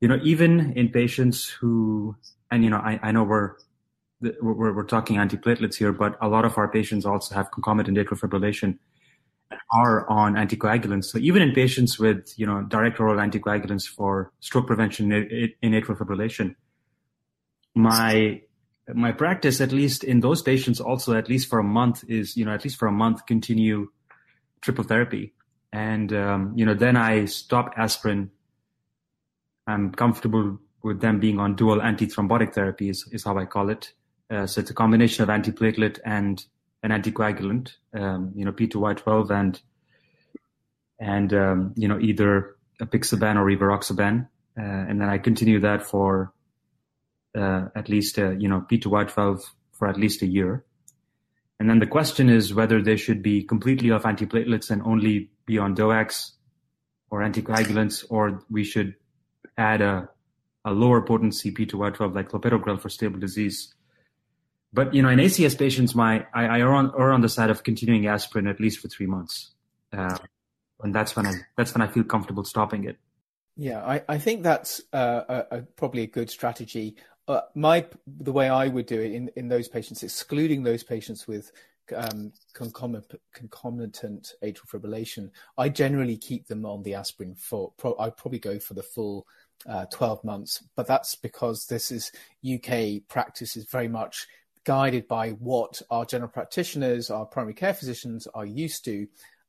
You 0.00 0.08
know, 0.08 0.18
even 0.22 0.72
in 0.72 0.88
patients 0.88 1.48
who, 1.48 2.16
and 2.50 2.64
you 2.64 2.70
know, 2.70 2.78
I, 2.78 2.98
I 3.02 3.12
know 3.12 3.22
we're, 3.22 3.52
we're 4.20 4.74
we're 4.74 4.84
talking 4.84 5.16
antiplatelets 5.16 5.76
here, 5.76 5.92
but 5.92 6.16
a 6.20 6.28
lot 6.28 6.44
of 6.44 6.56
our 6.58 6.68
patients 6.68 7.04
also 7.04 7.34
have 7.34 7.50
concomitant 7.50 7.98
atrial 7.98 8.18
fibrillation 8.18 8.78
and 9.50 9.60
are 9.72 10.08
on 10.08 10.34
anticoagulants. 10.34 11.06
So 11.06 11.18
even 11.18 11.42
in 11.42 11.52
patients 11.52 11.98
with 11.98 12.32
you 12.38 12.46
know 12.46 12.62
direct 12.62 12.98
oral 12.98 13.16
anticoagulants 13.16 13.86
for 13.86 14.32
stroke 14.40 14.66
prevention 14.66 15.12
in, 15.12 15.52
in 15.62 15.72
atrial 15.72 15.98
fibrillation, 15.98 16.54
my 17.74 18.42
my 18.92 19.12
practice, 19.12 19.60
at 19.60 19.70
least 19.70 20.02
in 20.02 20.20
those 20.20 20.42
patients, 20.42 20.80
also 20.80 21.16
at 21.16 21.28
least 21.28 21.48
for 21.48 21.58
a 21.58 21.64
month, 21.64 22.04
is 22.08 22.36
you 22.36 22.44
know 22.44 22.52
at 22.52 22.64
least 22.64 22.76
for 22.76 22.88
a 22.88 22.92
month 22.92 23.26
continue 23.26 23.88
triple 24.62 24.84
therapy 24.84 25.32
and 25.72 26.12
um, 26.12 26.52
you 26.56 26.64
know 26.64 26.74
then 26.74 26.96
I 26.96 27.26
stop 27.26 27.74
aspirin. 27.76 28.30
I'm 29.66 29.92
comfortable 29.92 30.58
with 30.82 31.00
them 31.00 31.20
being 31.20 31.38
on 31.38 31.54
dual 31.54 31.78
antithrombotic 31.78 32.54
therapy 32.54 32.88
is, 32.88 33.06
is 33.12 33.24
how 33.24 33.38
I 33.38 33.44
call 33.44 33.68
it. 33.68 33.92
Uh, 34.30 34.46
so 34.46 34.60
it's 34.60 34.70
a 34.70 34.74
combination 34.74 35.22
of 35.22 35.28
antiplatelet 35.28 35.98
and 36.04 36.44
an 36.82 36.90
anticoagulant, 36.90 37.74
um, 37.94 38.32
you 38.34 38.44
know 38.44 38.52
P2Y12 38.52 39.30
and 39.30 39.60
and 40.98 41.34
um, 41.34 41.74
you 41.76 41.88
know 41.88 41.98
either 41.98 42.56
apixaban 42.80 43.36
or 43.36 43.44
rivaroxaban, 43.44 44.28
uh, 44.58 44.62
and 44.62 45.00
then 45.00 45.08
I 45.08 45.18
continue 45.18 45.60
that 45.60 45.82
for 45.82 46.32
uh, 47.36 47.66
at 47.74 47.88
least 47.88 48.18
uh, 48.18 48.30
you 48.30 48.48
know 48.48 48.64
P2Y12 48.70 49.42
for 49.72 49.88
at 49.88 49.96
least 49.96 50.22
a 50.22 50.26
year. 50.26 50.64
And 51.58 51.68
then 51.68 51.78
the 51.78 51.86
question 51.86 52.30
is 52.30 52.54
whether 52.54 52.80
they 52.80 52.96
should 52.96 53.22
be 53.22 53.42
completely 53.42 53.90
off 53.90 54.04
antiplatelets 54.04 54.70
and 54.70 54.80
only 54.82 55.30
be 55.46 55.58
on 55.58 55.74
or 57.10 57.20
anticoagulants, 57.20 58.04
or 58.08 58.42
we 58.50 58.64
should 58.64 58.94
add 59.58 59.80
a, 59.80 60.08
a 60.64 60.72
lower 60.72 61.02
potency 61.02 61.52
P2Y12 61.52 62.14
like 62.14 62.28
clopidogrel 62.30 62.80
for 62.80 62.88
stable 62.88 63.18
disease. 63.18 63.74
But 64.72 64.94
you 64.94 65.02
know, 65.02 65.08
in 65.08 65.18
ACS 65.18 65.58
patients, 65.58 65.94
my 65.94 66.26
I, 66.32 66.44
I 66.44 66.60
are 66.60 66.72
on 66.72 66.90
are 66.90 67.12
on 67.12 67.22
the 67.22 67.28
side 67.28 67.50
of 67.50 67.64
continuing 67.64 68.06
aspirin 68.06 68.46
at 68.46 68.60
least 68.60 68.78
for 68.78 68.88
three 68.88 69.06
months, 69.06 69.50
uh, 69.92 70.16
and 70.82 70.94
that's 70.94 71.16
when 71.16 71.26
I 71.26 71.32
that's 71.56 71.74
when 71.74 71.82
I 71.82 71.88
feel 71.88 72.04
comfortable 72.04 72.44
stopping 72.44 72.84
it. 72.84 72.96
Yeah, 73.56 73.84
I, 73.84 74.02
I 74.08 74.18
think 74.18 74.42
that's 74.42 74.80
uh, 74.92 75.22
a, 75.28 75.56
a, 75.58 75.62
probably 75.62 76.02
a 76.02 76.06
good 76.06 76.30
strategy. 76.30 76.96
Uh, 77.26 77.40
my 77.54 77.84
the 78.06 78.32
way 78.32 78.48
I 78.48 78.68
would 78.68 78.86
do 78.86 79.00
it 79.00 79.12
in, 79.12 79.30
in 79.34 79.48
those 79.48 79.68
patients, 79.68 80.04
excluding 80.04 80.62
those 80.62 80.84
patients 80.84 81.26
with 81.26 81.50
um, 81.96 82.32
concomitant, 82.52 83.14
atrial 84.42 84.68
fibrillation, 84.68 85.30
I 85.58 85.68
generally 85.68 86.16
keep 86.16 86.46
them 86.46 86.64
on 86.64 86.82
the 86.82 86.94
aspirin 86.94 87.34
for. 87.34 87.72
Pro, 87.76 87.96
I 87.98 88.10
probably 88.10 88.38
go 88.38 88.58
for 88.58 88.74
the 88.74 88.82
full 88.82 89.26
uh, 89.68 89.86
12 89.86 90.24
months, 90.24 90.62
but 90.76 90.86
that's 90.86 91.14
because 91.14 91.66
this 91.66 91.90
is 91.90 92.12
UK 92.44 93.06
practice 93.08 93.56
is 93.56 93.64
very 93.64 93.88
much 93.88 94.26
guided 94.64 95.08
by 95.08 95.30
what 95.30 95.80
our 95.90 96.04
general 96.04 96.30
practitioners, 96.30 97.10
our 97.10 97.24
primary 97.24 97.54
care 97.54 97.74
physicians 97.74 98.26
are 98.34 98.46
used 98.46 98.84
to, 98.84 99.06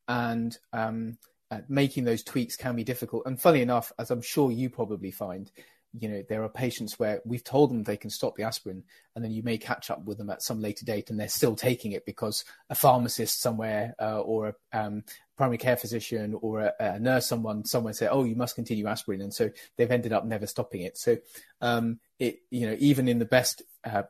and 0.08 0.58
um, 0.72 1.18
uh, 1.50 1.60
making 1.68 2.04
those 2.04 2.22
tweaks 2.22 2.56
can 2.56 2.74
be 2.76 2.84
difficult. 2.84 3.24
And 3.26 3.40
funny 3.40 3.60
enough, 3.60 3.92
as 3.98 4.10
I'm 4.10 4.22
sure 4.22 4.50
you 4.50 4.70
probably 4.70 5.10
find, 5.10 5.50
you 5.98 6.08
know, 6.08 6.22
there 6.28 6.42
are 6.42 6.48
patients 6.48 6.98
where 6.98 7.20
we've 7.24 7.44
told 7.44 7.70
them 7.70 7.82
they 7.82 7.96
can 7.96 8.10
stop 8.10 8.34
the 8.34 8.44
aspirin, 8.44 8.82
and 9.14 9.22
then 9.22 9.30
you 9.30 9.42
may 9.42 9.58
catch 9.58 9.90
up 9.90 10.04
with 10.04 10.16
them 10.16 10.30
at 10.30 10.42
some 10.42 10.60
later 10.60 10.84
date, 10.84 11.10
and 11.10 11.20
they're 11.20 11.28
still 11.28 11.54
taking 11.54 11.92
it 11.92 12.06
because 12.06 12.44
a 12.70 12.74
pharmacist 12.74 13.40
somewhere 13.40 13.94
uh, 14.00 14.20
or 14.20 14.48
a 14.48 14.78
um, 14.78 15.04
primary 15.36 15.58
care 15.58 15.76
physician 15.76 16.34
or 16.40 16.60
a, 16.60 16.72
a, 16.80 16.98
nurse, 16.98 17.26
someone, 17.26 17.64
someone 17.64 17.92
said, 17.92 18.08
"Oh, 18.10 18.24
you 18.24 18.36
must 18.36 18.54
continue 18.54 18.86
aspirin," 18.86 19.20
and 19.20 19.34
so 19.34 19.50
they've 19.76 19.90
ended 19.90 20.12
up 20.12 20.24
never 20.24 20.46
stopping 20.46 20.82
it. 20.82 20.96
So, 20.96 21.18
um, 21.60 22.00
it 22.18 22.38
you 22.50 22.66
know, 22.66 22.76
even 22.78 23.06
in 23.06 23.18
the 23.18 23.26
best, 23.26 23.62
uh, 23.84 24.04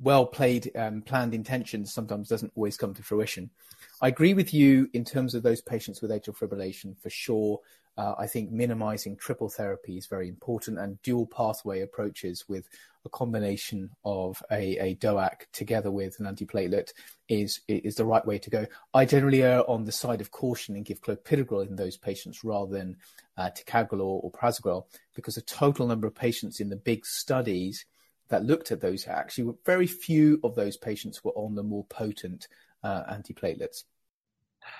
well 0.00 0.26
played, 0.26 0.72
um, 0.76 1.02
planned 1.02 1.34
intentions, 1.34 1.92
sometimes 1.92 2.28
doesn't 2.28 2.52
always 2.56 2.76
come 2.76 2.94
to 2.94 3.02
fruition. 3.02 3.50
I 4.00 4.08
agree 4.08 4.34
with 4.34 4.52
you 4.52 4.90
in 4.92 5.04
terms 5.04 5.36
of 5.36 5.44
those 5.44 5.60
patients 5.60 6.02
with 6.02 6.10
atrial 6.10 6.36
fibrillation 6.36 7.00
for 7.00 7.10
sure. 7.10 7.60
Uh, 7.96 8.14
I 8.18 8.26
think 8.26 8.50
minimizing 8.50 9.16
triple 9.16 9.50
therapy 9.50 9.98
is 9.98 10.06
very 10.06 10.28
important 10.28 10.78
and 10.78 11.00
dual 11.02 11.26
pathway 11.26 11.82
approaches 11.82 12.44
with 12.48 12.66
a 13.04 13.08
combination 13.10 13.90
of 14.04 14.42
a, 14.50 14.78
a 14.78 14.94
DOAC 14.96 15.42
together 15.52 15.90
with 15.90 16.18
an 16.18 16.26
antiplatelet 16.26 16.92
is, 17.28 17.60
is 17.68 17.96
the 17.96 18.04
right 18.04 18.24
way 18.24 18.38
to 18.38 18.48
go. 18.48 18.66
I 18.94 19.04
generally 19.04 19.42
err 19.42 19.68
on 19.68 19.84
the 19.84 19.92
side 19.92 20.20
of 20.20 20.30
caution 20.30 20.76
and 20.76 20.84
give 20.84 21.02
clopidogrel 21.02 21.66
in 21.66 21.76
those 21.76 21.96
patients 21.96 22.44
rather 22.44 22.72
than 22.72 22.96
uh, 23.36 23.50
ticagrelor 23.50 24.00
or, 24.00 24.30
prasugrel 24.30 24.86
because 25.14 25.34
the 25.34 25.42
total 25.42 25.86
number 25.86 26.06
of 26.06 26.14
patients 26.14 26.60
in 26.60 26.70
the 26.70 26.76
big 26.76 27.04
studies 27.04 27.84
that 28.28 28.44
looked 28.44 28.72
at 28.72 28.80
those 28.80 29.06
actually 29.06 29.52
very 29.66 29.86
few 29.86 30.40
of 30.42 30.54
those 30.54 30.76
patients 30.78 31.22
were 31.22 31.32
on 31.32 31.54
the 31.54 31.62
more 31.62 31.84
potent 31.84 32.48
uh, 32.82 33.02
antiplatelets. 33.12 33.84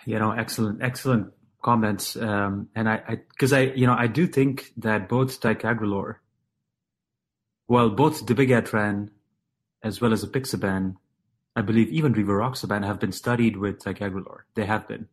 You 0.06 0.18
know, 0.18 0.30
excellent, 0.30 0.82
excellent 0.82 1.32
comments, 1.62 2.16
um, 2.16 2.68
and 2.74 2.88
I, 2.88 3.18
because 3.30 3.52
I, 3.52 3.60
you 3.60 3.86
know, 3.86 3.96
I 3.96 4.08
do 4.08 4.26
think 4.26 4.72
that 4.78 5.08
both 5.08 5.40
ticagrelor, 5.40 6.16
well, 7.68 7.90
both 7.90 8.26
the 8.26 8.34
Big 8.34 8.50
dabigatran 8.50 9.10
as 9.82 10.00
well 10.00 10.12
as 10.12 10.24
apixaban, 10.24 10.96
I 11.56 11.62
believe 11.62 11.88
even 11.88 12.14
rivaroxaban 12.14 12.84
have 12.84 13.00
been 13.00 13.12
studied 13.12 13.56
with 13.56 13.80
ticagrelor. 13.80 14.40
They 14.54 14.64
have 14.64 14.86
been. 14.88 15.08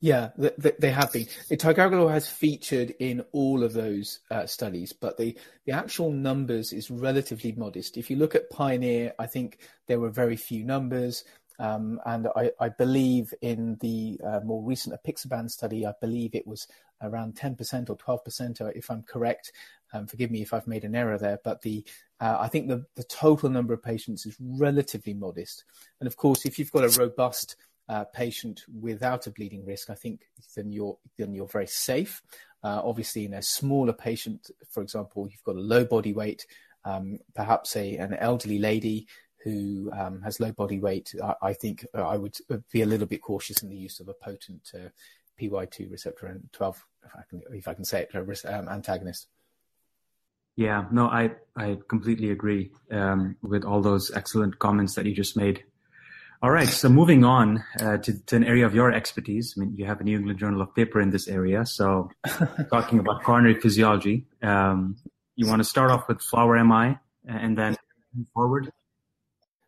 Yeah, 0.00 0.30
they, 0.36 0.72
they 0.78 0.90
have 0.90 1.12
been. 1.12 1.24
Ticagrelor 1.50 2.10
has 2.10 2.28
featured 2.28 2.94
in 2.98 3.24
all 3.32 3.64
of 3.64 3.72
those 3.72 4.20
uh, 4.30 4.46
studies, 4.46 4.92
but 4.92 5.16
the, 5.16 5.36
the 5.64 5.72
actual 5.72 6.12
numbers 6.12 6.72
is 6.72 6.90
relatively 6.90 7.52
modest. 7.52 7.96
If 7.96 8.10
you 8.10 8.16
look 8.16 8.34
at 8.34 8.50
Pioneer, 8.50 9.14
I 9.18 9.26
think 9.26 9.58
there 9.86 9.98
were 9.98 10.10
very 10.10 10.36
few 10.36 10.64
numbers. 10.64 11.24
Um, 11.58 12.00
and 12.04 12.28
I, 12.36 12.50
I, 12.60 12.68
believe 12.68 13.32
in 13.40 13.78
the 13.80 14.20
uh, 14.22 14.40
more 14.44 14.62
recent 14.62 14.94
apixaban 14.94 15.50
study, 15.50 15.86
I 15.86 15.92
believe 16.00 16.34
it 16.34 16.46
was 16.46 16.68
around 17.02 17.34
10% 17.34 17.88
or 17.88 17.96
12%, 17.96 18.60
uh, 18.60 18.66
if 18.74 18.90
I'm 18.90 19.02
correct. 19.02 19.52
Um, 19.92 20.06
forgive 20.06 20.30
me 20.30 20.42
if 20.42 20.52
I've 20.52 20.66
made 20.66 20.84
an 20.84 20.94
error 20.94 21.16
there, 21.18 21.38
but 21.44 21.62
the 21.62 21.84
uh, 22.20 22.36
I 22.40 22.48
think 22.48 22.68
the, 22.68 22.84
the 22.94 23.04
total 23.04 23.50
number 23.50 23.74
of 23.74 23.82
patients 23.82 24.26
is 24.26 24.36
relatively 24.40 25.14
modest. 25.14 25.64
And 26.00 26.06
of 26.06 26.16
course, 26.16 26.44
if 26.44 26.58
you've 26.58 26.72
got 26.72 26.84
a 26.84 27.00
robust 27.00 27.56
uh, 27.88 28.04
patient 28.04 28.64
without 28.80 29.26
a 29.26 29.30
bleeding 29.30 29.64
risk, 29.64 29.90
I 29.90 29.94
think 29.94 30.22
then 30.54 30.72
you're 30.72 30.96
then 31.18 31.34
you're 31.34 31.46
very 31.46 31.66
safe. 31.66 32.22
Uh, 32.64 32.80
obviously, 32.82 33.26
in 33.26 33.34
a 33.34 33.42
smaller 33.42 33.92
patient, 33.92 34.50
for 34.70 34.82
example, 34.82 35.28
you've 35.30 35.44
got 35.44 35.56
a 35.56 35.60
low 35.60 35.84
body 35.84 36.12
weight, 36.12 36.46
um, 36.84 37.18
perhaps 37.34 37.76
a 37.76 37.96
an 37.96 38.14
elderly 38.14 38.58
lady 38.58 39.06
who 39.46 39.92
um, 39.92 40.20
has 40.22 40.40
low 40.40 40.50
body 40.50 40.80
weight, 40.80 41.14
I, 41.22 41.34
I, 41.40 41.52
think 41.52 41.86
uh, 41.96 42.02
I 42.02 42.16
would 42.16 42.36
be 42.72 42.82
a 42.82 42.86
little 42.86 43.06
bit 43.06 43.22
cautious 43.22 43.62
in 43.62 43.68
the 43.68 43.76
use 43.76 44.00
of 44.00 44.08
a 44.08 44.12
potent 44.12 44.72
uh, 44.74 44.88
PY2 45.40 45.88
receptor 45.88 46.26
and 46.26 46.52
12, 46.52 46.84
if 47.04 47.10
I 47.14 47.22
can, 47.30 47.42
if 47.52 47.68
I 47.68 47.74
can 47.74 47.84
say 47.84 48.02
it, 48.10 48.44
um, 48.46 48.68
antagonist. 48.68 49.28
Yeah, 50.56 50.86
no, 50.90 51.06
I, 51.06 51.30
I 51.54 51.78
completely 51.88 52.32
agree 52.32 52.72
um, 52.90 53.36
with 53.40 53.64
all 53.64 53.82
those 53.82 54.10
excellent 54.10 54.58
comments 54.58 54.96
that 54.96 55.06
you 55.06 55.14
just 55.14 55.36
made. 55.36 55.62
All 56.42 56.50
right, 56.50 56.68
so 56.68 56.88
moving 56.88 57.22
on 57.24 57.62
uh, 57.80 57.98
to, 57.98 58.26
to, 58.26 58.36
an 58.36 58.44
area 58.44 58.66
of 58.66 58.74
your 58.74 58.92
expertise. 58.92 59.54
I 59.56 59.60
mean, 59.60 59.76
you 59.76 59.86
have 59.86 60.00
a 60.00 60.04
New 60.04 60.18
England 60.18 60.40
Journal 60.40 60.60
of 60.60 60.74
paper 60.74 61.00
in 61.00 61.10
this 61.10 61.28
area. 61.28 61.64
So, 61.64 62.10
talking 62.70 62.98
about 62.98 63.22
coronary 63.22 63.60
physiology, 63.60 64.26
um, 64.42 64.96
you 65.36 65.46
want 65.46 65.60
to 65.60 65.64
start 65.64 65.92
off 65.92 66.08
with 66.08 66.20
FLOWER-MI 66.20 66.98
and 67.26 67.56
then 67.56 67.76
forward? 68.34 68.72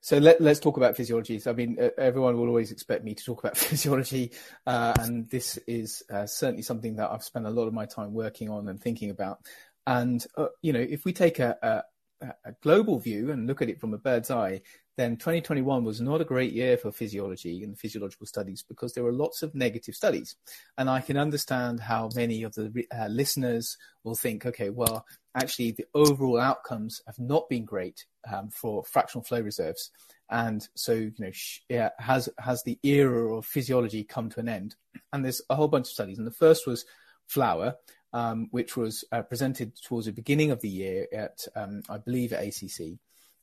So 0.08 0.16
let, 0.16 0.40
us 0.40 0.58
talk 0.58 0.78
about 0.78 0.96
physiology. 0.96 1.38
So, 1.38 1.50
I 1.50 1.54
mean, 1.54 1.76
everyone 1.98 2.34
will 2.38 2.48
always 2.48 2.72
expect 2.72 3.04
me 3.04 3.14
to 3.14 3.22
talk 3.22 3.40
about 3.40 3.58
physiology, 3.68 4.32
uh, 4.66 4.94
and 5.00 5.28
this 5.28 5.58
is 5.66 6.02
uh, 6.10 6.24
certainly 6.24 6.62
something 6.62 6.96
that 6.96 7.10
I've 7.10 7.22
spent 7.22 7.44
a 7.44 7.50
lot 7.50 7.68
of 7.68 7.74
my 7.74 7.84
time 7.84 8.14
working 8.14 8.48
on 8.48 8.68
and 8.68 8.80
thinking 8.80 9.10
about. 9.10 9.40
And 9.86 10.26
uh, 10.38 10.46
you 10.62 10.72
know, 10.72 10.80
if 10.80 11.04
we 11.04 11.12
take 11.12 11.40
a, 11.40 11.84
a, 12.22 12.26
a, 12.46 12.52
global 12.62 12.98
view 12.98 13.30
and 13.30 13.46
look 13.46 13.60
at 13.60 13.68
it 13.68 13.82
from 13.82 13.92
a 13.92 13.98
bird's 13.98 14.30
eye, 14.30 14.62
then 14.96 15.18
2021 15.18 15.84
was 15.84 16.00
not 16.00 16.22
a 16.22 16.24
great 16.24 16.54
year 16.54 16.78
for 16.78 16.90
physiology 16.90 17.62
and 17.62 17.78
physiological 17.78 18.26
studies 18.26 18.64
because 18.66 18.94
there 18.94 19.04
were 19.04 19.12
lots 19.12 19.42
of 19.42 19.54
negative 19.54 19.94
studies. 19.94 20.36
And 20.78 20.88
I 20.88 21.02
can 21.02 21.18
understand 21.18 21.80
how 21.80 22.08
many 22.16 22.44
of 22.44 22.54
the 22.54 22.86
uh, 22.98 23.08
listeners 23.08 23.76
will 24.04 24.16
think, 24.16 24.46
okay, 24.46 24.70
well, 24.70 25.04
actually, 25.34 25.72
the 25.72 25.86
overall 25.94 26.40
outcomes 26.40 27.02
have 27.06 27.18
not 27.18 27.50
been 27.50 27.66
great 27.66 28.06
um, 28.32 28.50
for 28.50 28.84
fractional 28.84 29.24
flow 29.24 29.40
reserves. 29.40 29.90
And 30.30 30.66
so, 30.74 30.92
you 30.92 31.12
know, 31.18 31.30
yeah, 31.68 31.90
has 31.98 32.28
has 32.38 32.62
the 32.62 32.78
era 32.82 33.34
of 33.34 33.46
physiology 33.46 34.04
come 34.04 34.28
to 34.30 34.40
an 34.40 34.48
end? 34.48 34.76
And 35.12 35.24
there's 35.24 35.42
a 35.48 35.54
whole 35.54 35.68
bunch 35.68 35.86
of 35.86 35.92
studies. 35.92 36.18
And 36.18 36.26
the 36.26 36.32
first 36.32 36.66
was 36.66 36.84
Flower, 37.26 37.76
um, 38.12 38.48
which 38.50 38.76
was 38.76 39.04
uh, 39.12 39.22
presented 39.22 39.72
towards 39.82 40.06
the 40.06 40.12
beginning 40.12 40.50
of 40.50 40.60
the 40.60 40.68
year 40.68 41.06
at, 41.12 41.46
um, 41.54 41.82
I 41.88 41.98
believe, 41.98 42.32
at 42.32 42.44
ACC. 42.44 42.98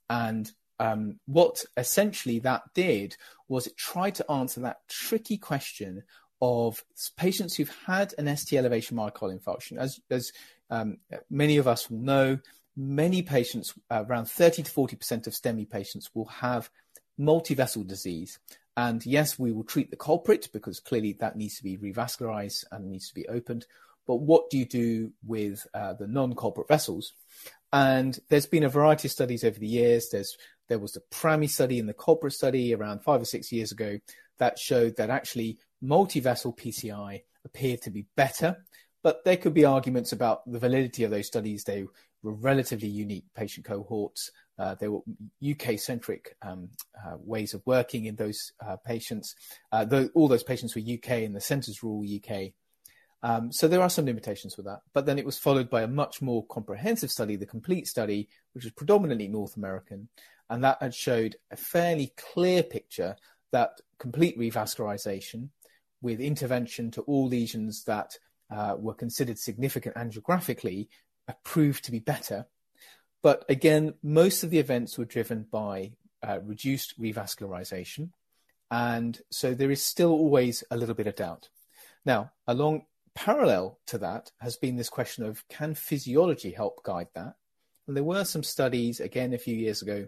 And 0.10 0.52
um, 0.80 1.20
what 1.26 1.64
essentially 1.78 2.40
that 2.40 2.64
did 2.74 3.16
was 3.48 3.68
it 3.68 3.78
tried 3.78 4.16
to 4.16 4.32
answer 4.32 4.62
that 4.62 4.88
tricky 4.90 5.38
question 5.38 6.04
of 6.42 6.84
patients 7.16 7.56
who've 7.56 7.76
had 7.86 8.14
an 8.18 8.36
ST 8.36 8.58
elevation 8.58 8.98
myocardial 8.98 9.40
infarction. 9.40 9.78
As, 9.78 10.00
as 10.10 10.32
um, 10.70 10.98
many 11.30 11.58
of 11.58 11.68
us 11.68 11.90
will 11.90 12.00
know, 12.00 12.40
many 12.76 13.22
patients, 13.22 13.74
uh, 13.90 14.04
around 14.08 14.26
30 14.26 14.64
to 14.64 14.72
40% 14.72 15.28
of 15.28 15.34
STEMI 15.34 15.70
patients, 15.70 16.10
will 16.14 16.26
have 16.26 16.70
multivessel 17.20 17.86
disease. 17.86 18.40
And 18.78 19.06
yes, 19.06 19.40
we 19.40 19.52
will 19.52 19.64
treat 19.64 19.90
the 19.90 19.98
culprit 19.98 20.50
because 20.52 20.80
clearly 20.80 21.14
that 21.20 21.38
needs 21.38 21.58
to 21.58 21.64
be 21.64 21.78
revascularized 21.78 22.66
and 22.72 22.90
needs 22.90 23.08
to 23.08 23.16
be 23.16 23.28
opened. 23.28 23.66
But 24.06 24.18
what 24.18 24.50
do 24.50 24.58
you 24.58 24.66
do 24.66 25.12
with 25.26 25.66
uh, 25.74 25.94
the 25.94 26.08
non 26.08 26.36
culprit 26.36 26.68
vessels? 26.68 27.14
And 27.72 28.18
there's 28.30 28.46
been 28.46 28.64
a 28.64 28.70
variety 28.70 29.08
of 29.08 29.14
studies 29.14 29.44
over 29.44 29.58
the 29.58 29.68
years. 29.68 30.10
There's 30.10 30.38
there 30.68 30.80
was 30.80 30.94
the 30.94 31.04
PRAMI 31.12 31.48
study 31.48 31.80
and 31.80 31.88
the 31.88 31.94
CvLPRIT 31.94 32.34
study 32.34 32.74
around 32.74 33.04
five 33.04 33.22
or 33.22 33.26
six 33.26 33.52
years 33.52 33.72
ago 33.72 34.00
that 34.40 34.58
showed 34.58 34.98
that 34.98 35.10
actually 35.10 35.60
multi-vessel 35.82 36.54
PCI 36.54 37.22
appeared 37.46 37.82
to 37.84 37.92
be 37.92 38.08
better. 38.16 38.58
But 39.04 39.24
there 39.24 39.38
could 39.38 39.54
be 39.54 39.66
arguments 39.66 40.12
about 40.12 40.50
the 40.52 40.58
validity 40.58 41.04
of 41.04 41.12
those 41.12 41.28
studies. 41.28 41.64
They 41.64 41.86
relatively 42.34 42.88
unique 42.88 43.26
patient 43.36 43.66
cohorts. 43.66 44.32
Uh, 44.58 44.76
there 44.76 44.92
were 44.92 45.02
UK-centric 45.48 46.36
um, 46.42 46.70
uh, 47.06 47.18
ways 47.20 47.54
of 47.54 47.62
working 47.66 48.06
in 48.06 48.16
those 48.16 48.54
uh, 48.66 48.78
patients. 48.78 49.36
Uh, 49.72 49.86
all 50.14 50.28
those 50.28 50.44
patients 50.44 50.76
were 50.76 50.82
UK, 50.82 51.24
and 51.24 51.36
the 51.36 51.42
centres 51.42 51.82
were 51.82 51.90
all 51.90 52.06
UK. 52.06 52.52
Um, 53.24 53.52
so 53.52 53.68
there 53.68 53.82
are 53.82 53.90
some 53.90 54.06
limitations 54.06 54.56
with 54.56 54.66
that. 54.68 54.82
But 54.94 55.06
then 55.06 55.18
it 55.18 55.26
was 55.26 55.38
followed 55.38 55.70
by 55.70 55.82
a 55.82 55.88
much 55.88 56.22
more 56.22 56.46
comprehensive 56.46 57.12
study, 57.12 57.36
the 57.36 57.46
complete 57.46 57.88
study, 57.88 58.30
which 58.54 58.64
was 58.64 58.74
predominantly 58.74 59.28
North 59.28 59.58
American, 59.58 60.10
and 60.50 60.64
that 60.64 60.78
had 60.80 60.94
showed 60.94 61.36
a 61.52 61.58
fairly 61.58 62.14
clear 62.18 62.62
picture 62.62 63.16
that 63.52 63.82
complete 63.98 64.38
revascularization 64.38 65.50
with 66.02 66.20
intervention 66.20 66.92
to 66.92 67.02
all 67.02 67.28
lesions 67.28 67.84
that 67.86 68.18
uh, 68.52 68.76
were 68.78 68.94
considered 68.94 69.40
significant 69.40 69.96
angiographically 69.96 70.88
proved 71.44 71.86
to 71.86 71.92
be 71.92 72.00
better. 72.00 72.46
But 73.22 73.46
again, 73.50 73.96
most 74.04 74.44
of 74.44 74.50
the 74.50 74.60
events 74.60 74.98
were 74.98 75.06
driven 75.06 75.48
by 75.52 75.94
uh, 76.22 76.40
reduced 76.44 77.00
revascularization. 77.00 78.10
And 78.70 79.20
so 79.32 79.54
there 79.54 79.72
is 79.72 79.82
still 79.82 80.12
always 80.12 80.64
a 80.70 80.78
little 80.78 80.96
bit 80.96 81.08
of 81.08 81.16
doubt. 81.16 81.50
Now, 82.06 82.32
along 82.48 82.86
parallel 83.16 83.80
to 83.88 83.98
that 84.00 84.32
has 84.42 84.58
been 84.58 84.76
this 84.76 84.90
question 84.90 85.26
of 85.26 85.48
can 85.48 85.74
physiology 85.74 86.52
help 86.52 86.84
guide 86.84 87.08
that? 87.16 87.36
And 87.88 87.96
there 87.96 88.04
were 88.04 88.26
some 88.26 88.44
studies, 88.44 89.00
again, 89.00 89.34
a 89.34 89.38
few 89.38 89.56
years 89.56 89.82
ago, 89.82 90.08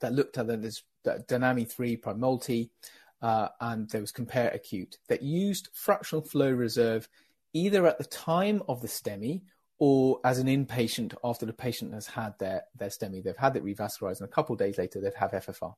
that 0.00 0.12
looked 0.12 0.38
at 0.38 0.46
this 0.60 0.82
DANAMI-3-PRIMULTI, 1.04 2.70
uh, 3.22 3.48
and 3.60 3.88
there 3.90 4.00
was 4.00 4.10
Compare 4.10 4.50
Acute 4.50 4.98
that 5.08 5.22
used 5.22 5.68
fractional 5.72 6.24
flow 6.24 6.50
reserve 6.50 7.08
either 7.52 7.86
at 7.86 7.98
the 7.98 8.04
time 8.04 8.62
of 8.68 8.80
the 8.80 8.88
STEMI 8.88 9.42
or 9.84 10.20
as 10.22 10.38
an 10.38 10.46
inpatient 10.46 11.12
after 11.24 11.44
the 11.46 11.60
patient 11.66 11.92
has 11.92 12.06
had 12.06 12.32
their, 12.38 12.62
their 12.78 12.92
STEMI. 12.96 13.20
They've 13.20 13.44
had 13.46 13.56
it 13.56 13.64
revascularized, 13.64 14.20
and 14.20 14.28
a 14.28 14.36
couple 14.36 14.52
of 14.52 14.60
days 14.64 14.78
later, 14.78 15.00
they'd 15.00 15.22
have 15.24 15.32
FFR. 15.32 15.74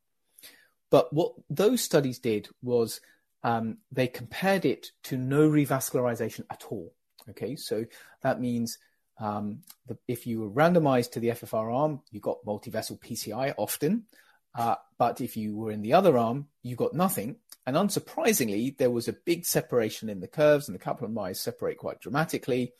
But 0.90 1.12
what 1.18 1.32
those 1.48 1.80
studies 1.80 2.18
did 2.18 2.48
was 2.60 3.00
um, 3.42 3.78
they 3.90 4.08
compared 4.08 4.64
it 4.66 4.92
to 5.04 5.16
no 5.16 5.48
revascularization 5.48 6.44
at 6.50 6.64
all. 6.70 6.92
Okay, 7.30 7.56
so 7.56 7.76
that 8.20 8.40
means 8.40 8.78
Um, 9.18 9.62
the, 9.86 9.96
if 10.08 10.26
you 10.26 10.40
were 10.40 10.50
randomized 10.50 11.12
to 11.12 11.20
the 11.20 11.28
FFR 11.28 11.72
arm, 11.72 12.02
you 12.10 12.20
got 12.20 12.44
multivessel 12.44 12.98
PCI 12.98 13.54
often. 13.56 14.06
Uh, 14.54 14.76
but 14.98 15.20
if 15.20 15.36
you 15.36 15.56
were 15.56 15.72
in 15.72 15.82
the 15.82 15.94
other 15.94 16.16
arm, 16.16 16.48
you 16.62 16.76
got 16.76 16.94
nothing. 16.94 17.36
And 17.66 17.76
unsurprisingly, 17.76 18.76
there 18.76 18.90
was 18.90 19.08
a 19.08 19.12
big 19.30 19.44
separation 19.44 20.08
in 20.08 20.20
the 20.20 20.28
curves, 20.28 20.68
and 20.68 20.74
the 20.74 20.84
Kaplan-Meiers 20.84 21.40
separate 21.40 21.78
quite 21.78 22.00
dramatically. 22.00 22.72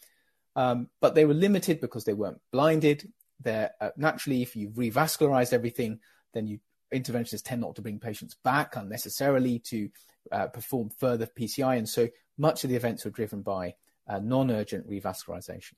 Um, 0.56 0.88
but 1.00 1.14
they 1.14 1.24
were 1.24 1.34
limited 1.34 1.80
because 1.80 2.04
they 2.04 2.12
weren't 2.12 2.40
blinded. 2.52 3.10
They're, 3.40 3.72
uh, 3.80 3.90
naturally, 3.96 4.42
if 4.42 4.54
you've 4.54 4.74
revascularized 4.74 5.52
everything, 5.52 6.00
then 6.32 6.46
you 6.46 6.60
interventionists 6.92 7.42
tend 7.42 7.60
not 7.60 7.74
to 7.76 7.82
bring 7.82 7.98
patients 7.98 8.36
back 8.44 8.76
unnecessarily 8.76 9.58
to 9.58 9.88
uh, 10.30 10.46
perform 10.46 10.90
further 10.98 11.26
PCI. 11.26 11.76
And 11.76 11.88
so 11.88 12.08
much 12.38 12.64
of 12.64 12.70
the 12.70 12.76
events 12.76 13.04
were 13.04 13.10
driven 13.10 13.42
by 13.42 13.74
uh, 14.08 14.20
non 14.20 14.50
urgent 14.50 14.88
revascularization. 14.88 15.74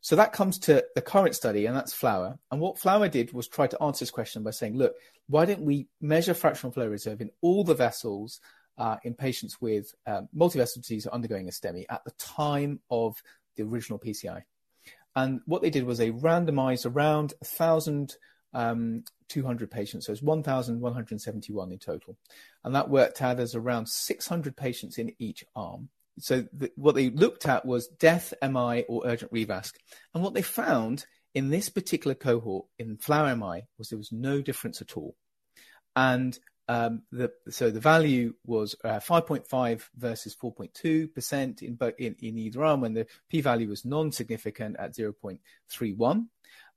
So 0.00 0.16
that 0.16 0.32
comes 0.32 0.58
to 0.60 0.84
the 0.96 1.00
current 1.00 1.36
study, 1.36 1.66
and 1.66 1.76
that's 1.76 1.92
Flower. 1.92 2.36
And 2.50 2.60
what 2.60 2.78
Flower 2.78 3.08
did 3.08 3.32
was 3.32 3.46
try 3.46 3.68
to 3.68 3.80
answer 3.80 4.00
this 4.00 4.10
question 4.10 4.42
by 4.42 4.50
saying, 4.50 4.76
look, 4.76 4.94
why 5.28 5.44
don't 5.44 5.62
we 5.62 5.86
measure 6.00 6.34
fractional 6.34 6.72
flow 6.72 6.88
reserve 6.88 7.20
in 7.20 7.30
all 7.40 7.62
the 7.62 7.74
vessels 7.74 8.40
uh, 8.78 8.96
in 9.04 9.14
patients 9.14 9.60
with 9.60 9.94
um, 10.06 10.28
multivessel 10.36 10.80
disease 10.80 11.06
undergoing 11.06 11.46
a 11.46 11.52
STEMI 11.52 11.84
at 11.88 12.04
the 12.04 12.10
time 12.12 12.80
of 12.90 13.22
the 13.56 13.64
original 13.64 13.98
PCI? 13.98 14.42
And 15.14 15.40
what 15.46 15.62
they 15.62 15.70
did 15.70 15.84
was 15.84 15.98
they 15.98 16.10
randomized 16.10 16.86
around 16.86 17.34
1,200 17.40 18.16
um, 18.54 19.68
patients, 19.68 20.06
so 20.06 20.12
it's 20.12 20.22
1,171 20.22 21.72
in 21.72 21.78
total. 21.78 22.16
And 22.64 22.74
that 22.74 22.88
worked 22.88 23.20
out 23.20 23.38
as 23.38 23.54
around 23.54 23.88
600 23.88 24.56
patients 24.56 24.98
in 24.98 25.12
each 25.18 25.44
arm 25.54 25.90
so 26.18 26.44
the, 26.52 26.70
what 26.76 26.94
they 26.94 27.10
looked 27.10 27.46
at 27.46 27.64
was 27.64 27.88
death, 27.88 28.34
MI, 28.42 28.84
or 28.88 29.06
urgent 29.06 29.32
revasc. 29.32 29.74
And 30.14 30.22
what 30.22 30.34
they 30.34 30.42
found 30.42 31.06
in 31.34 31.50
this 31.50 31.68
particular 31.68 32.14
cohort 32.14 32.66
in 32.78 32.98
FLOWER-MI 32.98 33.62
was 33.78 33.88
there 33.88 33.98
was 33.98 34.12
no 34.12 34.42
difference 34.42 34.80
at 34.80 34.96
all. 34.96 35.16
And 35.96 36.38
um, 36.72 37.02
the, 37.12 37.30
so 37.50 37.70
the 37.70 37.80
value 37.80 38.32
was 38.46 38.74
uh, 38.82 38.98
5.5 38.98 39.90
versus 39.98 40.34
4.2 40.34 41.12
percent 41.12 41.60
in, 41.60 41.78
in, 41.98 42.16
in 42.22 42.38
either 42.38 42.64
arm, 42.64 42.84
and 42.84 42.96
the 42.96 43.06
p-value 43.28 43.68
was 43.68 43.84
non-significant 43.84 44.76
at 44.78 44.94
0.31. 44.94 46.28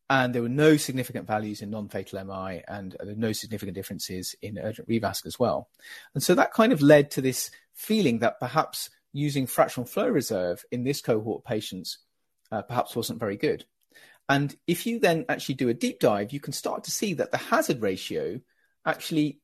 And 0.10 0.36
there 0.36 0.42
were 0.42 0.50
no 0.50 0.76
significant 0.76 1.28
values 1.28 1.62
in 1.62 1.70
non-fatal 1.70 2.26
MI, 2.26 2.62
and 2.68 2.98
were 3.00 3.16
no 3.16 3.32
significant 3.32 3.74
differences 3.74 4.36
in 4.42 4.60
urgent 4.60 4.90
revasc 4.90 5.26
as 5.26 5.40
well. 5.40 5.70
And 6.14 6.22
so 6.22 6.36
that 6.36 6.52
kind 6.52 6.74
of 6.74 6.82
led 6.82 7.10
to 7.12 7.22
this 7.22 7.50
feeling 7.74 8.20
that 8.20 8.42
perhaps 8.42 8.90
using 9.14 9.48
fractional 9.48 9.88
flow 9.88 10.10
reserve 10.10 10.66
in 10.74 10.84
this 10.84 11.00
cohort 11.00 11.42
of 11.42 11.46
patients 11.46 12.00
uh, 12.52 12.64
perhaps 12.64 12.98
wasn't 12.98 13.20
very 13.20 13.38
good. 13.38 13.64
And 14.28 14.54
if 14.68 14.86
you 14.86 15.00
then 15.00 15.24
actually 15.30 15.56
do 15.56 15.70
a 15.70 15.74
deep 15.74 16.02
dive, 16.02 16.34
you 16.34 16.42
can 16.42 16.52
start 16.52 16.84
to 16.84 16.92
see 16.92 17.14
that 17.14 17.32
the 17.32 17.38
hazard 17.38 17.82
ratio 17.82 18.42
actually 18.86 19.40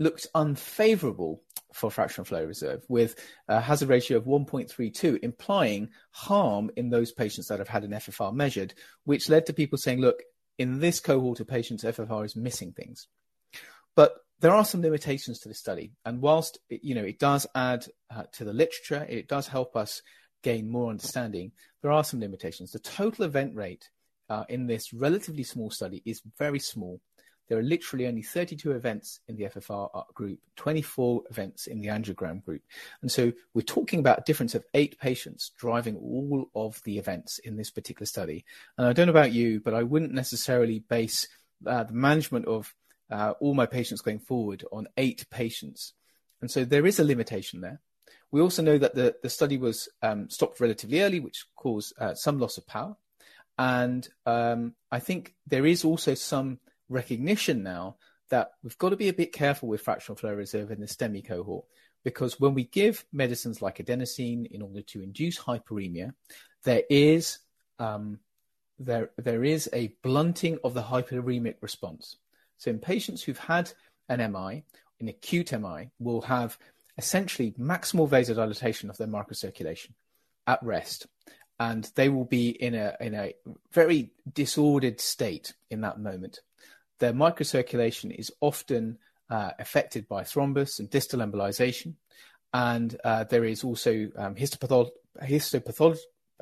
looks 0.00 0.26
unfavorable 0.34 1.42
for 1.72 1.90
fractional 1.90 2.24
flow 2.24 2.44
reserve 2.44 2.84
with 2.88 3.14
a 3.46 3.60
hazard 3.60 3.88
ratio 3.88 4.18
of 4.18 4.24
1.32, 4.24 5.20
implying 5.22 5.90
harm 6.10 6.70
in 6.76 6.90
those 6.90 7.12
patients 7.12 7.46
that 7.46 7.60
have 7.60 7.68
had 7.68 7.84
an 7.84 7.92
FFR 7.92 8.34
measured, 8.34 8.74
which 9.04 9.28
led 9.28 9.46
to 9.46 9.52
people 9.52 9.78
saying, 9.78 10.00
look, 10.00 10.20
in 10.58 10.80
this 10.80 10.98
cohort 10.98 11.38
of 11.38 11.46
patients, 11.46 11.84
FFR 11.84 12.24
is 12.24 12.34
missing 12.34 12.72
things. 12.72 13.06
But 13.94 14.14
there 14.40 14.52
are 14.52 14.64
some 14.64 14.82
limitations 14.82 15.38
to 15.40 15.48
the 15.48 15.54
study, 15.54 15.92
and 16.04 16.20
whilst 16.20 16.58
it, 16.68 16.80
you 16.82 16.94
know 16.94 17.04
it 17.04 17.18
does 17.18 17.46
add 17.54 17.86
uh, 18.14 18.24
to 18.32 18.44
the 18.44 18.52
literature, 18.52 19.06
it 19.08 19.28
does 19.28 19.46
help 19.46 19.76
us 19.76 20.02
gain 20.42 20.70
more 20.70 20.90
understanding. 20.90 21.52
There 21.82 21.92
are 21.92 22.04
some 22.04 22.20
limitations. 22.20 22.72
The 22.72 22.78
total 22.78 23.26
event 23.26 23.54
rate 23.54 23.90
uh, 24.30 24.44
in 24.48 24.66
this 24.66 24.92
relatively 24.92 25.42
small 25.42 25.70
study 25.70 26.02
is 26.06 26.22
very 26.38 26.58
small. 26.58 27.00
There 27.50 27.58
are 27.58 27.64
literally 27.64 28.06
only 28.06 28.22
32 28.22 28.70
events 28.70 29.18
in 29.26 29.34
the 29.34 29.42
FFR 29.42 30.14
group, 30.14 30.38
24 30.54 31.24
events 31.30 31.66
in 31.66 31.80
the 31.80 31.88
angiogram 31.88 32.44
group. 32.44 32.62
And 33.02 33.10
so 33.10 33.32
we're 33.54 33.62
talking 33.62 33.98
about 33.98 34.20
a 34.20 34.24
difference 34.24 34.54
of 34.54 34.64
eight 34.72 35.00
patients 35.00 35.50
driving 35.58 35.96
all 35.96 36.48
of 36.54 36.80
the 36.84 36.96
events 36.96 37.40
in 37.40 37.56
this 37.56 37.72
particular 37.72 38.06
study. 38.06 38.44
And 38.78 38.86
I 38.86 38.92
don't 38.92 39.08
know 39.08 39.10
about 39.10 39.32
you, 39.32 39.58
but 39.58 39.74
I 39.74 39.82
wouldn't 39.82 40.14
necessarily 40.14 40.78
base 40.78 41.26
uh, 41.66 41.82
the 41.82 41.92
management 41.92 42.46
of 42.46 42.72
uh, 43.10 43.34
all 43.40 43.54
my 43.54 43.66
patients 43.66 44.00
going 44.00 44.20
forward 44.20 44.64
on 44.70 44.86
eight 44.96 45.26
patients. 45.28 45.94
And 46.40 46.48
so 46.48 46.64
there 46.64 46.86
is 46.86 47.00
a 47.00 47.04
limitation 47.04 47.62
there. 47.62 47.80
We 48.30 48.40
also 48.40 48.62
know 48.62 48.78
that 48.78 48.94
the, 48.94 49.16
the 49.24 49.28
study 49.28 49.58
was 49.58 49.88
um, 50.02 50.30
stopped 50.30 50.60
relatively 50.60 51.02
early, 51.02 51.18
which 51.18 51.46
caused 51.56 51.94
uh, 51.98 52.14
some 52.14 52.38
loss 52.38 52.58
of 52.58 52.66
power. 52.68 52.96
And 53.58 54.08
um, 54.24 54.74
I 54.92 55.00
think 55.00 55.34
there 55.48 55.66
is 55.66 55.84
also 55.84 56.14
some 56.14 56.60
recognition 56.90 57.62
now 57.62 57.96
that 58.28 58.52
we've 58.62 58.78
got 58.78 58.90
to 58.90 58.96
be 58.96 59.08
a 59.08 59.14
bit 59.14 59.32
careful 59.32 59.68
with 59.68 59.80
fractional 59.80 60.16
flow 60.16 60.34
reserve 60.34 60.70
in 60.70 60.80
the 60.80 60.86
STEMI 60.86 61.26
cohort 61.26 61.64
because 62.04 62.40
when 62.40 62.54
we 62.54 62.64
give 62.64 63.04
medicines 63.12 63.60
like 63.60 63.78
adenosine 63.78 64.46
in 64.46 64.62
order 64.62 64.82
to 64.82 65.02
induce 65.02 65.38
hyperemia, 65.38 66.12
there 66.64 66.82
is 66.88 67.38
um, 67.78 68.18
there 68.78 69.10
there 69.18 69.44
is 69.44 69.68
a 69.72 69.94
blunting 70.02 70.58
of 70.64 70.74
the 70.74 70.82
hyperemic 70.82 71.56
response. 71.60 72.16
So 72.58 72.70
in 72.70 72.78
patients 72.78 73.22
who've 73.22 73.38
had 73.38 73.72
an 74.08 74.18
MI, 74.32 74.64
an 75.00 75.08
acute 75.08 75.52
MI, 75.52 75.90
will 75.98 76.22
have 76.22 76.58
essentially 76.98 77.52
maximal 77.58 78.08
vasodilatation 78.08 78.90
of 78.90 78.96
their 78.98 79.06
microcirculation 79.06 79.92
at 80.46 80.62
rest. 80.62 81.06
And 81.58 81.90
they 81.94 82.08
will 82.08 82.24
be 82.24 82.50
in 82.50 82.74
a, 82.74 82.96
in 83.00 83.14
a 83.14 83.34
very 83.72 84.12
disordered 84.30 85.00
state 85.00 85.52
in 85.70 85.82
that 85.82 86.00
moment. 86.00 86.40
Their 87.00 87.12
microcirculation 87.12 88.14
is 88.16 88.30
often 88.40 88.98
uh, 89.28 89.50
affected 89.58 90.08
by 90.08 90.22
thrombus 90.22 90.78
and 90.78 90.88
distal 90.88 91.20
embolization. 91.20 91.94
And 92.52 92.96
uh, 93.04 93.24
there 93.24 93.44
is 93.44 93.64
also 93.64 94.08
um, 94.16 94.36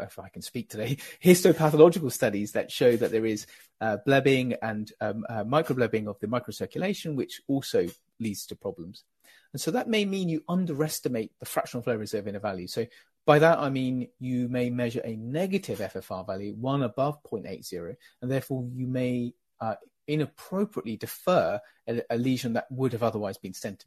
if 0.00 0.18
I 0.18 0.28
can 0.28 0.42
speak 0.42 0.68
today, 0.70 0.96
histopathological 1.24 2.12
studies 2.12 2.52
that 2.52 2.70
show 2.70 2.96
that 2.96 3.10
there 3.10 3.26
is 3.26 3.46
uh, 3.80 3.98
blebbing 4.06 4.56
and 4.62 4.90
um, 5.00 5.24
uh, 5.28 5.44
microblebbing 5.44 6.08
of 6.08 6.18
the 6.20 6.26
microcirculation, 6.26 7.14
which 7.14 7.40
also 7.48 7.86
leads 8.20 8.46
to 8.46 8.56
problems. 8.56 9.04
And 9.52 9.60
so 9.60 9.70
that 9.70 9.88
may 9.88 10.04
mean 10.04 10.28
you 10.28 10.44
underestimate 10.48 11.32
the 11.40 11.46
fractional 11.46 11.82
flow 11.82 11.96
reserve 11.96 12.26
in 12.26 12.36
a 12.36 12.40
value. 12.40 12.66
So 12.66 12.86
by 13.24 13.38
that, 13.38 13.58
I 13.58 13.70
mean 13.70 14.08
you 14.18 14.48
may 14.48 14.70
measure 14.70 15.00
a 15.04 15.16
negative 15.16 15.78
FFR 15.78 16.26
value, 16.26 16.54
one 16.54 16.82
above 16.82 17.22
0.80, 17.22 17.96
and 18.22 18.30
therefore 18.30 18.68
you 18.74 18.86
may 18.86 19.34
uh, 19.60 19.74
inappropriately 20.08 20.96
defer 20.96 21.60
a, 21.86 22.02
a 22.10 22.16
lesion 22.16 22.54
that 22.54 22.66
would 22.70 22.92
have 22.92 23.02
otherwise 23.02 23.38
been 23.38 23.52
stented. 23.52 23.86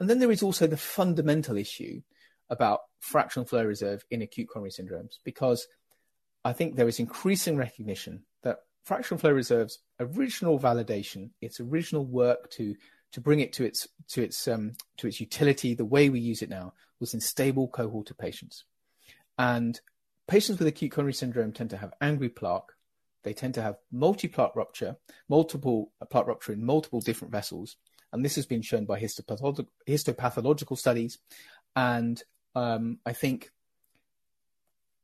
And 0.00 0.08
then 0.08 0.18
there 0.18 0.30
is 0.30 0.42
also 0.42 0.66
the 0.66 0.76
fundamental 0.76 1.56
issue 1.56 2.00
about 2.50 2.80
fractional 3.00 3.46
flow 3.46 3.64
reserve 3.64 4.04
in 4.10 4.22
acute 4.22 4.48
coronary 4.48 4.70
syndromes 4.70 5.18
because 5.24 5.66
I 6.44 6.52
think 6.52 6.74
there 6.74 6.88
is 6.88 6.98
increasing 6.98 7.56
recognition 7.56 8.24
that 8.42 8.58
fractional 8.84 9.18
flow 9.18 9.32
reserve's 9.32 9.78
original 10.00 10.58
validation, 10.58 11.30
its 11.40 11.60
original 11.60 12.04
work 12.04 12.50
to 12.52 12.74
to 13.12 13.20
bring 13.20 13.40
it 13.40 13.52
to 13.54 13.64
its 13.64 13.86
to 14.08 14.22
its 14.22 14.48
um, 14.48 14.72
to 14.96 15.06
its 15.06 15.20
utility, 15.20 15.74
the 15.74 15.84
way 15.84 16.08
we 16.08 16.20
use 16.20 16.42
it 16.42 16.48
now, 16.48 16.72
was 16.98 17.14
in 17.14 17.20
stable 17.20 17.68
cohort 17.68 18.10
of 18.10 18.18
patients, 18.18 18.64
and 19.38 19.80
patients 20.26 20.58
with 20.58 20.68
acute 20.68 20.92
coronary 20.92 21.12
syndrome 21.12 21.52
tend 21.52 21.70
to 21.70 21.76
have 21.76 21.94
angry 22.00 22.28
plaque. 22.28 22.72
They 23.22 23.32
tend 23.32 23.54
to 23.54 23.62
have 23.62 23.76
multi-plaque 23.90 24.56
rupture, 24.56 24.96
multiple 25.28 25.92
plaque 26.10 26.26
rupture 26.26 26.52
in 26.52 26.64
multiple 26.64 27.00
different 27.00 27.32
vessels, 27.32 27.76
and 28.12 28.24
this 28.24 28.36
has 28.36 28.46
been 28.46 28.62
shown 28.62 28.84
by 28.84 29.00
histopathological, 29.00 29.68
histopathological 29.88 30.76
studies. 30.76 31.18
And 31.74 32.22
um, 32.54 32.98
I 33.06 33.12
think 33.12 33.50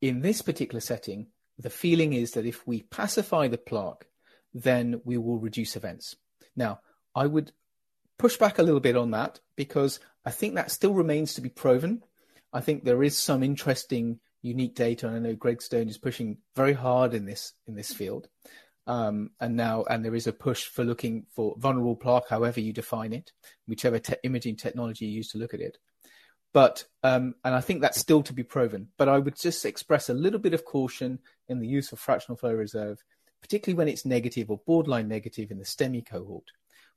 in 0.00 0.20
this 0.20 0.42
particular 0.42 0.80
setting, 0.80 1.28
the 1.58 1.70
feeling 1.70 2.12
is 2.12 2.32
that 2.32 2.46
if 2.46 2.66
we 2.66 2.82
pacify 2.82 3.48
the 3.48 3.58
plaque, 3.58 4.06
then 4.54 5.00
we 5.04 5.16
will 5.16 5.38
reduce 5.38 5.76
events. 5.76 6.16
Now, 6.54 6.80
I 7.14 7.26
would 7.26 7.52
push 8.18 8.36
back 8.36 8.58
a 8.58 8.62
little 8.62 8.80
bit 8.80 8.96
on 8.96 9.12
that 9.12 9.40
because 9.56 10.00
I 10.24 10.30
think 10.30 10.54
that 10.54 10.70
still 10.70 10.94
remains 10.94 11.34
to 11.34 11.40
be 11.40 11.48
proven. 11.48 12.02
I 12.52 12.60
think 12.60 12.84
there 12.84 13.02
is 13.02 13.16
some 13.16 13.42
interesting, 13.42 14.20
unique 14.48 14.74
data, 14.74 15.06
and 15.06 15.16
I 15.16 15.18
know 15.20 15.34
Greg 15.34 15.62
Stone 15.62 15.88
is 15.88 15.98
pushing 15.98 16.38
very 16.56 16.72
hard 16.72 17.14
in 17.14 17.24
this 17.24 17.52
in 17.66 17.74
this 17.74 17.92
field. 17.92 18.28
Um, 18.86 19.30
and 19.38 19.54
now, 19.54 19.84
and 19.90 20.02
there 20.02 20.14
is 20.14 20.26
a 20.26 20.32
push 20.32 20.64
for 20.64 20.82
looking 20.82 21.26
for 21.34 21.54
vulnerable 21.58 21.94
plaque, 21.94 22.28
however 22.28 22.58
you 22.60 22.72
define 22.72 23.12
it, 23.12 23.32
whichever 23.66 23.98
te- 23.98 24.14
imaging 24.24 24.56
technology 24.56 25.04
you 25.04 25.12
use 25.12 25.28
to 25.32 25.38
look 25.38 25.52
at 25.52 25.60
it. 25.60 25.76
But 26.54 26.84
um, 27.02 27.34
and 27.44 27.54
I 27.54 27.60
think 27.60 27.82
that's 27.82 28.00
still 28.00 28.22
to 28.22 28.32
be 28.32 28.42
proven. 28.42 28.88
But 28.96 29.08
I 29.08 29.18
would 29.18 29.36
just 29.36 29.66
express 29.66 30.08
a 30.08 30.14
little 30.14 30.40
bit 30.40 30.54
of 30.54 30.64
caution 30.64 31.18
in 31.48 31.60
the 31.60 31.68
use 31.68 31.92
of 31.92 31.98
fractional 31.98 32.38
flow 32.38 32.54
reserve, 32.54 33.04
particularly 33.42 33.76
when 33.76 33.88
it's 33.88 34.06
negative 34.06 34.50
or 34.50 34.60
borderline 34.66 35.08
negative 35.08 35.50
in 35.50 35.58
the 35.58 35.64
STEMI 35.64 36.06
cohort. 36.06 36.50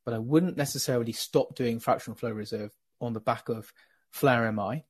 But 0.06 0.14
I 0.14 0.20
wouldn't 0.20 0.58
necessarily 0.58 1.12
stop 1.12 1.56
doing 1.56 1.80
fractional 1.80 2.18
flow 2.18 2.32
reserve 2.32 2.72
on 3.02 3.14
the 3.14 3.20
back 3.20 3.50
of 3.50 3.74
FLOWER-MI. 4.12 4.86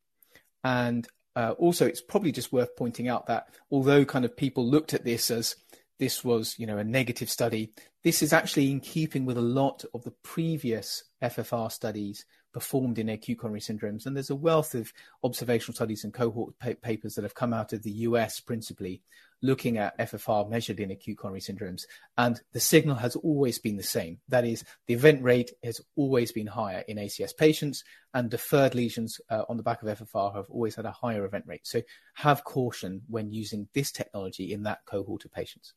And 0.64 1.08
uh, 1.36 1.54
also, 1.58 1.86
it's 1.86 2.02
probably 2.02 2.32
just 2.32 2.52
worth 2.52 2.76
pointing 2.76 3.08
out 3.08 3.28
that 3.28 3.48
although 3.72 4.04
kind 4.04 4.26
of 4.26 4.36
people 4.36 4.70
looked 4.70 4.94
at 4.94 5.06
this 5.06 5.32
as 5.32 5.56
this 6.00 6.24
was, 6.24 6.56
you 6.58 6.66
know, 6.66 6.78
a 6.78 6.84
negative 6.84 7.30
study, 7.30 7.72
this 8.04 8.22
is 8.22 8.34
actually 8.34 8.72
in 8.72 8.80
keeping 8.80 9.26
with 9.26 9.38
a 9.38 9.42
lot 9.42 9.86
of 9.94 10.04
the 10.04 10.14
previous 10.24 11.04
FFR 11.22 11.72
studies 11.72 12.26
performed 12.54 13.00
in 13.00 13.08
acute 13.08 13.40
coronary 13.40 13.62
syndromes. 13.62 14.06
And 14.06 14.16
there's 14.16 14.30
a 14.30 14.36
wealth 14.36 14.76
of 14.76 14.92
observational 15.24 15.76
studies 15.76 16.04
and 16.04 16.14
cohort 16.14 16.58
pa- 16.60 16.74
papers 16.82 17.16
that 17.16 17.24
have 17.24 17.36
come 17.36 17.54
out 17.54 17.72
of 17.72 17.84
the 17.84 17.92
US 17.92 18.40
principally 18.40 19.02
looking 19.42 19.78
at 19.78 19.98
FFR 19.98 20.50
measured 20.50 20.80
in 20.80 20.92
acute 20.92 21.18
coronary 21.18 21.42
syndromes. 21.42 21.84
And 22.18 22.40
the 22.54 22.60
signal 22.60 22.96
has 22.96 23.16
always 23.16 23.60
been 23.60 23.78
the 23.78 23.84
same. 23.84 24.20
That 24.30 24.46
is, 24.46 24.64
the 24.88 24.94
event 24.94 25.24
rate 25.24 25.52
has 25.64 25.82
always 25.96 26.32
been 26.32 26.48
higher 26.48 26.84
in 26.88 26.98
ACS 26.98 27.36
patients, 27.36 27.84
and 28.14 28.30
deferred 28.30 28.76
lesions 28.76 29.20
uh, 29.30 29.44
on 29.50 29.58
the 29.58 29.64
back 29.64 29.82
of 29.82 30.00
FFR 30.00 30.36
have 30.36 30.50
always 30.50 30.76
had 30.76 30.86
a 30.86 30.92
higher 30.92 31.26
event 31.26 31.46
rate. 31.48 31.66
So 31.66 31.82
have 32.16 32.44
caution 32.44 33.02
when 33.08 33.32
using 33.32 33.68
this 33.74 33.92
technology 33.92 34.54
in 34.54 34.64
that 34.64 34.86
cohort 34.86 35.26
of 35.26 35.32
patients. 35.32 35.74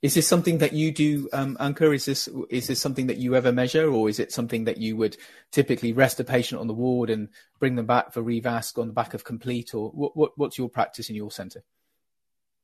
Is 0.00 0.14
this 0.14 0.28
something 0.28 0.58
that 0.58 0.72
you 0.72 0.92
do, 0.92 1.28
um, 1.32 1.56
Ankur? 1.60 1.94
Is 1.94 2.04
this 2.04 2.28
is 2.50 2.66
this 2.66 2.80
something 2.80 3.06
that 3.06 3.18
you 3.18 3.34
ever 3.34 3.52
measure, 3.52 3.90
or 3.90 4.08
is 4.08 4.18
it 4.18 4.32
something 4.32 4.64
that 4.64 4.78
you 4.78 4.96
would 4.96 5.16
typically 5.50 5.92
rest 5.92 6.20
a 6.20 6.24
patient 6.24 6.60
on 6.60 6.66
the 6.66 6.74
ward 6.74 7.10
and 7.10 7.28
bring 7.58 7.76
them 7.76 7.86
back 7.86 8.12
for 8.12 8.22
revasc 8.22 8.78
on 8.78 8.88
the 8.88 8.92
back 8.92 9.14
of 9.14 9.24
complete, 9.24 9.74
or 9.74 9.90
what, 9.90 10.16
what 10.16 10.32
what's 10.36 10.58
your 10.58 10.68
practice 10.68 11.10
in 11.10 11.16
your 11.16 11.30
centre? 11.30 11.62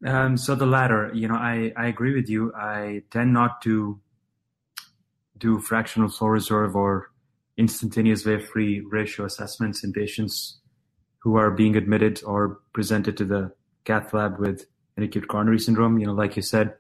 Um, 0.06 0.36
so 0.36 0.54
the 0.54 0.66
latter, 0.66 1.10
you 1.14 1.28
know, 1.28 1.34
I 1.34 1.72
I 1.76 1.86
agree 1.86 2.14
with 2.14 2.28
you. 2.28 2.52
I 2.54 3.02
tend 3.10 3.32
not 3.32 3.62
to 3.62 4.00
do 5.36 5.58
fractional 5.58 6.08
flow 6.08 6.28
reserve 6.28 6.74
or 6.76 7.10
instantaneous 7.56 8.24
wave 8.24 8.46
free 8.46 8.80
ratio 8.80 9.26
assessments 9.26 9.82
in 9.84 9.92
patients 9.92 10.58
who 11.18 11.36
are 11.36 11.50
being 11.50 11.76
admitted 11.76 12.22
or 12.24 12.60
presented 12.72 13.16
to 13.16 13.24
the 13.24 13.52
cath 13.84 14.14
lab 14.14 14.38
with 14.38 14.66
an 14.96 15.02
acute 15.02 15.26
coronary 15.28 15.58
syndrome. 15.58 15.98
You 15.98 16.06
know, 16.06 16.12
like 16.12 16.36
you 16.36 16.42
said 16.42 16.74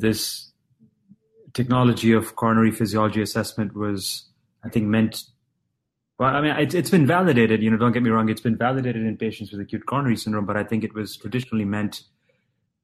this 0.00 0.52
technology 1.54 2.12
of 2.12 2.36
coronary 2.36 2.70
physiology 2.70 3.22
assessment 3.22 3.74
was, 3.74 4.28
I 4.64 4.68
think, 4.68 4.86
meant. 4.86 5.22
Well, 6.18 6.34
I 6.34 6.40
mean, 6.40 6.56
it, 6.56 6.74
it's 6.74 6.90
been 6.90 7.06
validated. 7.06 7.62
You 7.62 7.70
know, 7.70 7.76
don't 7.76 7.92
get 7.92 8.02
me 8.02 8.10
wrong; 8.10 8.28
it's 8.28 8.40
been 8.40 8.56
validated 8.56 9.02
in 9.02 9.16
patients 9.16 9.52
with 9.52 9.60
acute 9.60 9.86
coronary 9.86 10.16
syndrome. 10.16 10.46
But 10.46 10.56
I 10.56 10.64
think 10.64 10.84
it 10.84 10.94
was 10.94 11.16
traditionally 11.16 11.64
meant 11.64 12.02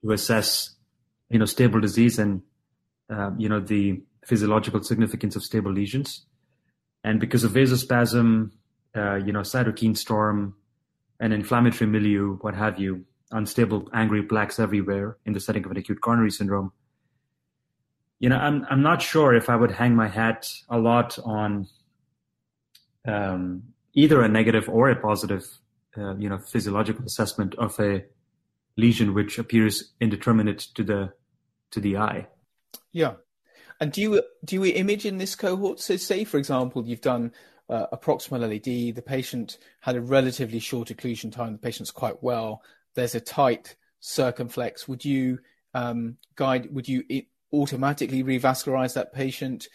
to 0.02 0.12
assess, 0.12 0.74
you 1.30 1.38
know, 1.38 1.44
stable 1.44 1.80
disease 1.80 2.18
and, 2.18 2.42
uh, 3.10 3.30
you 3.38 3.48
know, 3.48 3.60
the 3.60 4.02
physiological 4.24 4.82
significance 4.82 5.36
of 5.36 5.42
stable 5.42 5.72
lesions. 5.72 6.26
And 7.04 7.20
because 7.20 7.44
of 7.44 7.52
vasospasm, 7.52 8.50
uh, 8.96 9.16
you 9.16 9.32
know, 9.32 9.40
cytokine 9.40 9.96
storm, 9.96 10.54
an 11.20 11.32
inflammatory 11.32 11.88
milieu, 11.88 12.36
what 12.40 12.54
have 12.54 12.78
you, 12.78 13.04
unstable 13.30 13.88
angry 13.92 14.22
plaques 14.22 14.58
everywhere 14.58 15.16
in 15.24 15.32
the 15.32 15.40
setting 15.40 15.64
of 15.64 15.70
an 15.70 15.76
acute 15.76 16.00
coronary 16.00 16.30
syndrome, 16.30 16.72
you 18.22 18.28
know, 18.28 18.36
I'm 18.36 18.64
I'm 18.70 18.82
not 18.82 19.02
sure 19.02 19.34
if 19.34 19.50
I 19.50 19.56
would 19.56 19.72
hang 19.72 19.96
my 19.96 20.06
hat 20.06 20.48
a 20.68 20.78
lot 20.78 21.18
on 21.24 21.66
um, 23.04 23.64
either 23.94 24.22
a 24.22 24.28
negative 24.28 24.68
or 24.68 24.90
a 24.90 24.96
positive, 24.96 25.44
uh, 25.98 26.14
you 26.14 26.28
know, 26.28 26.38
physiological 26.38 27.04
assessment 27.04 27.56
of 27.56 27.78
a 27.80 28.04
lesion 28.76 29.12
which 29.12 29.40
appears 29.40 29.92
indeterminate 30.00 30.60
to 30.76 30.84
the 30.84 31.12
to 31.72 31.80
the 31.80 31.96
eye. 31.96 32.28
Yeah, 32.92 33.14
and 33.80 33.90
do 33.90 34.00
you 34.00 34.22
do 34.44 34.54
you 34.54 34.64
image 34.66 35.04
in 35.04 35.18
this 35.18 35.34
cohort? 35.34 35.80
So, 35.80 35.96
say 35.96 36.22
for 36.22 36.38
example, 36.38 36.86
you've 36.86 37.00
done 37.00 37.32
uh, 37.68 37.86
a 37.90 37.98
proximal 37.98 38.48
LAD. 38.48 38.94
The 38.94 39.02
patient 39.02 39.58
had 39.80 39.96
a 39.96 40.00
relatively 40.00 40.60
short 40.60 40.90
occlusion 40.90 41.32
time. 41.32 41.54
The 41.54 41.58
patient's 41.58 41.90
quite 41.90 42.22
well. 42.22 42.62
There's 42.94 43.16
a 43.16 43.20
tight 43.20 43.74
circumflex. 43.98 44.86
Would 44.86 45.04
you 45.04 45.40
um, 45.74 46.18
guide? 46.36 46.72
Would 46.72 46.88
you 46.88 47.02
automatically 47.52 48.22
revascularize 48.22 48.94
that 48.94 49.12
patient 49.12 49.68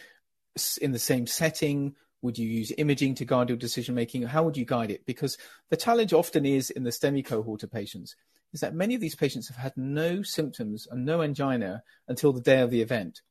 in 0.81 0.91
the 0.91 0.99
same 0.99 1.27
setting? 1.27 1.95
Would 2.21 2.37
you 2.37 2.49
use 2.49 2.71
imaging 2.77 3.15
to 3.15 3.25
guide 3.25 3.49
your 3.49 3.57
decision 3.57 3.93
making? 3.93 4.23
How 4.23 4.43
would 4.43 4.57
you 4.57 4.65
guide 4.65 4.91
it? 4.91 5.05
Because 5.05 5.37
the 5.69 5.77
challenge 5.77 6.13
often 6.13 6.45
is 6.45 6.71
in 6.71 6.83
the 6.83 6.89
STEMI 6.89 7.25
cohort 7.25 7.63
of 7.63 7.71
patients 7.71 8.15
is 8.53 8.61
that 8.61 8.73
many 8.73 8.95
of 8.95 9.01
these 9.01 9.15
patients 9.15 9.47
have 9.47 9.57
had 9.57 9.73
no 9.75 10.23
symptoms 10.23 10.87
and 10.89 11.05
no 11.05 11.21
angina 11.21 11.83
until 12.07 12.33
the 12.33 12.41
day 12.41 12.61
of 12.61 12.71
the 12.71 12.81
event. 12.81 13.21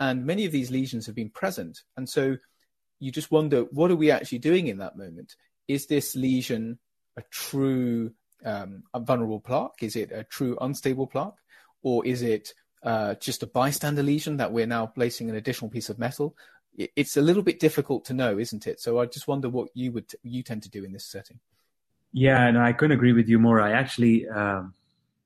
And 0.00 0.26
many 0.26 0.44
of 0.44 0.52
these 0.52 0.70
lesions 0.70 1.06
have 1.06 1.14
been 1.14 1.30
present. 1.30 1.82
And 1.96 2.08
so 2.08 2.36
you 2.98 3.12
just 3.12 3.30
wonder, 3.30 3.62
what 3.70 3.90
are 3.90 3.96
we 3.96 4.10
actually 4.10 4.38
doing 4.38 4.66
in 4.66 4.78
that 4.78 4.96
moment? 4.96 5.36
Is 5.68 5.86
this 5.86 6.16
lesion 6.16 6.78
a 7.16 7.22
true 7.30 8.12
um, 8.44 8.82
vulnerable 8.96 9.40
plaque? 9.40 9.82
Is 9.82 9.94
it 9.94 10.10
a 10.10 10.24
true 10.24 10.56
unstable 10.60 11.06
plaque? 11.06 11.34
Or 11.82 12.04
is 12.06 12.22
it 12.22 12.54
uh, 12.82 13.14
just 13.14 13.42
a 13.42 13.46
bystander 13.46 14.02
lesion 14.02 14.36
that 14.38 14.52
we're 14.52 14.66
now 14.66 14.86
placing 14.86 15.30
an 15.30 15.36
additional 15.36 15.70
piece 15.70 15.88
of 15.88 15.98
metal. 15.98 16.36
It's 16.76 17.16
a 17.16 17.22
little 17.22 17.42
bit 17.42 17.60
difficult 17.60 18.04
to 18.06 18.14
know, 18.14 18.38
isn't 18.38 18.66
it? 18.66 18.80
So 18.80 18.98
I 18.98 19.06
just 19.06 19.28
wonder 19.28 19.48
what 19.48 19.68
you 19.74 19.92
would 19.92 20.12
you 20.22 20.42
tend 20.42 20.62
to 20.62 20.70
do 20.70 20.84
in 20.84 20.92
this 20.92 21.04
setting. 21.04 21.38
Yeah, 22.12 22.46
and 22.46 22.58
I 22.58 22.72
couldn't 22.72 22.96
agree 22.96 23.12
with 23.12 23.28
you 23.28 23.38
more. 23.38 23.60
I 23.60 23.72
actually, 23.72 24.28
um, 24.28 24.74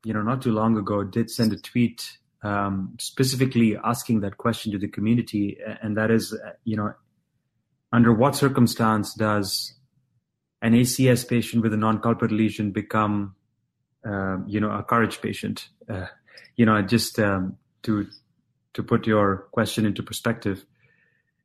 you 0.04 0.12
know, 0.12 0.22
not 0.22 0.42
too 0.42 0.52
long 0.52 0.76
ago, 0.76 1.04
did 1.04 1.30
send 1.30 1.52
a 1.52 1.56
tweet 1.56 2.18
um, 2.42 2.96
specifically 2.98 3.76
asking 3.76 4.20
that 4.20 4.38
question 4.38 4.72
to 4.72 4.78
the 4.78 4.88
community, 4.88 5.58
and 5.82 5.96
that 5.96 6.10
is, 6.10 6.32
uh, 6.32 6.52
you 6.64 6.76
know, 6.76 6.94
under 7.92 8.12
what 8.12 8.36
circumstance 8.36 9.14
does 9.14 9.74
an 10.62 10.72
ACS 10.72 11.28
patient 11.28 11.62
with 11.62 11.72
a 11.72 11.76
non-culprit 11.76 12.32
lesion 12.32 12.70
become, 12.70 13.34
uh, 14.04 14.38
you 14.46 14.60
know, 14.60 14.70
a 14.70 14.82
COURAGE 14.82 15.20
patient? 15.20 15.68
Uh, 15.88 16.06
you 16.56 16.66
know, 16.66 16.80
just 16.82 17.18
um, 17.18 17.56
to 17.82 18.06
to 18.74 18.82
put 18.82 19.06
your 19.06 19.48
question 19.52 19.86
into 19.86 20.02
perspective, 20.02 20.64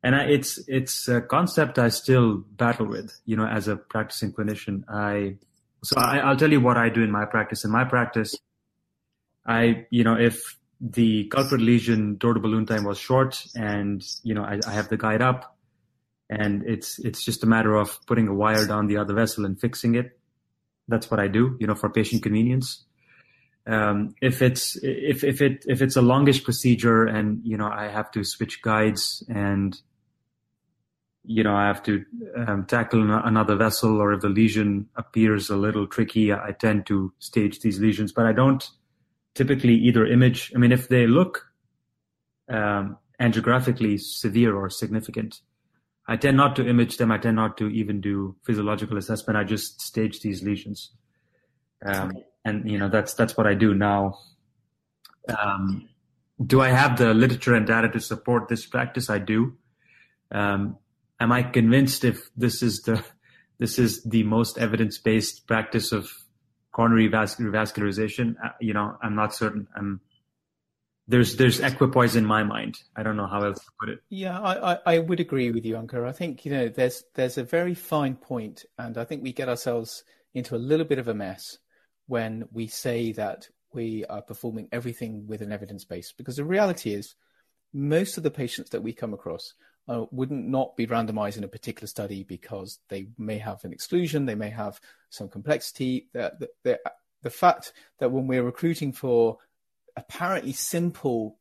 and 0.02 0.14
I, 0.14 0.24
it's 0.24 0.58
it's 0.68 1.08
a 1.08 1.20
concept 1.20 1.78
I 1.78 1.88
still 1.88 2.38
battle 2.38 2.86
with. 2.86 3.18
You 3.24 3.36
know, 3.36 3.46
as 3.46 3.68
a 3.68 3.76
practicing 3.76 4.32
clinician, 4.32 4.84
I 4.88 5.36
so 5.84 5.98
I, 5.98 6.28
will 6.28 6.36
tell 6.36 6.50
you 6.50 6.60
what 6.60 6.76
I 6.76 6.88
do 6.88 7.02
in 7.02 7.10
my 7.10 7.24
practice. 7.24 7.64
In 7.64 7.70
my 7.70 7.84
practice, 7.84 8.36
I 9.46 9.86
you 9.90 10.04
know 10.04 10.16
if 10.16 10.58
the 10.80 11.26
culprit 11.26 11.60
lesion 11.60 12.16
door 12.16 12.34
to 12.34 12.40
balloon 12.40 12.66
time 12.66 12.84
was 12.84 12.98
short, 12.98 13.44
and 13.54 14.02
you 14.22 14.34
know 14.34 14.44
I, 14.44 14.60
I 14.66 14.72
have 14.72 14.88
the 14.88 14.96
guide 14.96 15.22
up, 15.22 15.56
and 16.30 16.62
it's 16.64 16.98
it's 16.98 17.24
just 17.24 17.42
a 17.44 17.46
matter 17.46 17.76
of 17.76 17.98
putting 18.06 18.28
a 18.28 18.34
wire 18.34 18.66
down 18.66 18.86
the 18.86 18.96
other 18.96 19.14
vessel 19.14 19.44
and 19.44 19.60
fixing 19.60 19.94
it. 19.94 20.18
That's 20.88 21.10
what 21.10 21.20
I 21.20 21.28
do. 21.28 21.56
You 21.60 21.66
know, 21.66 21.74
for 21.74 21.90
patient 21.90 22.22
convenience 22.22 22.84
um, 23.66 24.14
if 24.20 24.42
it's 24.42 24.76
if 24.82 25.22
if 25.22 25.40
it 25.40 25.64
if 25.68 25.82
it's 25.82 25.96
a 25.96 26.02
longish 26.02 26.42
procedure 26.42 27.04
and 27.04 27.40
you 27.44 27.56
know 27.56 27.68
I 27.68 27.88
have 27.88 28.10
to 28.12 28.24
switch 28.24 28.60
guides 28.60 29.22
and 29.28 29.80
you 31.24 31.44
know 31.44 31.54
I 31.54 31.68
have 31.68 31.82
to 31.84 32.04
um, 32.36 32.64
tackle 32.66 33.00
another 33.24 33.54
vessel 33.54 34.00
or 34.00 34.12
if 34.12 34.20
the 34.20 34.28
lesion 34.28 34.88
appears 34.96 35.48
a 35.48 35.56
little 35.56 35.86
tricky, 35.86 36.32
I 36.32 36.52
tend 36.58 36.86
to 36.86 37.12
stage 37.20 37.60
these 37.60 37.78
lesions, 37.78 38.12
but 38.12 38.26
I 38.26 38.32
don't 38.32 38.68
typically 39.34 39.74
either 39.74 40.06
image. 40.06 40.52
I 40.54 40.58
mean, 40.58 40.72
if 40.72 40.88
they 40.88 41.06
look 41.06 41.46
um, 42.48 42.98
angiographically 43.20 44.00
severe 44.00 44.56
or 44.56 44.70
significant, 44.70 45.40
I 46.08 46.16
tend 46.16 46.36
not 46.36 46.56
to 46.56 46.66
image 46.66 46.96
them. 46.96 47.12
I 47.12 47.18
tend 47.18 47.36
not 47.36 47.56
to 47.58 47.68
even 47.68 48.00
do 48.00 48.34
physiological 48.42 48.98
assessment. 48.98 49.38
I 49.38 49.44
just 49.44 49.80
stage 49.80 50.20
these 50.20 50.42
lesions. 50.42 50.90
Um, 51.86 52.12
and 52.44 52.70
you 52.70 52.78
know 52.78 52.88
that's 52.88 53.14
that's 53.14 53.36
what 53.36 53.46
I 53.46 53.54
do 53.54 53.74
now. 53.74 54.18
Um, 55.28 55.88
do 56.44 56.60
I 56.60 56.68
have 56.68 56.98
the 56.98 57.14
literature 57.14 57.54
and 57.54 57.66
data 57.66 57.88
to 57.90 58.00
support 58.00 58.48
this 58.48 58.66
practice? 58.66 59.08
I 59.10 59.18
do. 59.18 59.56
Um, 60.30 60.78
am 61.20 61.32
I 61.32 61.42
convinced 61.42 62.04
if 62.04 62.30
this 62.36 62.62
is 62.62 62.82
the 62.82 63.04
this 63.58 63.78
is 63.78 64.02
the 64.02 64.24
most 64.24 64.58
evidence 64.58 64.98
based 64.98 65.46
practice 65.46 65.92
of 65.92 66.10
coronary 66.72 67.08
revascularization? 67.08 68.34
Uh, 68.42 68.50
you 68.60 68.72
know, 68.72 68.96
I'm 69.02 69.14
not 69.14 69.34
certain. 69.34 69.68
I'm 69.76 70.00
there's 71.08 71.36
there's 71.36 71.60
equipoise 71.60 72.16
in 72.16 72.24
my 72.24 72.42
mind. 72.42 72.78
I 72.96 73.02
don't 73.02 73.16
know 73.16 73.26
how 73.26 73.44
else 73.44 73.58
to 73.58 73.70
put 73.78 73.88
it. 73.88 74.00
Yeah, 74.08 74.40
I, 74.40 74.72
I, 74.72 74.78
I 74.86 74.98
would 74.98 75.20
agree 75.20 75.50
with 75.50 75.64
you, 75.64 75.74
Ankur. 75.74 76.06
I 76.08 76.12
think 76.12 76.44
you 76.44 76.52
know 76.52 76.68
there's 76.68 77.04
there's 77.14 77.38
a 77.38 77.44
very 77.44 77.74
fine 77.74 78.16
point, 78.16 78.64
and 78.78 78.96
I 78.96 79.04
think 79.04 79.22
we 79.22 79.32
get 79.32 79.48
ourselves 79.48 80.04
into 80.34 80.56
a 80.56 80.58
little 80.58 80.86
bit 80.86 80.98
of 80.98 81.08
a 81.08 81.14
mess 81.14 81.58
when 82.12 82.46
we 82.52 82.66
say 82.66 83.10
that 83.10 83.48
we 83.72 84.04
are 84.04 84.20
performing 84.20 84.68
everything 84.70 85.26
with 85.26 85.40
an 85.40 85.50
evidence 85.50 85.82
base 85.82 86.12
because 86.12 86.36
the 86.36 86.44
reality 86.44 86.92
is 86.92 87.14
most 87.72 88.18
of 88.18 88.22
the 88.22 88.30
patients 88.30 88.68
that 88.68 88.82
we 88.82 88.92
come 88.92 89.14
across 89.14 89.54
uh, 89.88 90.04
wouldn't 90.10 90.46
not 90.46 90.76
be 90.76 90.86
randomized 90.86 91.38
in 91.38 91.44
a 91.44 91.48
particular 91.48 91.86
study 91.86 92.22
because 92.22 92.80
they 92.90 93.08
may 93.16 93.38
have 93.38 93.64
an 93.64 93.72
exclusion, 93.72 94.26
they 94.26 94.34
may 94.34 94.50
have 94.50 94.78
some 95.08 95.26
complexity. 95.26 96.10
The, 96.12 96.50
the, 96.64 96.78
the, 97.22 97.30
fact 97.30 97.72
that 97.98 98.12
when 98.12 98.26
we're 98.26 98.42
recruiting 98.42 98.92
for 98.92 99.38
apparently 99.96 100.52
simple 100.52 101.38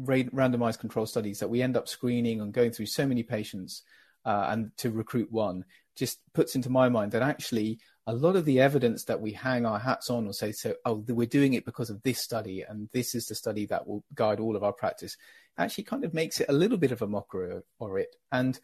randomized 0.00 0.78
control 0.78 1.04
studies 1.04 1.40
that 1.40 1.50
we 1.50 1.60
end 1.60 1.76
up 1.76 1.86
screening 1.86 2.40
and 2.40 2.50
going 2.54 2.70
through 2.70 2.86
so 2.86 3.06
many 3.06 3.24
patients 3.24 3.82
uh, 4.24 4.46
and 4.48 4.74
to 4.78 4.90
recruit 4.90 5.30
one 5.30 5.66
just 5.96 6.18
puts 6.32 6.56
into 6.56 6.70
my 6.70 6.88
mind 6.88 7.12
that 7.12 7.20
actually 7.20 7.78
a 8.06 8.14
lot 8.14 8.36
of 8.36 8.44
the 8.44 8.60
evidence 8.60 9.04
that 9.04 9.20
we 9.20 9.32
hang 9.32 9.64
our 9.64 9.78
hats 9.78 10.10
on 10.10 10.26
or 10.26 10.32
say, 10.32 10.52
so, 10.52 10.74
oh, 10.84 11.04
we're 11.08 11.26
doing 11.26 11.54
it 11.54 11.64
because 11.64 11.88
of 11.88 12.02
this 12.02 12.20
study 12.20 12.62
and 12.62 12.88
this 12.92 13.14
is 13.14 13.26
the 13.26 13.34
study 13.34 13.66
that 13.66 13.86
will 13.86 14.04
guide 14.14 14.40
all 14.40 14.56
of 14.56 14.62
our 14.62 14.72
practice, 14.72 15.16
actually 15.56 15.84
kind 15.84 16.04
of 16.04 16.12
makes 16.12 16.40
it 16.40 16.48
a 16.48 16.52
little 16.52 16.76
bit 16.76 16.92
of 16.92 17.00
a 17.00 17.06
mockery 17.06 17.62
or 17.78 17.98
it. 17.98 18.14
And 18.30 18.58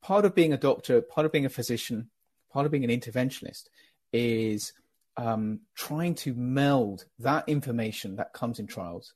part 0.00 0.24
of 0.24 0.34
being 0.34 0.52
a 0.52 0.58
doctor, 0.58 1.02
part 1.02 1.26
of 1.26 1.32
being 1.32 1.44
a 1.44 1.50
physician, 1.50 2.08
part 2.50 2.64
of 2.64 2.72
being 2.72 2.84
an 2.84 2.90
interventionist 2.90 3.64
is 4.12 4.72
um, 5.18 5.60
trying 5.74 6.14
to 6.14 6.32
meld 6.34 7.04
that 7.18 7.44
information 7.46 8.16
that 8.16 8.32
comes 8.32 8.58
in 8.58 8.66
trials, 8.66 9.12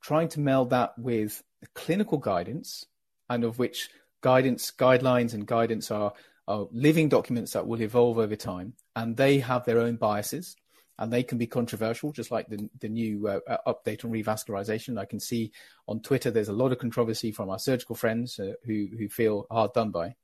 trying 0.00 0.28
to 0.28 0.40
meld 0.40 0.70
that 0.70 0.96
with 0.96 1.42
clinical 1.74 2.18
guidance, 2.18 2.84
and 3.28 3.42
of 3.42 3.58
which 3.58 3.90
guidance, 4.20 4.70
guidelines, 4.70 5.34
and 5.34 5.46
guidance 5.46 5.90
are, 5.90 6.12
are 6.48 6.66
living 6.72 7.08
documents 7.08 7.52
that 7.52 7.66
will 7.66 7.80
evolve 7.80 8.18
over 8.18 8.34
time, 8.34 8.72
and 8.96 9.16
they 9.16 9.38
have 9.38 9.64
their 9.64 9.78
own 9.78 9.96
biases 9.96 10.56
and 10.98 11.12
they 11.12 11.22
can 11.22 11.38
be 11.38 11.46
controversial, 11.46 12.10
just 12.10 12.32
like 12.32 12.48
the, 12.48 12.68
the 12.80 12.88
new 12.88 13.28
uh, 13.28 13.38
uh, 13.48 13.72
update 13.72 14.04
on 14.04 14.10
revascularization. 14.10 14.98
I 14.98 15.04
can 15.04 15.20
see 15.20 15.52
on 15.86 16.00
Twitter 16.00 16.30
there's 16.30 16.48
a 16.48 16.52
lot 16.52 16.72
of 16.72 16.78
controversy 16.78 17.30
from 17.30 17.50
our 17.50 17.58
surgical 17.58 17.94
friends 17.94 18.40
uh, 18.40 18.54
who, 18.64 18.88
who 18.98 19.08
feel 19.08 19.46
hard 19.50 19.72
done 19.74 19.92
by. 19.92 20.16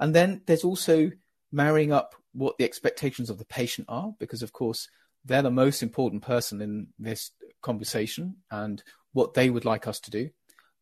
And 0.00 0.14
then 0.14 0.42
there's 0.46 0.64
also 0.64 1.12
marrying 1.52 1.92
up 1.92 2.16
what 2.32 2.58
the 2.58 2.64
expectations 2.64 3.30
of 3.30 3.38
the 3.38 3.44
patient 3.44 3.86
are, 3.88 4.14
because 4.18 4.42
of 4.42 4.52
course 4.52 4.88
they're 5.24 5.42
the 5.42 5.50
most 5.50 5.82
important 5.82 6.22
person 6.22 6.60
in 6.60 6.88
this 6.98 7.30
conversation 7.62 8.36
and 8.50 8.82
what 9.12 9.34
they 9.34 9.48
would 9.48 9.64
like 9.64 9.86
us 9.86 10.00
to 10.00 10.10
do, 10.10 10.30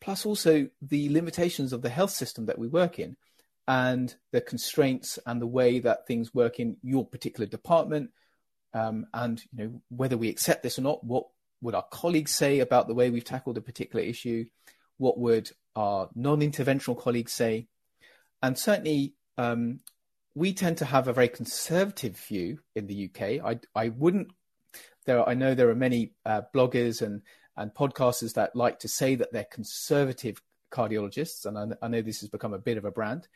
plus 0.01 0.24
also 0.24 0.68
the 0.80 1.11
limitations 1.11 1.72
of 1.72 1.82
the 1.82 1.88
health 1.90 2.11
system 2.11 2.47
that 2.47 2.59
we 2.59 2.66
work 2.66 2.99
in 2.99 3.16
and 3.66 4.14
the 4.32 4.40
constraints 4.40 5.18
and 5.26 5.40
the 5.40 5.46
way 5.46 5.78
that 5.78 6.06
things 6.06 6.34
work 6.34 6.60
in 6.60 6.76
your 6.82 7.06
particular 7.06 7.46
department. 7.46 8.10
Um, 8.72 9.06
and 9.14 9.42
you 9.52 9.64
know 9.64 9.82
whether 9.88 10.16
we 10.16 10.28
accept 10.28 10.62
this 10.62 10.78
or 10.78 10.82
not, 10.82 11.04
what 11.04 11.26
would 11.62 11.74
our 11.74 11.86
colleagues 11.90 12.32
say 12.32 12.60
about 12.60 12.88
the 12.88 12.94
way 12.94 13.10
we've 13.10 13.24
tackled 13.24 13.56
a 13.56 13.62
particular 13.62 14.04
issue? 14.04 14.44
What 14.98 15.18
would 15.18 15.50
our 15.74 16.10
non-interventional 16.14 17.00
colleagues 17.00 17.32
say? 17.32 17.68
And 18.42 18.58
certainly, 18.58 19.14
um, 19.38 19.80
we 20.34 20.52
tend 20.52 20.78
to 20.78 20.84
have 20.84 21.08
a 21.08 21.12
very 21.12 21.28
conservative 21.28 22.18
view 22.18 22.58
in 22.74 22.86
the 22.86 23.08
UK. 23.08 23.44
I, 23.44 23.60
I 23.74 23.88
wouldn't. 23.88 24.28
There, 25.06 25.20
are, 25.20 25.28
I 25.28 25.34
know 25.34 25.54
there 25.54 25.70
are 25.70 25.74
many 25.74 26.12
uh, 26.26 26.42
bloggers 26.54 27.02
and 27.02 27.22
and 27.56 27.72
podcasters 27.72 28.34
that 28.34 28.56
like 28.56 28.80
to 28.80 28.88
say 28.88 29.14
that 29.14 29.32
they're 29.32 29.44
conservative 29.44 30.42
cardiologists, 30.72 31.46
and 31.46 31.56
I, 31.56 31.86
I, 31.86 31.88
know 31.88 32.02
this 32.02 32.20
has 32.20 32.28
become 32.28 32.52
a 32.52 32.58
bit 32.58 32.76
of 32.78 32.84
a 32.84 32.90
brand. 32.90 33.28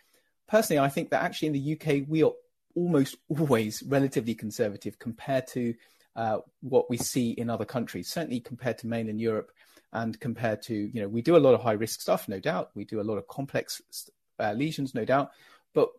Personally, 0.48 0.80
I 0.80 0.88
think 0.88 1.10
that 1.10 1.22
actually 1.22 1.48
in 1.48 1.54
the 1.54 1.72
UK 1.74 2.08
we 2.08 2.22
are 2.24 2.32
almost 2.74 3.16
always 3.28 3.82
relatively 3.84 4.34
conservative 4.34 4.98
compared 4.98 5.46
to 5.48 5.74
uh, 6.16 6.38
what 6.60 6.90
we 6.90 6.96
see 6.96 7.30
in 7.30 7.48
other 7.48 7.64
countries. 7.64 8.08
Certainly 8.08 8.40
compared 8.40 8.78
to 8.78 8.86
mainland 8.86 9.20
Europe, 9.20 9.52
and 9.92 10.18
compared 10.20 10.62
to 10.62 10.74
you 10.74 11.00
know 11.00 11.08
we 11.08 11.22
do 11.22 11.36
a 11.36 11.38
lot 11.38 11.54
of 11.54 11.62
high 11.62 11.72
risk 11.72 12.00
stuff, 12.00 12.28
no 12.28 12.40
doubt. 12.40 12.70
We 12.74 12.84
do 12.84 13.00
a 13.00 13.02
lot 13.02 13.18
of 13.18 13.28
complex 13.28 13.80
uh, 14.40 14.52
lesions, 14.52 14.94
no 14.94 15.04
doubt, 15.04 15.30
but 15.74 15.90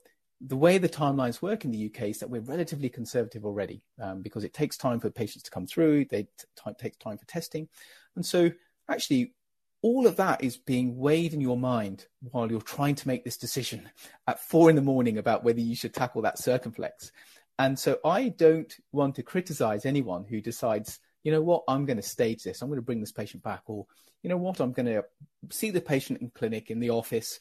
the 0.41 0.55
way 0.55 0.77
the 0.77 0.87
timelines 0.87 1.41
work 1.41 1.65
in 1.65 1.71
the 1.71 1.87
UK 1.87 2.03
is 2.03 2.19
that 2.19 2.29
we're 2.29 2.39
relatively 2.41 2.87
conservative 2.87 3.45
already 3.45 3.83
um, 4.01 4.21
because 4.21 4.45
it 4.45 4.53
takes 4.53 4.77
time 4.77 4.99
for 4.99 5.09
patients 5.09 5.43
to 5.43 5.51
come 5.51 5.67
through. 5.67 6.05
They 6.05 6.23
t- 6.23 6.73
takes 6.77 6.97
time 6.97 7.17
for 7.17 7.25
testing, 7.25 7.67
and 8.15 8.25
so 8.25 8.51
actually 8.89 9.33
all 9.81 10.07
of 10.07 10.17
that 10.17 10.43
is 10.43 10.57
being 10.57 10.97
weighed 10.97 11.33
in 11.33 11.41
your 11.41 11.57
mind 11.57 12.05
while 12.31 12.51
you're 12.51 12.61
trying 12.61 12.95
to 12.95 13.07
make 13.07 13.23
this 13.23 13.37
decision 13.37 13.89
at 14.27 14.39
four 14.39 14.69
in 14.69 14.75
the 14.75 14.81
morning 14.81 15.17
about 15.17 15.43
whether 15.43 15.59
you 15.59 15.75
should 15.75 15.93
tackle 15.93 16.21
that 16.23 16.39
circumflex. 16.39 17.11
And 17.57 17.77
so 17.77 17.99
I 18.05 18.29
don't 18.29 18.73
want 18.91 19.15
to 19.15 19.23
criticize 19.23 19.85
anyone 19.85 20.25
who 20.25 20.41
decides, 20.41 20.99
you 21.23 21.31
know 21.31 21.41
what, 21.41 21.63
I'm 21.67 21.85
going 21.85 21.97
to 21.97 22.03
stage 22.03 22.43
this. 22.43 22.61
I'm 22.61 22.69
going 22.69 22.77
to 22.77 22.85
bring 22.85 23.01
this 23.01 23.11
patient 23.11 23.43
back, 23.43 23.63
or 23.67 23.85
you 24.23 24.29
know 24.29 24.37
what, 24.37 24.59
I'm 24.59 24.71
going 24.71 24.85
to 24.85 25.03
see 25.49 25.69
the 25.69 25.81
patient 25.81 26.21
in 26.21 26.29
clinic 26.29 26.71
in 26.71 26.79
the 26.79 26.89
office 26.89 27.39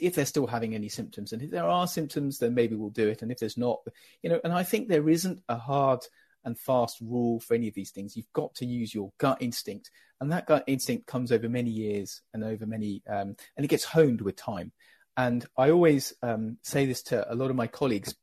if 0.00 0.14
they're 0.14 0.26
still 0.26 0.46
having 0.46 0.74
any 0.74 0.88
symptoms. 0.88 1.32
And 1.32 1.42
if 1.42 1.50
there 1.50 1.64
are 1.64 1.86
symptoms, 1.86 2.38
then 2.38 2.54
maybe 2.54 2.74
we'll 2.74 2.90
do 2.90 3.08
it. 3.08 3.22
And 3.22 3.30
if 3.30 3.38
there's 3.38 3.56
not, 3.56 3.80
you 4.22 4.30
know, 4.30 4.40
and 4.42 4.52
I 4.52 4.62
think 4.62 4.88
there 4.88 5.08
isn't 5.08 5.42
a 5.48 5.56
hard 5.56 6.00
and 6.44 6.58
fast 6.58 7.00
rule 7.00 7.40
for 7.40 7.54
any 7.54 7.68
of 7.68 7.74
these 7.74 7.90
things. 7.90 8.16
You've 8.16 8.32
got 8.32 8.54
to 8.56 8.66
use 8.66 8.94
your 8.94 9.12
gut 9.18 9.38
instinct. 9.40 9.90
And 10.20 10.32
that 10.32 10.46
gut 10.46 10.64
instinct 10.66 11.06
comes 11.06 11.30
over 11.30 11.48
many 11.48 11.70
years 11.70 12.22
and 12.32 12.42
over 12.42 12.66
many, 12.66 13.02
um, 13.08 13.36
and 13.56 13.64
it 13.64 13.68
gets 13.68 13.84
honed 13.84 14.20
with 14.20 14.36
time. 14.36 14.72
And 15.16 15.44
I 15.56 15.70
always 15.70 16.14
um, 16.22 16.58
say 16.62 16.86
this 16.86 17.02
to 17.04 17.30
a 17.30 17.34
lot 17.34 17.50
of 17.50 17.56
my 17.56 17.66
colleagues 17.66 18.14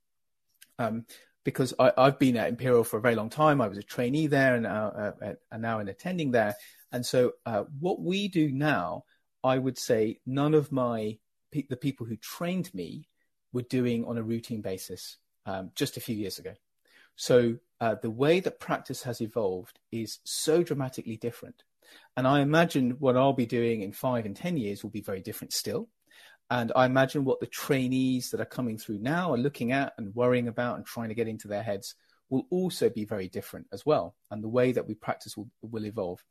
um, 0.80 1.06
because 1.44 1.74
I, 1.80 1.91
have 1.98 2.20
been 2.20 2.38
at 2.38 2.50
Imperial 2.50 2.84
for 2.84 2.98
a 2.98 3.02
very 3.02 3.16
long 3.16 3.30
time. 3.30 3.62
I 3.62 3.68
was 3.68 3.78
a 3.78 3.84
trainee 3.84 4.28
there 4.28 4.56
and, 4.56 4.66
uh, 4.66 5.12
uh, 5.22 5.34
and 5.52 5.62
now 5.62 5.80
an 5.80 5.89
attending 5.89 6.32
there. 6.32 6.56
And 6.91 7.06
so, 7.06 7.34
uh, 7.46 7.64
what 7.80 8.02
we 8.02 8.28
do 8.28 8.52
now, 8.52 9.06
I 9.44 9.58
would 9.58 9.78
say, 9.78 10.20
none 10.26 10.54
of 10.54 10.72
my 10.72 11.18
the 11.70 11.78
people 11.78 12.08
who 12.08 12.16
trained 12.18 12.74
me 12.74 13.08
were 13.52 13.62
doing 13.62 14.06
on 14.06 14.18
a 14.18 14.24
routine 14.24 14.62
basis 14.62 15.18
um, 15.46 15.72
just 15.76 15.98
a 15.98 16.02
few 16.02 16.16
years 16.16 16.39
ago. 16.39 16.54
So 17.16 17.58
uh, 17.80 17.96
the 18.02 18.10
way 18.10 18.39
that 18.39 18.60
practice 18.60 19.04
has 19.04 19.22
evolved 19.22 19.80
is 19.91 20.20
so 20.24 20.64
dramatically 20.64 21.18
different. 21.18 21.64
And 22.16 22.28
I 22.28 22.41
imagine 22.41 22.91
what 23.00 23.18
I'll 23.18 23.34
be 23.34 23.46
doing 23.46 23.82
in 23.82 23.91
five 23.91 24.26
and 24.26 24.36
10 24.36 24.58
years 24.58 24.84
will 24.84 24.91
be 24.91 25.02
very 25.02 25.22
different 25.22 25.54
still. 25.54 25.89
And 26.50 26.72
I 26.76 26.86
imagine 26.86 27.26
what 27.26 27.39
the 27.39 27.48
trainees 27.48 28.30
that 28.32 28.41
are 28.41 28.46
coming 28.46 28.78
through 28.78 29.00
now 29.00 29.34
are 29.34 29.38
looking 29.38 29.72
at 29.72 29.94
and 29.98 30.14
worrying 30.14 30.48
about 30.48 30.78
and 30.78 30.86
trying 30.86 31.10
to 31.10 31.16
get 31.16 31.28
into 31.28 31.48
their 31.48 31.64
heads 31.64 31.96
will 32.30 32.46
also 32.50 32.89
be 32.89 33.06
very 33.06 33.28
different 33.28 33.68
as 33.72 33.86
well. 33.86 34.16
And 34.30 34.44
the 34.44 34.50
way 34.50 34.72
that 34.72 34.88
we 34.88 34.94
practice 34.94 35.36
will, 35.36 35.50
will 35.62 35.86
evolve. 35.86 36.24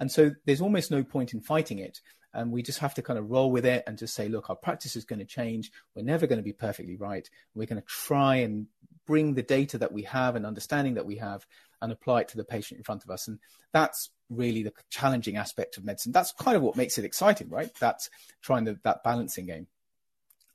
And 0.00 0.10
so 0.10 0.32
there's 0.46 0.60
almost 0.60 0.90
no 0.90 1.04
point 1.04 1.34
in 1.34 1.40
fighting 1.40 1.78
it 1.78 2.00
and 2.34 2.52
we 2.52 2.62
just 2.62 2.78
have 2.80 2.94
to 2.94 3.02
kind 3.02 3.18
of 3.18 3.30
roll 3.30 3.50
with 3.50 3.64
it 3.64 3.84
and 3.86 3.98
just 3.98 4.14
say, 4.14 4.28
look, 4.28 4.50
our 4.50 4.56
practice 4.56 4.96
is 4.96 5.04
going 5.04 5.18
to 5.18 5.24
change. 5.24 5.70
We're 5.94 6.02
never 6.02 6.26
going 6.26 6.38
to 6.38 6.44
be 6.44 6.52
perfectly 6.52 6.96
right. 6.96 7.28
We're 7.54 7.66
going 7.66 7.80
to 7.80 7.88
try 7.88 8.36
and 8.36 8.66
bring 9.06 9.34
the 9.34 9.42
data 9.42 9.78
that 9.78 9.92
we 9.92 10.02
have 10.02 10.36
and 10.36 10.44
understanding 10.44 10.94
that 10.94 11.06
we 11.06 11.16
have 11.16 11.46
and 11.80 11.90
apply 11.90 12.22
it 12.22 12.28
to 12.28 12.36
the 12.36 12.44
patient 12.44 12.78
in 12.78 12.84
front 12.84 13.04
of 13.04 13.10
us. 13.10 13.28
And 13.28 13.38
that's 13.72 14.10
really 14.30 14.62
the 14.62 14.72
challenging 14.90 15.36
aspect 15.36 15.76
of 15.76 15.84
medicine. 15.84 16.12
That's 16.12 16.32
kind 16.32 16.56
of 16.56 16.62
what 16.62 16.76
makes 16.76 16.98
it 16.98 17.04
exciting, 17.04 17.48
right? 17.48 17.70
That's 17.80 18.10
trying 18.42 18.64
the, 18.64 18.78
that 18.84 19.02
balancing 19.02 19.46
game. 19.46 19.66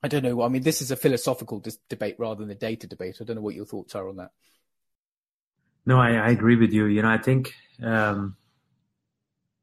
I 0.03 0.07
don't 0.09 0.23
know. 0.23 0.41
I 0.41 0.49
mean, 0.49 0.63
this 0.63 0.81
is 0.81 0.91
a 0.91 0.95
philosophical 0.95 1.59
dis- 1.59 1.79
debate 1.89 2.15
rather 2.19 2.41
than 2.41 2.51
a 2.51 2.55
data 2.55 2.87
debate. 2.87 3.17
I 3.21 3.23
don't 3.23 3.37
know 3.37 3.41
what 3.41 3.55
your 3.55 3.65
thoughts 3.65 3.95
are 3.95 4.07
on 4.07 4.17
that. 4.17 4.31
No, 5.85 5.99
I, 5.99 6.11
I 6.11 6.29
agree 6.29 6.55
with 6.55 6.71
you. 6.71 6.85
You 6.85 7.01
know, 7.01 7.09
I 7.09 7.17
think 7.17 7.53
um, 7.81 8.35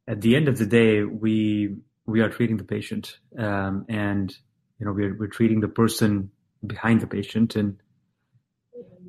at 0.06 0.20
the 0.20 0.36
end 0.36 0.48
of 0.48 0.58
the 0.58 0.66
day, 0.66 1.02
we 1.02 1.76
we 2.06 2.20
are 2.20 2.28
treating 2.28 2.56
the 2.56 2.64
patient, 2.64 3.18
um, 3.38 3.86
and 3.88 4.34
you 4.78 4.86
know 4.86 4.92
we're 4.92 5.16
we're 5.16 5.28
treating 5.28 5.61
the 5.61 5.68
person 5.68 6.30
behind 6.66 7.00
the 7.00 7.06
patient, 7.06 7.56
and 7.56 7.78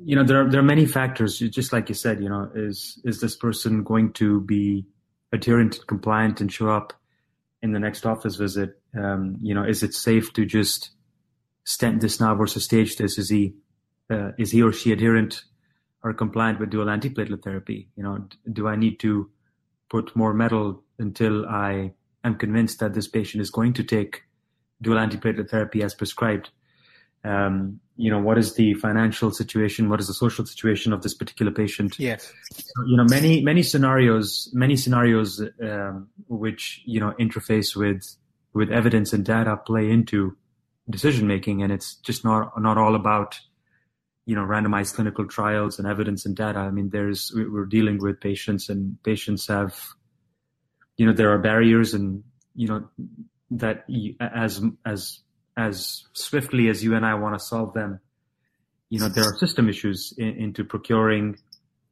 you 0.04 0.16
know 0.16 0.24
there 0.24 0.42
are 0.42 0.50
there 0.50 0.60
are 0.60 0.64
many 0.64 0.86
factors. 0.86 1.38
Just 1.38 1.72
like 1.72 1.88
you 1.88 1.94
said, 1.94 2.22
you 2.22 2.28
know, 2.28 2.50
is 2.54 3.00
is 3.04 3.20
this 3.20 3.36
person 3.36 3.82
going 3.82 4.12
to 4.14 4.40
be 4.40 4.86
adherent 5.32 5.76
and 5.76 5.86
compliant 5.86 6.40
and 6.40 6.52
show 6.52 6.70
up 6.70 6.92
in 7.62 7.72
the 7.72 7.80
next 7.80 8.06
office 8.06 8.36
visit? 8.36 8.80
Um, 8.96 9.36
you 9.40 9.54
know, 9.54 9.64
is 9.64 9.82
it 9.82 9.94
safe 9.94 10.32
to 10.34 10.44
just 10.44 10.90
stent 11.64 12.00
this 12.00 12.20
now 12.20 12.34
versus 12.34 12.64
stage 12.64 12.96
this? 12.96 13.18
Is 13.18 13.28
he 13.28 13.54
uh, 14.10 14.32
is 14.38 14.50
he 14.50 14.62
or 14.62 14.72
she 14.72 14.92
adherent 14.92 15.44
or 16.02 16.12
compliant 16.12 16.58
with 16.60 16.70
dual 16.70 16.86
antiplatelet 16.86 17.42
therapy? 17.42 17.88
You 17.96 18.02
know, 18.02 18.26
do 18.52 18.68
I 18.68 18.76
need 18.76 18.98
to 19.00 19.30
put 19.88 20.16
more 20.16 20.32
metal 20.32 20.82
until 20.98 21.46
I 21.46 21.92
am 22.24 22.36
convinced 22.36 22.80
that 22.80 22.94
this 22.94 23.08
patient 23.08 23.42
is 23.42 23.50
going 23.50 23.74
to 23.74 23.84
take 23.84 24.22
dual 24.80 24.96
antiplatelet 24.96 25.50
therapy 25.50 25.82
as 25.82 25.94
prescribed. 25.94 26.50
Um, 27.24 27.80
you 27.96 28.10
know, 28.10 28.18
what 28.18 28.38
is 28.38 28.54
the 28.54 28.74
financial 28.74 29.30
situation? 29.30 29.88
What 29.88 30.00
is 30.00 30.08
the 30.08 30.14
social 30.14 30.44
situation 30.44 30.92
of 30.92 31.02
this 31.02 31.14
particular 31.14 31.52
patient? 31.52 31.98
Yes. 31.98 32.32
So, 32.52 32.84
you 32.86 32.96
know, 32.96 33.04
many, 33.04 33.42
many 33.42 33.62
scenarios, 33.62 34.50
many 34.52 34.76
scenarios, 34.76 35.40
um, 35.62 36.08
which, 36.28 36.82
you 36.84 37.00
know, 37.00 37.14
interface 37.20 37.76
with, 37.76 38.16
with 38.54 38.70
evidence 38.70 39.12
and 39.12 39.24
data 39.24 39.56
play 39.56 39.90
into 39.90 40.36
decision 40.90 41.26
making. 41.26 41.62
And 41.62 41.72
it's 41.72 41.96
just 41.96 42.24
not, 42.24 42.60
not 42.60 42.78
all 42.78 42.94
about, 42.94 43.38
you 44.26 44.34
know, 44.34 44.42
randomized 44.42 44.94
clinical 44.94 45.26
trials 45.26 45.78
and 45.78 45.86
evidence 45.86 46.26
and 46.26 46.34
data. 46.34 46.58
I 46.58 46.70
mean, 46.70 46.90
there's, 46.90 47.32
we're 47.34 47.66
dealing 47.66 47.98
with 47.98 48.20
patients 48.20 48.68
and 48.68 49.00
patients 49.02 49.46
have 49.46 49.76
you 50.96 51.06
know 51.06 51.12
there 51.12 51.32
are 51.32 51.38
barriers 51.38 51.94
and 51.94 52.22
you 52.54 52.68
know 52.68 52.88
that 53.50 53.84
as 54.20 54.62
as 54.84 55.20
as 55.56 56.04
swiftly 56.12 56.68
as 56.68 56.82
you 56.82 56.94
and 56.94 57.04
I 57.04 57.14
want 57.14 57.34
to 57.34 57.44
solve 57.44 57.74
them, 57.74 58.00
you 58.88 58.98
know 58.98 59.08
there 59.08 59.24
are 59.24 59.36
system 59.38 59.68
issues 59.68 60.12
in, 60.18 60.28
into 60.28 60.64
procuring 60.64 61.38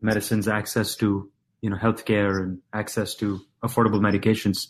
medicines, 0.01 0.49
access 0.49 0.97
to 0.97 1.31
you 1.61 1.71
know 1.71 1.77
healthcare 1.77 2.43
and 2.43 2.61
access 2.73 3.15
to 3.17 3.41
affordable 3.63 4.01
medications. 4.01 4.69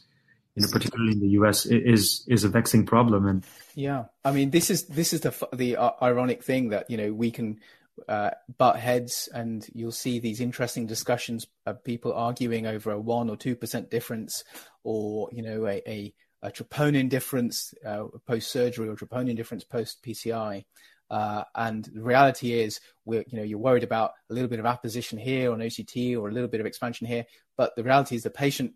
you 0.55 0.63
know, 0.63 0.69
particularly 0.73 1.13
in 1.13 1.21
the 1.21 1.29
US, 1.41 1.67
is 1.67 2.25
is 2.29 2.45
a 2.45 2.49
vexing 2.49 2.87
problem. 2.87 3.27
And 3.27 3.45
yeah, 3.75 4.07
I 4.25 4.33
mean, 4.33 4.51
this 4.51 4.71
is 4.71 4.87
this 4.87 5.13
is 5.13 5.21
the 5.21 5.35
the 5.53 5.77
uh, 5.77 5.93
ironic 6.03 6.43
thing 6.43 6.71
that 6.71 6.91
you 6.91 6.97
know 6.97 7.13
we 7.13 7.31
can 7.31 7.61
uh, 8.09 8.31
butt 8.59 8.77
heads, 8.77 9.29
and 9.33 9.67
you'll 9.75 9.93
see 9.93 10.19
these 10.19 10.41
interesting 10.41 10.87
discussions 10.87 11.47
of 11.67 11.85
people 11.85 12.13
arguing 12.13 12.67
over 12.67 12.91
a 12.91 13.01
one 13.01 13.31
or 13.31 13.37
two 13.37 13.57
percent 13.57 13.91
difference, 13.91 14.45
or 14.83 15.29
you 15.33 15.43
know, 15.43 15.67
a, 15.67 15.83
a, 15.87 16.15
a 16.43 16.51
troponin 16.51 17.09
difference 17.09 17.75
uh, 17.87 18.05
post 18.27 18.51
surgery 18.51 18.89
or 18.89 18.97
troponin 18.97 19.37
difference 19.37 19.65
post 19.65 20.03
PCI. 20.03 20.65
Uh, 21.11 21.43
and 21.57 21.87
the 21.87 22.03
reality 22.03 22.53
is, 22.53 22.81
we're, 23.05 23.25
you 23.27 23.37
know, 23.37 23.43
you're 23.43 23.59
worried 23.59 23.83
about 23.83 24.13
a 24.31 24.35
little 24.35 24.49
bit 24.49 24.61
of 24.61 24.67
apposition 24.67 25.19
here 25.19 25.53
on 25.53 25.59
OCT 25.59 26.17
or 26.17 26.29
a 26.29 26.33
little 26.33 26.49
bit 26.49 26.61
of 26.61 26.67
expansion 26.67 27.07
here, 27.07 27.27
but 27.57 27.75
the 27.77 27.83
reality 27.83 28.15
is 28.15 28.23
the 28.23 28.31
patient 28.31 28.75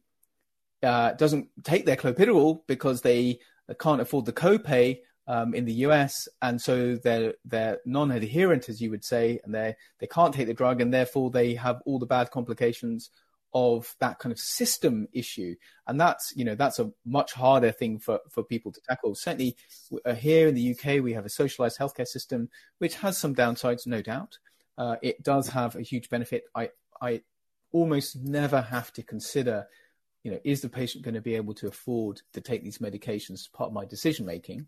uh, 0.83 1.13
doesn't 1.13 1.49
take 1.63 1.87
their 1.87 1.97
clopidogrel 1.97 2.61
because 2.67 3.01
they 3.01 3.39
can't 3.81 4.01
afford 4.01 4.27
the 4.27 4.33
copay 4.33 4.99
um, 5.27 5.55
in 5.55 5.65
the 5.65 5.73
US, 5.87 6.29
and 6.43 6.61
so 6.61 6.97
they're 6.97 7.35
they're 7.45 7.79
non-adherent, 7.87 8.69
as 8.69 8.81
you 8.81 8.91
would 8.91 9.05
say, 9.05 9.41
and 9.45 9.55
they 9.55 9.75
they 9.99 10.07
can't 10.07 10.35
take 10.35 10.47
the 10.47 10.55
drug, 10.55 10.81
and 10.81 10.93
therefore 10.93 11.31
they 11.31 11.55
have 11.55 11.81
all 11.87 11.99
the 11.99 12.07
bad 12.07 12.31
complications 12.31 13.11
of 13.55 13.95
that 14.01 14.19
kind 14.19 14.33
of 14.33 14.39
system 14.39 15.09
issue, 15.13 15.55
and 15.87 16.01
that's 16.01 16.33
you 16.37 16.45
know 16.45 16.55
that's 16.55 16.79
a 16.79 16.93
much 17.07 17.33
harder 17.33 17.73
thing 17.73 17.99
for 17.99 18.21
for 18.31 18.43
people 18.43 18.73
to 18.73 18.81
tackle. 18.89 19.15
Certainly, 19.15 19.57
uh, 20.05 20.15
here 20.15 20.49
in 20.49 20.55
the 20.55 20.73
UK, 20.73 21.03
we 21.03 21.13
have 21.13 21.25
a 21.25 21.31
socialized 21.31 21.79
healthcare 21.79 22.07
system 22.07 22.49
which 22.79 22.97
has 22.97 23.17
some 23.17 23.35
downsides, 23.35 23.87
no 23.87 24.03
doubt. 24.03 24.39
Uh, 24.77 24.97
it 25.03 25.23
does 25.23 25.49
have 25.49 25.77
a 25.77 25.83
huge 25.83 26.11
benefit. 26.11 26.45
I 26.55 26.71
I 27.01 27.23
almost 27.73 28.17
never 28.17 28.61
have 28.61 28.93
to 28.93 29.03
consider 29.03 29.67
you 30.25 30.31
know, 30.31 30.41
is 30.43 30.63
the 30.63 30.69
patient 30.71 31.05
going 31.05 31.15
to 31.15 31.21
be 31.21 31.35
able 31.35 31.55
to 31.55 31.69
afford 31.69 32.23
to 32.33 32.41
take 32.41 32.65
these 32.65 32.79
medications 32.79 33.33
as 33.33 33.49
part 33.49 33.69
of 33.69 33.75
my 33.75 33.85
decision 33.85 34.25
making? 34.25 34.67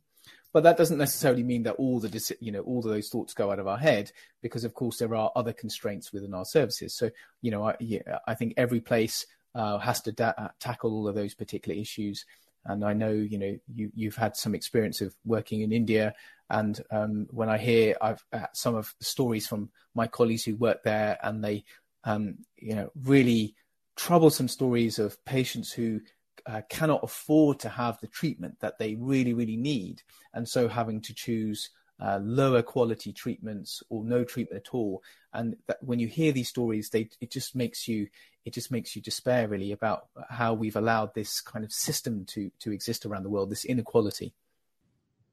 But 0.57 0.63
that 0.63 0.79
doesn't 0.79 0.97
necessarily 0.97 1.43
mean 1.43 1.65
that 1.65 1.75
all 1.75 2.01
the 2.01 2.35
you 2.41 2.51
know 2.51 2.61
all 2.61 2.79
of 2.79 2.85
those 2.87 3.11
thoughts 3.11 3.35
go 3.35 3.53
out 3.53 3.59
of 3.59 3.67
our 3.67 3.77
head 3.77 4.11
because 4.41 4.65
of 4.65 4.73
course 4.73 4.97
there 4.97 5.15
are 5.15 5.31
other 5.37 5.53
constraints 5.53 6.15
within 6.15 6.33
our 6.33 6.47
services. 6.47 6.95
So 6.95 7.11
you 7.43 7.51
know 7.51 7.69
I, 7.69 7.77
yeah, 7.79 8.21
I 8.27 8.33
think 8.33 8.55
every 8.57 8.81
place 8.81 9.27
uh, 9.55 9.77
has 9.77 10.01
to 10.01 10.13
da- 10.13 10.33
uh, 10.39 10.49
tackle 10.59 10.95
all 10.95 11.09
of 11.09 11.15
those 11.15 11.35
particular 11.35 11.79
issues. 11.79 12.25
And 12.65 12.87
I 12.87 12.95
know 12.95 13.11
you 13.11 13.37
know 13.37 13.59
you 13.75 13.93
you've 13.95 14.17
had 14.17 14.35
some 14.35 14.55
experience 14.55 15.03
of 15.03 15.15
working 15.27 15.61
in 15.61 15.73
India, 15.73 16.15
and 16.49 16.81
um, 16.91 17.27
when 17.33 17.51
I 17.51 17.59
hear 17.59 17.95
I've 18.01 18.25
uh, 18.33 18.47
some 18.55 18.77
of 18.77 18.95
the 18.99 19.05
stories 19.05 19.47
from 19.47 19.69
my 19.95 20.07
colleagues 20.07 20.45
who 20.45 20.57
work 20.57 20.83
there, 20.85 21.19
and 21.23 21.45
they 21.45 21.65
um, 22.05 22.39
you 22.57 22.77
know 22.77 22.91
really 23.05 23.55
troublesome 23.95 24.49
stories 24.49 24.99
of 24.99 25.23
patients 25.27 25.71
who 25.71 26.01
uh, 26.47 26.63
cannot 26.69 27.01
afford 27.03 27.61
to 27.61 27.69
have 27.69 28.01
the 28.01 28.07
treatment 28.07 28.61
that 28.61 28.79
they 28.79 28.95
really, 28.95 29.35
really 29.35 29.57
need, 29.57 30.03
and 30.33 30.49
so 30.49 30.69
having 30.69 31.01
to 31.03 31.15
choose 31.15 31.71
uh, 32.01 32.19
lower 32.23 32.63
quality 32.63 33.13
treatments 33.13 33.83
or 33.89 34.05
no 34.05 34.25
treatment 34.25 34.63
at 34.67 34.75
all. 34.75 35.03
And 35.33 35.57
that 35.67 35.79
when 35.83 35.99
you 35.99 36.09
hear 36.09 36.33
these 36.33 36.49
stories, 36.49 36.91
they 36.91 37.09
it 37.21 37.31
just 37.31 37.55
makes 37.55 37.89
you 37.89 38.09
it 38.45 38.55
just 38.55 38.71
makes 38.71 38.95
you 38.95 39.03
despair 39.03 39.49
really 39.49 39.73
about 39.73 40.07
how 40.29 40.55
we've 40.55 40.77
allowed 40.77 41.15
this 41.15 41.41
kind 41.41 41.65
of 41.65 41.73
system 41.73 42.25
to 42.27 42.51
to 42.61 42.73
exist 42.73 43.07
around 43.07 43.23
the 43.23 43.31
world, 43.31 43.51
this 43.51 43.65
inequality. 43.65 44.35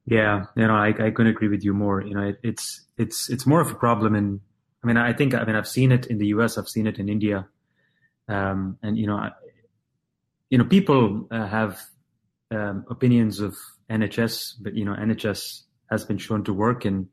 Yeah, 0.05 0.45
you 0.55 0.67
know, 0.67 0.73
I, 0.73 0.89
I 0.89 1.11
couldn't 1.11 1.27
agree 1.27 1.47
with 1.47 1.63
you 1.63 1.73
more. 1.73 2.01
You 2.01 2.15
know, 2.15 2.27
it, 2.27 2.39
it's 2.43 2.85
it's 2.97 3.29
it's 3.29 3.45
more 3.45 3.61
of 3.61 3.71
a 3.71 3.75
problem 3.75 4.15
in. 4.15 4.41
I 4.83 4.87
mean, 4.87 4.97
I 4.97 5.13
think 5.13 5.33
I 5.33 5.45
mean 5.45 5.55
I've 5.55 5.67
seen 5.67 5.91
it 5.91 6.07
in 6.07 6.17
the 6.17 6.27
U.S. 6.27 6.57
I've 6.57 6.67
seen 6.67 6.87
it 6.87 6.99
in 6.99 7.07
India, 7.07 7.47
um, 8.27 8.77
and 8.81 8.97
you 8.97 9.07
know, 9.07 9.29
you 10.53 10.59
know, 10.59 10.65
people 10.65 11.27
uh, 11.31 11.47
have 11.47 11.81
um, 12.51 12.85
opinions 12.87 13.39
of 13.39 13.57
NHS, 13.89 14.53
but 14.61 14.75
you 14.75 14.85
know, 14.85 14.93
NHS 14.93 15.61
has 15.89 16.05
been 16.05 16.19
shown 16.19 16.43
to 16.43 16.53
work 16.53 16.85
and 16.85 17.07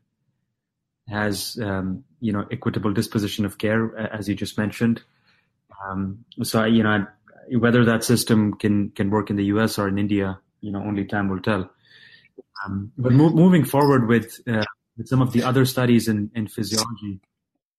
has 1.09 1.59
um, 1.62 2.05
you 2.20 2.34
know 2.34 2.45
equitable 2.53 2.93
disposition 2.93 3.47
of 3.47 3.57
care, 3.57 3.97
as 3.97 4.28
you 4.28 4.34
just 4.34 4.59
mentioned. 4.59 5.03
Um, 5.82 6.26
so 6.43 6.64
you 6.64 6.82
know, 6.82 7.07
whether 7.59 7.82
that 7.86 8.05
system 8.05 8.59
can 8.59 8.91
can 8.91 9.09
work 9.09 9.30
in 9.30 9.36
the 9.36 9.47
US 9.55 9.78
or 9.78 9.88
in 9.88 9.99
India, 9.99 10.38
you 10.61 10.70
know, 10.70 10.80
only 10.80 11.07
time 11.07 11.30
will 11.30 11.41
tell. 11.41 11.70
Um, 12.66 12.93
but 12.99 13.12
mo- 13.12 13.30
moving 13.30 13.64
forward 13.64 14.07
with, 14.07 14.38
uh, 14.47 14.66
with 14.99 15.09
some 15.09 15.22
of 15.22 15.32
the 15.32 15.45
other 15.45 15.64
studies 15.64 16.09
in, 16.09 16.30
in 16.34 16.47
physiology, 16.47 17.20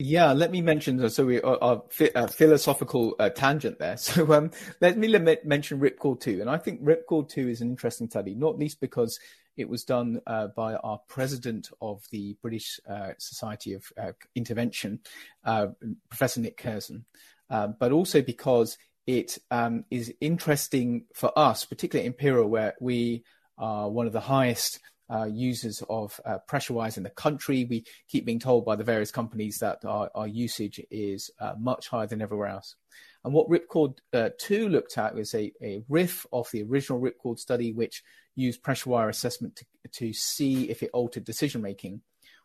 yeah, 0.04 0.34
let 0.34 0.52
me 0.52 0.62
mention. 0.62 1.10
So 1.10 1.26
we 1.26 1.41
are 1.41 1.82
a 2.16 2.28
philosophical 2.28 3.16
uh, 3.20 3.30
tangent 3.30 3.80
there. 3.80 3.97
So 4.02 4.34
um, 4.34 4.52
let 4.80 4.97
me 4.97 5.08
mention 5.43 5.80
Ripcord 5.80 6.22
two, 6.22 6.41
and 6.41 6.49
I 6.49 6.58
think 6.58 6.84
Ripcord 6.84 7.30
two 7.30 7.47
is 7.47 7.62
an 7.62 7.70
interesting 7.70 8.10
study, 8.10 8.34
not 8.34 8.58
least 8.58 8.82
because 8.82 9.20
it 9.58 9.70
was 9.70 9.84
done 9.84 10.22
uh, 10.26 10.47
by 10.47 10.76
our 10.76 10.99
president 11.08 11.70
of 11.82 12.04
the 12.12 12.36
British 12.41 12.80
uh, 12.89 13.12
Society 13.20 13.74
of 13.74 13.86
uh, 14.02 14.14
Intervention, 14.36 14.99
uh, 15.43 15.68
Professor 16.10 16.41
Nick 16.41 16.58
Curzen, 16.58 17.04
uh, 17.49 17.68
but 17.68 17.91
also 17.91 18.22
because 18.22 18.78
it 19.06 19.38
um, 19.52 19.86
is 19.91 20.14
interesting 20.20 21.06
for 21.14 21.38
us, 21.38 21.66
particularly 21.66 22.08
Imperial, 22.08 22.47
where 22.47 22.74
we 22.80 23.24
are 23.58 23.89
one 23.89 24.08
of 24.08 24.14
the 24.14 24.20
highest 24.20 24.80
uh, 25.12 25.26
users 25.26 25.84
of 25.89 26.20
uh, 26.26 26.38
pressure 26.47 26.74
wires 26.74 26.97
in 26.97 27.03
the 27.03 27.09
country. 27.09 27.66
We 27.66 27.86
keep 28.07 28.26
being 28.26 28.39
told 28.39 28.66
by 28.66 28.76
the 28.76 28.84
various 28.84 29.12
companies 29.12 29.57
that 29.57 29.84
our, 29.86 30.09
our 30.16 30.28
usage 30.28 30.80
is 30.89 31.30
uh, 31.39 31.53
much 31.59 31.89
higher 31.89 32.07
than 32.07 32.22
everywhere 32.22 32.47
else. 32.47 32.76
And 33.24 33.34
what 33.34 33.49
Ripcord 33.49 33.97
uh, 34.14 34.30
2 34.39 34.70
looked 34.70 34.97
at 34.97 35.14
was 35.14 35.34
a, 35.36 35.51
a 35.62 35.84
riff 35.89 36.26
of 36.32 36.49
the 36.51 36.64
original 36.64 37.01
Ripcord 37.01 37.39
study, 37.39 37.72
which 37.72 38.03
used 38.36 38.64
pressure 38.64 38.89
wire 38.89 39.09
assessment 39.09 39.57
to, 39.57 39.66
to 39.91 40.14
see 40.14 40.70
if 40.70 40.82
it 40.82 40.89
altered 40.93 41.26
decision 41.26 41.62
making. 41.62 42.01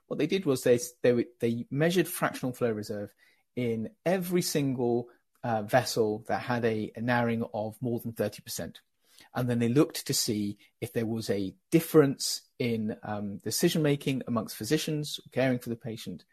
What 0.09 0.19
they 0.19 0.27
did 0.27 0.45
was 0.45 0.62
they, 0.62 0.79
they, 1.03 1.25
they 1.41 1.67
measured 1.71 2.09
fractional 2.09 2.53
flow 2.53 2.71
reserve 2.71 3.11
in 3.55 3.91
every 4.05 4.43
single 4.43 5.09
uh, 5.43 5.62
vessel 5.62 6.25
that 6.29 6.41
had 6.41 6.64
a, 6.64 6.93
a 6.97 7.01
narrowing 7.01 7.45
of 7.55 7.77
more 7.81 8.01
than 8.01 8.12
30% 8.12 8.75
and 9.37 9.49
then 9.49 9.59
they 9.59 9.68
looked 9.68 10.07
to 10.07 10.14
see 10.14 10.57
if 10.80 10.93
there 10.93 11.07
was 11.07 11.30
a 11.30 11.55
difference 11.70 12.43
in 12.59 12.97
um, 13.03 13.37
decision 13.39 13.82
making 13.82 14.22
amongst 14.26 14.57
physicians 14.57 15.20
caring 15.30 15.59
for 15.59 15.68
the 15.68 15.76
patient, 15.76 16.24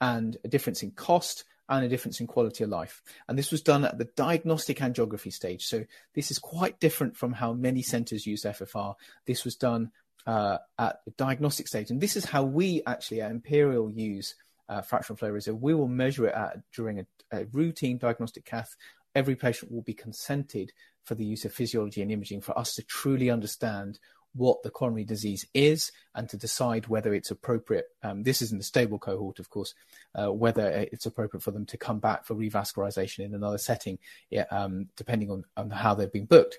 and 0.00 0.36
a 0.44 0.48
difference 0.48 0.82
in 0.82 0.90
cost 0.90 1.44
and 1.68 1.84
a 1.84 1.88
difference 1.88 2.20
in 2.20 2.26
quality 2.26 2.64
of 2.64 2.70
life. 2.70 3.02
And 3.28 3.38
this 3.38 3.50
was 3.50 3.60
done 3.60 3.84
at 3.84 3.98
the 3.98 4.08
diagnostic 4.16 4.78
angiography 4.78 5.32
stage. 5.32 5.66
So 5.66 5.84
this 6.14 6.30
is 6.30 6.38
quite 6.38 6.80
different 6.80 7.16
from 7.16 7.32
how 7.32 7.52
many 7.52 7.82
centers 7.82 8.26
use 8.26 8.44
FFR. 8.44 8.94
This 9.26 9.44
was 9.44 9.56
done 9.56 9.90
uh, 10.26 10.58
at 10.78 11.00
the 11.04 11.10
diagnostic 11.12 11.68
stage, 11.68 11.90
and 11.90 12.00
this 12.00 12.16
is 12.16 12.24
how 12.24 12.42
we 12.42 12.82
actually 12.86 13.20
at 13.20 13.30
Imperial 13.30 13.90
use 13.90 14.34
uh, 14.68 14.80
fractional 14.80 15.16
flow 15.16 15.30
reserve. 15.30 15.60
We 15.60 15.74
will 15.74 15.88
measure 15.88 16.26
it 16.26 16.34
at, 16.34 16.58
during 16.72 17.00
a, 17.00 17.06
a 17.32 17.44
routine 17.46 17.98
diagnostic 17.98 18.44
cath. 18.44 18.74
Every 19.16 19.34
patient 19.34 19.72
will 19.72 19.82
be 19.82 19.94
consented 19.94 20.72
for 21.02 21.14
the 21.14 21.24
use 21.24 21.44
of 21.44 21.52
physiology 21.52 22.02
and 22.02 22.12
imaging 22.12 22.42
for 22.42 22.56
us 22.56 22.74
to 22.74 22.82
truly 22.84 23.30
understand 23.30 23.98
what 24.34 24.62
the 24.62 24.70
coronary 24.70 25.04
disease 25.04 25.46
is 25.54 25.90
and 26.14 26.28
to 26.28 26.36
decide 26.36 26.86
whether 26.88 27.14
it's 27.14 27.30
appropriate. 27.30 27.86
Um, 28.02 28.22
this 28.22 28.42
is 28.42 28.52
in 28.52 28.58
the 28.58 28.64
stable 28.64 28.98
cohort, 28.98 29.38
of 29.38 29.48
course, 29.48 29.74
uh, 30.14 30.30
whether 30.30 30.68
it's 30.92 31.06
appropriate 31.06 31.42
for 31.42 31.50
them 31.50 31.64
to 31.66 31.78
come 31.78 31.98
back 31.98 32.26
for 32.26 32.34
revascularization 32.34 33.20
in 33.20 33.34
another 33.34 33.58
setting, 33.58 33.98
yeah, 34.28 34.44
um, 34.50 34.88
depending 34.96 35.30
on, 35.30 35.44
on 35.56 35.70
how 35.70 35.94
they've 35.94 36.12
been 36.12 36.26
booked. 36.26 36.58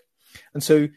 And 0.53 0.63
so 0.63 0.87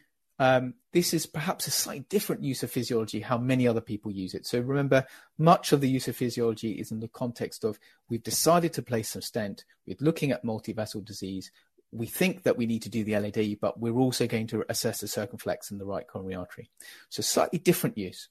um, 0.41 0.73
this 0.91 1.13
is 1.13 1.27
perhaps 1.27 1.67
a 1.67 1.71
slightly 1.71 2.03
different 2.09 2.43
use 2.43 2.63
of 2.63 2.71
physiology, 2.71 3.19
how 3.19 3.37
many 3.37 3.67
other 3.67 3.79
people 3.79 4.11
use 4.11 4.33
it. 4.33 4.47
So 4.47 4.59
remember, 4.59 5.05
much 5.37 5.71
of 5.71 5.81
the 5.81 5.87
use 5.87 6.07
of 6.07 6.15
physiology 6.15 6.71
is 6.71 6.91
in 6.91 6.99
the 6.99 7.07
context 7.07 7.63
of 7.63 7.77
we've 8.09 8.23
decided 8.23 8.73
to 8.73 8.81
place 8.81 9.09
some 9.09 9.21
stent, 9.21 9.65
we're 9.85 9.97
looking 9.99 10.31
at 10.31 10.43
multi-vessel 10.43 11.01
disease, 11.01 11.51
we 11.91 12.07
think 12.07 12.41
that 12.41 12.57
we 12.57 12.65
need 12.65 12.81
to 12.81 12.89
do 12.89 13.03
the 13.03 13.19
LAD, 13.19 13.59
but 13.61 13.79
we're 13.79 13.93
also 13.93 14.25
going 14.25 14.47
to 14.47 14.65
assess 14.67 14.99
the 15.01 15.07
circumflex 15.07 15.69
and 15.69 15.79
the 15.79 15.85
right 15.85 16.07
coronary 16.07 16.33
artery. 16.33 16.71
So 17.09 17.21
slightly 17.21 17.59
different 17.59 17.99
use. 17.99 18.29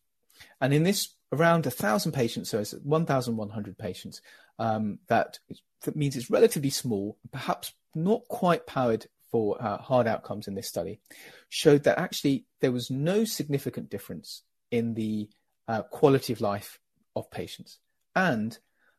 And 0.61 0.75
in 0.75 0.83
this 0.83 1.11
around 1.33 1.65
a 1.65 1.71
thousand 1.71 2.11
patients, 2.11 2.51
so 2.51 2.59
it's 2.59 2.73
1,100 2.73 3.79
patients, 3.79 4.21
um, 4.59 4.99
that, 5.07 5.39
that 5.83 5.95
means 5.95 6.17
it's 6.17 6.29
relatively 6.29 6.71
small, 6.71 7.19
perhaps 7.31 7.73
not 7.95 8.27
quite 8.27 8.67
powered 8.67 9.07
for 9.31 9.61
uh, 9.63 9.79
hard 9.79 10.07
outcomes 10.07 10.49
in 10.49 10.55
this 10.55 10.69
study, 10.69 11.01
showed 11.49 11.85
that 11.85 11.99
actually 11.99 12.47
there 12.61 12.73
was 12.73 12.91
no 12.91 13.25
significant 13.25 13.91
difference 13.91 14.43
in 14.71 14.95
the 14.95 15.29
uh, 15.69 15.83
quality 15.83 16.33
of 16.33 16.41
life 16.41 16.79
of 17.15 17.31
patients. 17.31 17.79
And 18.15 18.59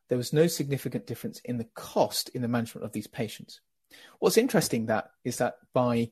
there 0.10 0.18
was 0.18 0.34
no 0.34 0.48
significant 0.48 1.08
difference 1.08 1.40
in 1.46 1.58
the 1.58 1.68
cost 1.76 2.30
in 2.30 2.42
the 2.42 2.48
management 2.48 2.86
of 2.86 2.92
these 2.92 3.08
patients. 3.08 3.62
What's 4.20 4.38
interesting 4.38 4.88
that 4.88 5.12
is 5.24 5.38
that 5.38 5.56
by 5.74 6.12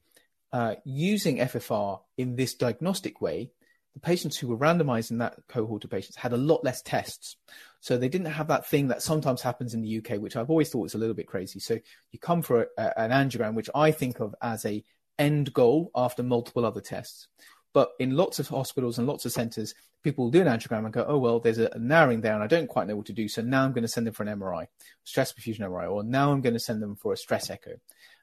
uh, 0.52 0.76
using 0.84 1.38
FFR 1.38 2.02
in 2.18 2.36
this 2.36 2.56
diagnostic 2.56 3.22
way, 3.22 3.52
the 4.00 4.08
patients 4.08 4.38
who 4.38 4.48
were 4.48 4.58
randomized 4.58 5.12
in 5.12 5.18
that 5.18 5.36
cohort 5.50 5.84
of 5.84 5.90
patients 5.90 6.16
had 6.16 6.32
a 6.32 6.38
lot 6.38 6.64
less 6.64 6.82
tests. 6.82 7.36
So 7.82 7.98
they 7.98 8.08
didn't 8.08 8.28
have 8.28 8.48
that 8.48 8.66
thing 8.66 8.88
that 8.88 9.02
sometimes 9.02 9.42
happens 9.42 9.74
in 9.74 9.82
the 9.82 9.98
UK, 9.98 10.20
which 10.22 10.36
I've 10.36 10.50
always 10.50 10.70
thought 10.70 10.86
is 10.86 10.96
a 10.96 10.98
little 10.98 11.16
bit 11.16 11.28
crazy. 11.28 11.60
So 11.60 11.78
you 12.12 12.20
come 12.20 12.42
for 12.42 12.64
a, 12.64 12.68
a, 12.78 13.00
an 13.00 13.12
angiogram, 13.12 13.56
which 13.56 13.70
I 13.76 13.92
think 13.92 14.22
of 14.22 14.34
as 14.42 14.66
a 14.66 14.84
end 15.18 15.54
goal 15.54 15.92
after 15.96 16.24
multiple 16.24 16.66
other 16.66 16.82
tests. 16.82 17.28
But 17.74 17.92
in 18.00 18.16
lots 18.16 18.40
of 18.40 18.48
hospitals 18.48 18.98
and 18.98 19.08
lots 19.08 19.26
of 19.26 19.32
centers, 19.32 19.76
people 20.02 20.26
will 20.26 20.32
do 20.32 20.42
an 20.42 20.48
angiogram 20.48 20.86
and 20.86 20.94
go, 20.94 21.06
oh, 21.08 21.18
well, 21.18 21.40
there's 21.40 21.58
a 21.60 21.78
narrowing 21.78 22.22
there 22.22 22.34
and 22.34 22.44
I 22.44 22.48
don't 22.48 22.68
quite 22.68 22.88
know 22.88 22.96
what 22.96 23.08
to 23.08 23.14
do. 23.14 23.28
So 23.28 23.42
now 23.42 23.64
I'm 23.64 23.74
going 23.74 23.84
to 23.84 23.90
send 23.90 24.08
them 24.08 24.14
for 24.14 24.24
an 24.24 24.40
MRI, 24.40 24.68
stress 25.04 25.34
perfusion 25.34 25.60
MRI, 25.60 25.92
or 25.92 26.04
now 26.04 26.32
I'm 26.32 26.42
going 26.42 26.54
to 26.54 26.60
send 26.60 26.82
them 26.82 26.96
for 26.96 27.14
a 27.14 27.18
stress 27.18 27.50
echo. 27.50 27.72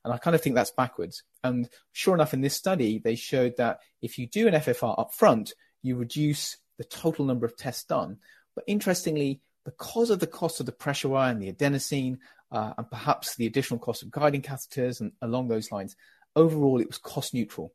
And 0.05 0.15
I 0.15 0.19
kind 0.19 0.35
of 0.35 0.41
think 0.41 0.55
that's 0.55 0.71
backwards. 0.71 1.23
And 1.45 1.69
sure 1.93 2.15
enough, 2.15 2.33
in 2.33 2.41
this 2.41 2.55
study, 2.55 2.99
they 2.99 3.17
showed 3.17 3.57
that 3.57 3.81
if 4.01 4.19
you 4.19 4.29
do 4.29 4.47
an 4.47 4.55
FFR 4.55 4.99
up 4.99 5.13
front, 5.13 5.53
you 5.83 5.97
reduce 5.97 6.57
the 6.79 6.85
total 6.85 7.25
number 7.25 7.47
of 7.47 7.57
tests 7.57 7.85
done. 7.85 8.19
But 8.55 8.65
interestingly, 8.67 9.41
because 9.65 10.11
of 10.11 10.21
the 10.21 10.27
cost 10.27 10.61
of 10.61 10.67
the 10.67 10.73
pressure 10.73 11.09
wire 11.09 11.31
and 11.31 11.43
the 11.43 11.53
adenosine, 11.53 12.19
uh, 12.53 12.73
and 12.79 12.91
perhaps 12.91 13.35
the 13.35 13.47
additional 13.47 13.81
cost 13.81 14.03
of 14.03 14.11
guiding 14.11 14.43
catheters 14.43 15.01
and 15.01 15.13
along 15.23 15.49
those 15.49 15.73
lines, 15.73 15.97
overall 16.35 16.81
it 16.81 16.87
was 16.87 16.99
cost 16.99 17.35
neutral. 17.35 17.73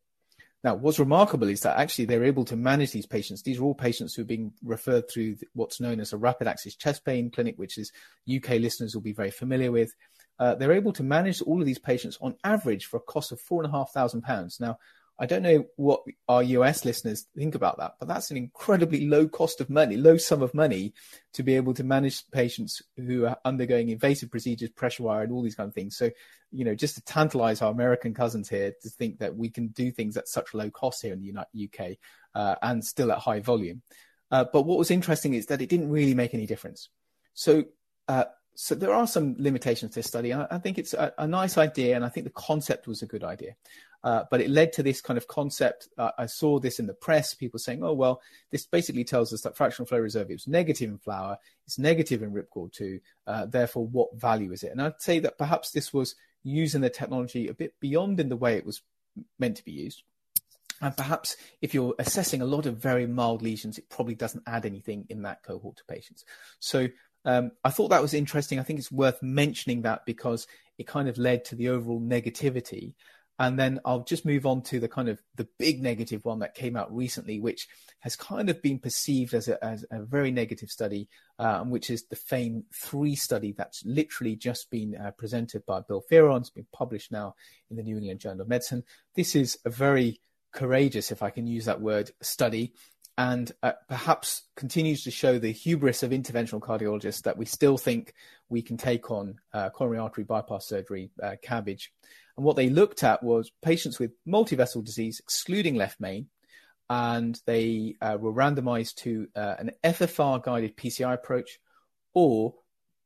Now, 0.64 0.76
what's 0.76 1.00
remarkable 1.00 1.48
is 1.48 1.62
that 1.62 1.80
actually 1.80 2.06
they're 2.06 2.24
able 2.24 2.46
to 2.46 2.56
manage 2.56 2.92
these 2.92 3.08
patients. 3.08 3.42
These 3.42 3.60
are 3.60 3.64
all 3.64 3.74
patients 3.74 4.14
who 4.14 4.22
are 4.22 4.26
being 4.26 4.54
referred 4.64 5.10
through 5.10 5.38
what's 5.54 5.82
known 5.82 6.00
as 6.00 6.14
a 6.14 6.18
rapid 6.18 6.48
access 6.48 6.76
chest 6.76 7.04
pain 7.04 7.32
clinic, 7.32 7.58
which 7.58 7.80
is 7.80 7.92
UK 8.34 8.52
listeners 8.60 8.94
will 8.94 9.02
be 9.02 9.14
very 9.14 9.32
familiar 9.32 9.72
with. 9.72 9.96
Uh, 10.38 10.56
they're 10.56 10.72
able 10.72 10.94
to 10.94 11.04
manage 11.04 11.42
all 11.42 11.60
of 11.60 11.66
these 11.66 11.80
patients 11.80 12.18
on 12.22 12.36
average 12.44 12.86
for 12.86 12.98
a 12.98 13.02
cost 13.02 13.32
of 13.32 13.42
four 13.42 13.64
and 13.64 13.74
a 13.74 13.76
half 13.76 13.92
thousand 13.92 14.22
pounds. 14.22 14.60
Now, 14.60 14.78
I 15.20 15.26
don't 15.28 15.44
know 15.44 15.66
what 15.76 16.02
our 16.28 16.42
US 16.42 16.84
listeners 16.84 17.28
think 17.38 17.54
about 17.54 17.78
that, 17.78 17.96
but 18.00 18.08
that's 18.08 18.32
an 18.32 18.38
incredibly 18.38 19.08
low 19.08 19.28
cost 19.28 19.62
of 19.62 19.70
money, 19.70 19.96
low 19.96 20.18
sum 20.18 20.42
of 20.42 20.54
money 20.54 20.94
to 21.34 21.44
be 21.44 21.56
able 21.56 21.74
to 21.76 21.84
manage 21.84 22.24
patients 22.32 22.82
who 22.98 23.26
are 23.26 23.38
undergoing 23.46 23.90
invasive 23.90 24.32
procedures, 24.32 24.72
pressure 24.72 25.04
wire, 25.04 25.24
and 25.24 25.32
all 25.32 25.44
these 25.44 25.56
kind 25.56 25.68
of 25.68 25.76
things. 25.76 25.96
So, 25.96 26.10
you 26.52 26.66
know, 26.66 26.74
just 26.74 26.96
to 26.96 27.04
tantalize 27.04 27.62
our 27.62 27.72
American 27.72 28.14
cousins 28.14 28.50
here 28.50 28.74
to 28.82 28.90
think 28.90 29.20
that 29.20 29.36
we 29.36 29.50
can 29.50 29.68
do 29.68 29.92
things 29.92 30.18
at 30.18 30.28
such 30.28 30.54
low 30.54 30.70
cost 30.72 31.04
here 31.04 31.14
in 31.14 31.22
the 31.22 31.70
UK 31.70 31.98
uh, 32.34 32.56
and 32.62 32.84
still 32.84 33.12
at 33.12 33.20
high 33.20 33.42
volume. 33.42 33.84
Uh, 34.32 34.46
but 34.52 34.64
what 34.64 34.80
was 34.80 34.90
interesting 34.90 35.34
is 35.34 35.48
that 35.48 35.62
it 35.62 35.70
didn't 35.70 35.92
really 35.92 36.16
make 36.16 36.34
any 36.34 36.46
difference. 36.46 36.90
So, 37.34 37.66
uh, 38.08 38.26
so 38.56 38.76
there 38.76 38.94
are 38.94 39.08
some 39.08 39.36
limitations 39.38 39.92
to 39.92 40.00
this 40.00 40.08
study. 40.08 40.34
I, 40.34 40.48
I 40.52 40.58
think 40.58 40.78
it's 40.78 40.94
a, 40.94 41.14
a, 41.18 41.28
nice 41.28 41.58
idea, 41.58 41.96
and 41.96 42.04
I 42.04 42.10
think 42.10 42.26
the 42.26 42.32
concept 42.32 42.88
was 42.88 43.02
a 43.02 43.06
good 43.08 43.24
idea. 43.24 43.56
Uh, 44.04 44.24
but 44.32 44.42
it 44.42 44.50
led 44.50 44.74
to 44.74 44.84
this 44.84 45.00
kind 45.00 45.18
of 45.18 45.28
concept. 45.28 45.88
Uh, 45.98 46.12
I 46.18 46.26
saw 46.26 46.60
this 46.60 46.80
in 46.80 46.88
the 46.88 46.94
press, 46.94 47.34
people 47.34 47.60
saying, 47.60 47.84
oh, 47.84 47.94
well, 47.94 48.22
this 48.50 48.66
basically 48.66 49.04
tells 49.04 49.32
us 49.32 49.42
that 49.42 49.56
fractional 49.56 49.86
flow 49.86 50.00
reserve 50.00 50.32
is 50.32 50.48
negative 50.48 50.90
in 50.90 50.98
FLOWER, 50.98 51.38
it's 51.66 51.78
negative 51.78 52.24
in 52.24 52.34
ripcord 52.34 52.74
2, 52.74 53.00
uh, 53.28 53.46
therefore, 53.46 53.86
what 53.88 54.16
value 54.20 54.52
is 54.52 54.64
it? 54.64 54.72
And 54.72 54.82
I'd 54.82 55.02
say 55.02 55.20
that 55.20 55.38
perhaps 55.38 55.72
this 55.72 55.94
was 55.94 56.16
using 56.44 56.82
the 56.82 56.90
technology 56.90 57.48
a 57.48 57.54
bit 57.54 57.80
beyond 57.80 58.20
in 58.20 58.30
the 58.30 58.36
way 58.36 58.56
it 58.56 58.66
was 58.66 58.82
meant 59.38 59.58
to 59.58 59.66
be 59.66 59.72
used. 59.72 60.04
And 60.82 60.98
perhaps 60.98 61.38
if 61.62 61.76
you're 61.76 61.94
assessing 62.00 62.42
a 62.42 62.46
lot 62.46 62.66
of 62.66 62.78
very 62.78 63.06
mild 63.06 63.44
lesions, 63.44 63.78
it 63.78 63.90
probably 63.90 64.16
doesn't 64.16 64.44
add 64.48 64.66
anything 64.66 65.06
in 65.10 65.22
that 65.22 65.44
cohort 65.44 65.78
to 65.78 65.84
patients. 65.86 66.26
So 66.60 66.88
um, 67.26 67.52
I 67.64 67.70
thought 67.70 67.90
that 67.90 68.02
was 68.02 68.14
interesting. 68.14 68.60
I 68.60 68.64
think 68.64 68.80
it's 68.80 68.92
worth 68.92 69.22
mentioning 69.22 69.84
that 69.84 70.06
because 70.06 70.48
it 70.78 70.88
kind 70.88 71.08
of 71.08 71.18
led 71.18 71.46
to 71.46 71.56
the 71.56 71.70
overall 71.70 72.02
negativity. 72.02 72.96
And 73.40 73.58
then 73.58 73.80
I'll 73.86 74.04
just 74.04 74.26
move 74.26 74.46
on 74.46 74.62
to 74.64 74.80
the 74.80 74.88
kind 74.88 75.10
of 75.10 75.20
the 75.36 75.48
big 75.58 75.82
negative 75.82 76.26
one 76.26 76.40
that 76.40 76.54
came 76.54 76.76
out 76.76 76.96
recently, 76.96 77.40
which 77.40 77.68
has 78.02 78.16
kind 78.16 78.50
of 78.52 78.62
been 78.62 78.78
perceived 78.78 79.34
as 79.34 79.48
a, 79.48 79.64
as 79.64 79.84
a 79.90 80.04
very 80.04 80.30
negative 80.30 80.70
study, 80.70 81.08
um, 81.40 81.72
which 81.72 81.90
is 81.90 82.06
the 82.06 82.16
FAME 82.16 82.66
3 82.74 83.16
study 83.16 83.52
that's 83.58 83.84
literally 83.84 84.36
just 84.36 84.70
been 84.70 84.96
uh, 84.96 85.12
presented 85.18 85.66
by 85.66 85.82
Bill 85.82 86.04
Fearon. 86.12 86.42
It's 86.42 86.52
been 86.52 86.68
published 86.72 87.12
now 87.12 87.34
in 87.72 87.78
the 87.78 87.84
New 87.84 87.98
England 87.98 88.20
Journal 88.20 88.42
of 88.42 88.48
Medicine. 88.48 88.84
This 89.16 89.36
is 89.36 89.58
a 89.66 89.72
very 89.72 90.20
courageous, 90.52 91.12
if 91.12 91.24
I 91.24 91.32
can 91.32 91.48
use 91.48 91.66
that 91.66 91.82
word, 91.82 92.12
study 92.22 92.74
and 93.18 93.52
uh, 93.62 93.74
perhaps 93.88 94.44
continues 94.56 95.04
to 95.04 95.12
show 95.12 95.38
the 95.38 95.52
hubris 95.52 96.04
of 96.04 96.12
interventional 96.12 96.60
cardiologists 96.60 97.24
that 97.24 97.38
we 97.38 97.46
still 97.46 97.78
think 97.78 98.14
we 98.50 98.62
can 98.62 98.78
take 98.78 99.12
on 99.12 99.36
uh, 99.54 99.70
coronary 99.70 100.00
artery 100.00 100.24
bypass 100.24 100.68
surgery, 100.68 101.12
uh. 101.22 101.36
And 102.38 102.46
what 102.46 102.56
they 102.56 102.70
looked 102.70 103.04
at 103.04 103.22
was 103.22 103.52
patients 103.62 104.00
with 104.00 104.12
multivessel 104.26 104.84
disease, 104.84 105.20
excluding 105.20 105.76
left 105.76 106.00
main, 106.00 106.28
and 106.90 107.40
they 107.46 107.96
uh, 108.02 108.18
were 108.20 108.34
randomized 108.34 108.96
to 108.96 109.28
uh, 109.36 109.56
an 109.60 109.72
FFR 109.84 110.44
guided 110.44 110.76
PCI 110.76 111.14
approach 111.14 111.60
or 112.14 112.56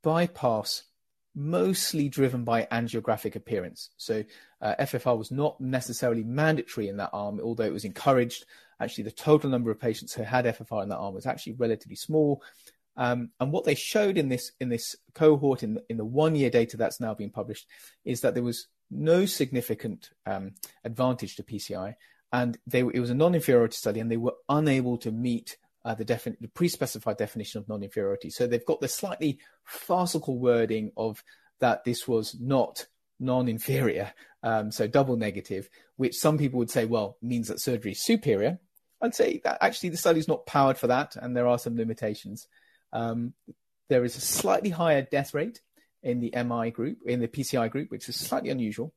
bypass 0.04 0.84
mostly 1.36 2.08
driven 2.08 2.44
by 2.44 2.64
angiographic 2.72 3.36
appearance. 3.36 3.90
So 3.98 4.24
uh, 4.62 4.76
FFR 4.80 5.18
was 5.18 5.32
not 5.32 5.60
necessarily 5.60 6.24
mandatory 6.24 6.88
in 6.88 6.98
that 6.98 7.10
arm, 7.12 7.40
although 7.44 7.66
it 7.66 7.74
was 7.74 7.86
encouraged. 7.86 8.46
Actually, 8.80 9.06
the 9.06 9.12
total 9.12 9.50
number 9.50 9.72
of 9.72 9.80
patients 9.80 10.14
who 10.14 10.24
had 10.24 10.46
FFR 10.46 10.84
in 10.84 10.90
that 10.90 10.98
arm 10.98 11.14
was 11.14 11.26
actually 11.26 11.54
relatively 11.54 11.96
small. 11.96 12.42
Um, 12.98 13.32
and 13.40 13.52
what 13.52 13.66
they 13.66 13.76
showed 13.76 14.18
in 14.18 14.30
this 14.30 14.52
in 14.60 14.70
this 14.70 14.96
cohort 15.14 15.64
in 15.64 15.76
the, 15.76 15.84
in 15.90 15.98
the 15.98 16.06
one 16.06 16.36
year 16.36 16.50
data 16.50 16.78
that's 16.78 17.02
now 17.02 17.14
being 17.14 17.30
published 17.32 17.68
is 18.06 18.22
that 18.22 18.34
there 18.34 18.44
was 18.44 18.68
no 18.90 19.26
significant 19.26 20.12
um, 20.26 20.52
advantage 20.84 21.36
to 21.36 21.44
PCI, 21.44 21.96
and 22.32 22.58
they, 22.68 22.80
it 22.80 23.00
was 23.00 23.10
a 23.10 23.16
non-inferiority 23.16 23.76
study, 23.76 24.00
and 24.00 24.12
they 24.12 24.18
were 24.18 24.36
unable 24.48 24.98
to 25.00 25.12
meet 25.12 25.58
uh, 25.84 25.96
the, 25.96 26.06
defin- 26.06 26.40
the 26.40 26.48
pre-specified 26.48 27.18
definition 27.18 27.60
of 27.60 27.70
non-inferiority. 27.70 28.30
So 28.30 28.48
they've 28.48 28.66
got 28.66 28.82
the 28.82 28.88
slightly 28.88 29.40
farcical 29.64 30.40
wording 30.40 30.92
of 30.98 31.24
that 31.60 31.84
this 31.84 32.08
was 32.08 32.36
not 32.40 32.88
non-inferior, 33.20 34.14
um, 34.44 34.72
so 34.72 34.88
double 34.88 35.16
negative, 35.16 35.70
which 35.96 36.16
some 36.16 36.38
people 36.38 36.60
would 36.60 36.72
say, 36.72 36.86
well, 36.86 37.18
means 37.22 37.48
that 37.48 37.62
surgery 37.62 37.92
is 37.92 38.04
superior. 38.04 38.60
I'd 39.02 39.16
say 39.16 39.42
that 39.44 39.58
actually 39.62 39.90
the 39.90 39.98
study 39.98 40.20
is 40.20 40.28
not 40.28 40.46
powered 40.46 40.78
for 40.78 40.88
that, 40.88 41.16
and 41.16 41.36
there 41.36 41.48
are 41.48 41.60
some 41.60 41.76
limitations. 41.76 42.48
Um, 42.94 43.34
there 43.90 44.04
is 44.04 44.16
a 44.16 44.22
slightly 44.22 44.70
higher 44.70 45.02
death 45.02 45.34
rate 45.34 45.62
in 46.02 46.20
the 46.20 46.34
MI 46.36 46.72
group, 46.72 47.00
in 47.06 47.20
the 47.20 47.28
PCI 47.28 47.70
group, 47.70 47.92
which 47.92 48.08
is 48.10 48.16
slightly 48.16 48.50
unusual. 48.50 48.94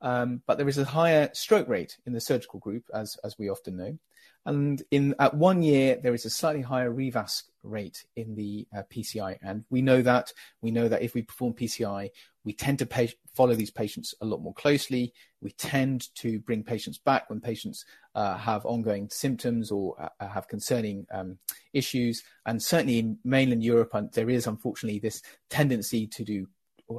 Um, 0.00 0.42
but 0.46 0.58
there 0.58 0.68
is 0.68 0.78
a 0.78 0.84
higher 0.84 1.30
stroke 1.32 1.68
rate 1.68 1.96
in 2.06 2.12
the 2.12 2.20
surgical 2.20 2.60
group, 2.60 2.84
as 2.92 3.16
as 3.24 3.38
we 3.38 3.48
often 3.48 3.76
know. 3.76 3.98
And 4.46 4.80
in 4.92 5.14
at 5.18 5.34
one 5.34 5.60
year, 5.60 5.98
there 6.00 6.14
is 6.14 6.24
a 6.24 6.30
slightly 6.30 6.62
higher 6.62 6.90
revasc 6.90 7.42
rate 7.64 8.04
in 8.14 8.36
the 8.36 8.66
uh, 8.74 8.82
PCI, 8.92 9.38
and 9.42 9.64
we 9.70 9.82
know 9.82 10.02
that 10.02 10.32
we 10.62 10.70
know 10.70 10.88
that 10.88 11.02
if 11.02 11.14
we 11.14 11.22
perform 11.22 11.52
PCI, 11.52 12.10
we 12.44 12.52
tend 12.52 12.78
to 12.78 12.86
pay, 12.86 13.12
follow 13.34 13.54
these 13.54 13.72
patients 13.72 14.14
a 14.20 14.24
lot 14.24 14.40
more 14.40 14.54
closely. 14.54 15.12
We 15.42 15.50
tend 15.50 16.14
to 16.16 16.38
bring 16.38 16.62
patients 16.62 16.98
back 16.98 17.28
when 17.28 17.40
patients 17.40 17.84
uh, 18.14 18.36
have 18.36 18.64
ongoing 18.64 19.10
symptoms 19.10 19.72
or 19.72 19.96
uh, 20.00 20.28
have 20.28 20.46
concerning 20.46 21.06
um, 21.10 21.38
issues. 21.72 22.22
And 22.46 22.62
certainly 22.62 23.00
in 23.00 23.18
mainland 23.24 23.64
Europe, 23.64 23.92
there 24.12 24.30
is 24.30 24.46
unfortunately 24.46 25.00
this 25.00 25.22
tendency 25.50 26.06
to 26.06 26.24
do 26.24 26.46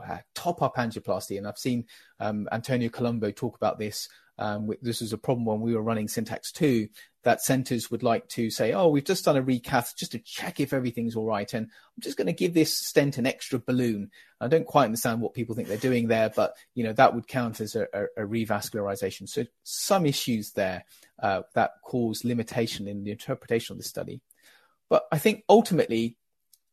uh, 0.06 0.18
top 0.36 0.62
up 0.62 0.76
angioplasty, 0.76 1.38
and 1.38 1.48
I've 1.48 1.58
seen 1.58 1.86
um, 2.20 2.50
Antonio 2.52 2.90
Colombo 2.90 3.32
talk 3.32 3.56
about 3.56 3.80
this 3.80 4.10
um, 4.40 4.70
this 4.82 5.02
was 5.02 5.14
a 5.14 5.18
problem 5.18 5.46
when 5.46 5.62
we 5.62 5.74
were 5.74 5.82
running 5.82 6.08
Syntax 6.08 6.52
2 6.52 6.88
that 7.24 7.42
centers 7.42 7.92
would 7.92 8.04
like 8.04 8.26
to 8.30 8.50
say, 8.50 8.72
oh, 8.72 8.88
we've 8.88 9.04
just 9.04 9.26
done 9.26 9.36
a 9.36 9.44
recath 9.44 9.96
just 9.98 10.14
to 10.14 10.20
check 10.20 10.62
if 10.62 10.72
everything's 10.72 11.16
all 11.16 11.26
right. 11.26 11.54
And 11.54 11.66
I'm 11.66 12.02
just 12.02 12.16
going 12.16 12.28
to 12.28 12.34
give 12.34 12.54
this 12.54 12.78
stent 12.78 13.18
an 13.18 13.26
extra 13.26 13.60
balloon. 13.60 14.12
I 14.40 14.48
don't 14.48 14.66
quite 14.66 14.86
understand 14.86 15.20
what 15.20 15.34
people 15.34 15.54
think 15.54 15.68
they're 15.68 15.78
doing 15.78 16.08
there, 16.08 16.32
but, 16.34 16.56
you 16.74 16.86
know, 16.86 16.94
that 16.94 17.14
would 17.14 17.28
count 17.28 17.60
as 17.60 17.76
a, 17.76 17.88
a, 17.94 18.24
a 18.24 18.28
revascularization. 18.28 19.28
So 19.28 19.46
some 19.64 20.06
issues 20.06 20.52
there 20.52 20.86
uh, 21.22 21.42
that 21.54 21.72
cause 21.84 22.24
limitation 22.24 22.88
in 22.88 23.04
the 23.04 23.12
interpretation 23.12 23.74
of 23.74 23.80
the 23.80 23.84
study. 23.84 24.22
But 24.90 25.06
I 25.12 25.18
think 25.18 25.44
ultimately 25.50 26.16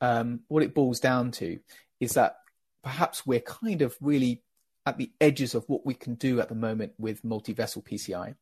um, 0.00 0.42
what 0.46 0.62
it 0.62 0.72
boils 0.72 1.00
down 1.00 1.32
to 1.32 1.58
is 1.98 2.12
that 2.12 2.36
perhaps 2.84 3.26
we're 3.26 3.40
kind 3.40 3.82
of 3.82 3.96
really 4.00 4.43
at 4.86 4.98
the 4.98 5.12
edges 5.20 5.54
of 5.54 5.64
what 5.68 5.86
we 5.86 5.94
can 5.94 6.14
do 6.14 6.40
at 6.40 6.48
the 6.48 6.54
moment 6.54 6.92
with 6.98 7.24
multi-vessel 7.24 7.82
PCI. 7.82 8.34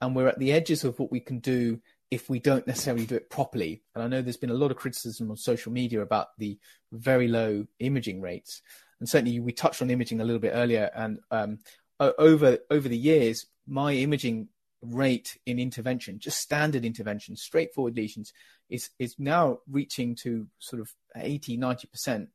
And 0.00 0.14
we're 0.14 0.28
at 0.28 0.38
the 0.38 0.52
edges 0.52 0.84
of 0.84 0.98
what 0.98 1.10
we 1.10 1.20
can 1.20 1.38
do 1.40 1.80
if 2.10 2.30
we 2.30 2.38
don't 2.38 2.66
necessarily 2.66 3.06
do 3.06 3.16
it 3.16 3.30
properly. 3.30 3.82
And 3.94 4.02
I 4.02 4.08
know 4.08 4.22
there's 4.22 4.36
been 4.36 4.50
a 4.50 4.54
lot 4.54 4.70
of 4.70 4.76
criticism 4.76 5.30
on 5.30 5.36
social 5.36 5.72
media 5.72 6.00
about 6.00 6.28
the 6.38 6.58
very 6.92 7.28
low 7.28 7.66
imaging 7.80 8.20
rates. 8.20 8.62
And 9.00 9.08
certainly 9.08 9.40
we 9.40 9.52
touched 9.52 9.82
on 9.82 9.90
imaging 9.90 10.20
a 10.20 10.24
little 10.24 10.40
bit 10.40 10.52
earlier. 10.54 10.90
And 10.94 11.18
um, 11.30 11.58
over 12.00 12.58
over 12.70 12.88
the 12.88 12.96
years, 12.96 13.46
my 13.66 13.92
imaging 13.92 14.48
rate 14.82 15.36
in 15.46 15.58
intervention, 15.58 16.18
just 16.18 16.38
standard 16.38 16.84
intervention, 16.84 17.36
straightforward 17.36 17.96
lesions, 17.96 18.32
is 18.70 18.90
is 18.98 19.16
now 19.18 19.58
reaching 19.70 20.14
to 20.16 20.46
sort 20.58 20.80
of 20.80 20.92
80, 21.16 21.58
90% 21.58 22.28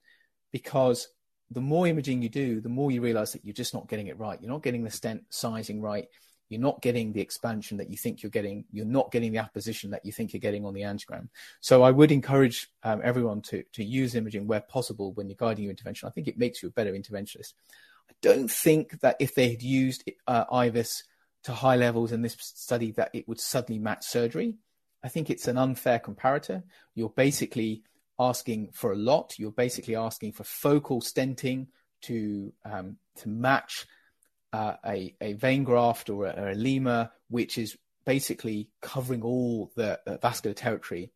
because 0.52 1.08
the 1.54 1.62
more 1.62 1.88
imaging 1.88 2.22
you 2.22 2.30
do, 2.30 2.62
the 2.62 2.70
more 2.70 2.92
you 2.92 3.02
realize 3.02 3.34
that 3.34 3.46
you're 3.46 3.54
just 3.54 3.74
not 3.74 3.88
getting 3.88 4.08
it 4.08 4.20
right. 4.20 4.40
You're 4.42 4.52
not 4.52 4.64
getting 4.64 4.84
the 4.84 4.92
stent 4.92 5.24
sizing 5.30 5.82
right. 5.82 6.08
You're 6.50 6.62
not 6.62 6.82
getting 6.82 7.14
the 7.14 7.22
expansion 7.22 7.78
that 7.78 7.90
you 7.90 7.98
think 7.98 8.22
you're 8.22 8.30
getting. 8.30 8.66
You're 8.72 8.86
not 8.86 9.12
getting 9.12 9.32
the 9.32 9.40
apposition 9.40 9.92
that 9.92 10.06
you 10.06 10.12
think 10.12 10.34
you're 10.34 10.40
getting 10.40 10.66
on 10.66 10.74
the 10.74 10.82
angiogram. 10.82 11.30
So 11.62 11.84
I 11.84 11.92
would 11.92 12.12
encourage 12.12 12.68
um, 12.84 13.02
everyone 13.04 13.42
to, 13.44 13.64
to 13.74 13.84
use 13.84 14.16
imaging 14.16 14.46
where 14.48 14.62
possible 14.62 15.14
when 15.14 15.30
you're 15.30 15.38
guiding 15.38 15.64
your 15.64 15.72
intervention. 15.72 16.08
I 16.08 16.12
think 16.12 16.28
it 16.28 16.38
makes 16.38 16.62
you 16.62 16.70
a 16.70 16.72
better 16.72 16.92
interventionist. 16.92 17.54
I 18.10 18.14
don't 18.22 18.52
think 18.52 19.00
that 19.02 19.16
if 19.20 19.34
they 19.34 19.50
had 19.50 19.64
used 19.64 20.04
uh, 20.28 20.46
IVUS 20.46 21.04
to 21.44 21.54
high 21.54 21.76
levels 21.76 22.12
in 22.12 22.22
this 22.22 22.36
study 22.40 22.92
that 22.92 23.12
it 23.14 23.28
would 23.28 23.40
suddenly 23.40 23.80
match 23.80 24.06
surgery. 24.06 24.56
I 25.04 25.10
think 25.10 25.30
it's 25.30 25.48
an 25.48 25.58
unfair 25.58 26.00
comparator. 26.00 26.64
You're 26.96 27.10
basically 27.10 27.84
asking 28.30 28.70
for 28.74 28.92
a 28.92 28.96
lot. 28.96 29.36
You're 29.38 29.52
basically 29.52 29.96
asking 29.96 30.34
for 30.34 30.44
focal 30.44 31.02
stenting 31.02 31.68
to 32.04 32.54
um, 32.66 32.98
to 33.18 33.30
match 33.30 33.86
uh, 34.52 34.76
a, 34.86 35.16
a 35.22 35.34
vein 35.34 35.64
graft 35.64 36.10
or 36.10 36.26
a, 36.26 36.32
or 36.32 36.50
a 36.50 36.56
Lima, 36.56 37.12
which 37.30 37.58
is 37.58 37.78
basically 38.06 38.70
covering 38.82 39.22
all 39.22 39.72
the 39.76 40.00
uh, 40.06 40.18
vascular 40.18 40.54
territory. 40.54 41.12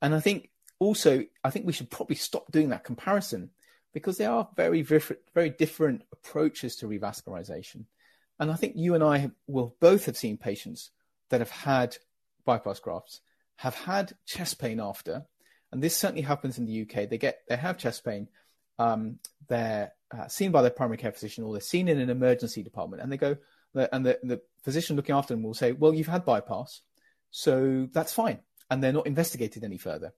And 0.00 0.14
I 0.14 0.20
think 0.20 0.50
also, 0.78 1.24
I 1.44 1.50
think 1.50 1.66
we 1.66 1.72
should 1.72 1.90
probably 1.90 2.16
stop 2.16 2.50
doing 2.50 2.70
that 2.70 2.84
comparison 2.84 3.50
because 3.92 4.18
there 4.18 4.30
are 4.30 4.48
very, 4.56 4.82
very 4.82 5.50
different 5.50 6.02
approaches 6.12 6.76
to 6.76 6.88
revascularization. 6.88 7.84
And 8.40 8.50
I 8.50 8.54
think 8.54 8.74
you 8.76 8.94
and 8.94 9.04
I 9.04 9.18
have, 9.18 9.32
will 9.46 9.76
both 9.80 10.06
have 10.06 10.16
seen 10.16 10.38
patients 10.38 10.90
that 11.28 11.40
have 11.40 11.50
had 11.50 11.96
bypass 12.44 12.80
grafts, 12.80 13.20
have 13.56 13.74
had 13.74 14.14
chest 14.26 14.58
pain 14.58 14.80
after, 14.80 15.26
and 15.72 15.82
this 15.82 15.96
certainly 15.96 16.22
happens 16.22 16.58
in 16.58 16.66
the 16.66 16.82
UK. 16.82 17.08
They 17.08 17.18
get 17.18 17.40
they 17.48 17.56
have 17.56 17.78
chest 17.78 18.04
pain, 18.04 18.28
um, 18.78 19.18
they're 19.48 19.92
uh, 20.16 20.28
seen 20.28 20.52
by 20.52 20.62
their 20.62 20.70
primary 20.70 20.98
care 20.98 21.12
physician 21.12 21.44
or 21.44 21.52
they're 21.52 21.60
seen 21.60 21.88
in 21.88 21.98
an 21.98 22.10
emergency 22.10 22.62
department, 22.62 23.02
and 23.02 23.10
they 23.10 23.16
go 23.16 23.36
and 23.74 24.04
the, 24.04 24.18
the 24.22 24.40
physician 24.62 24.96
looking 24.96 25.14
after 25.14 25.34
them 25.34 25.42
will 25.42 25.54
say, 25.54 25.72
"Well, 25.72 25.94
you've 25.94 26.06
had 26.06 26.24
bypass, 26.24 26.82
so 27.30 27.88
that's 27.92 28.12
fine," 28.12 28.40
and 28.70 28.82
they're 28.82 28.92
not 28.92 29.06
investigated 29.06 29.64
any 29.64 29.78
further. 29.78 30.12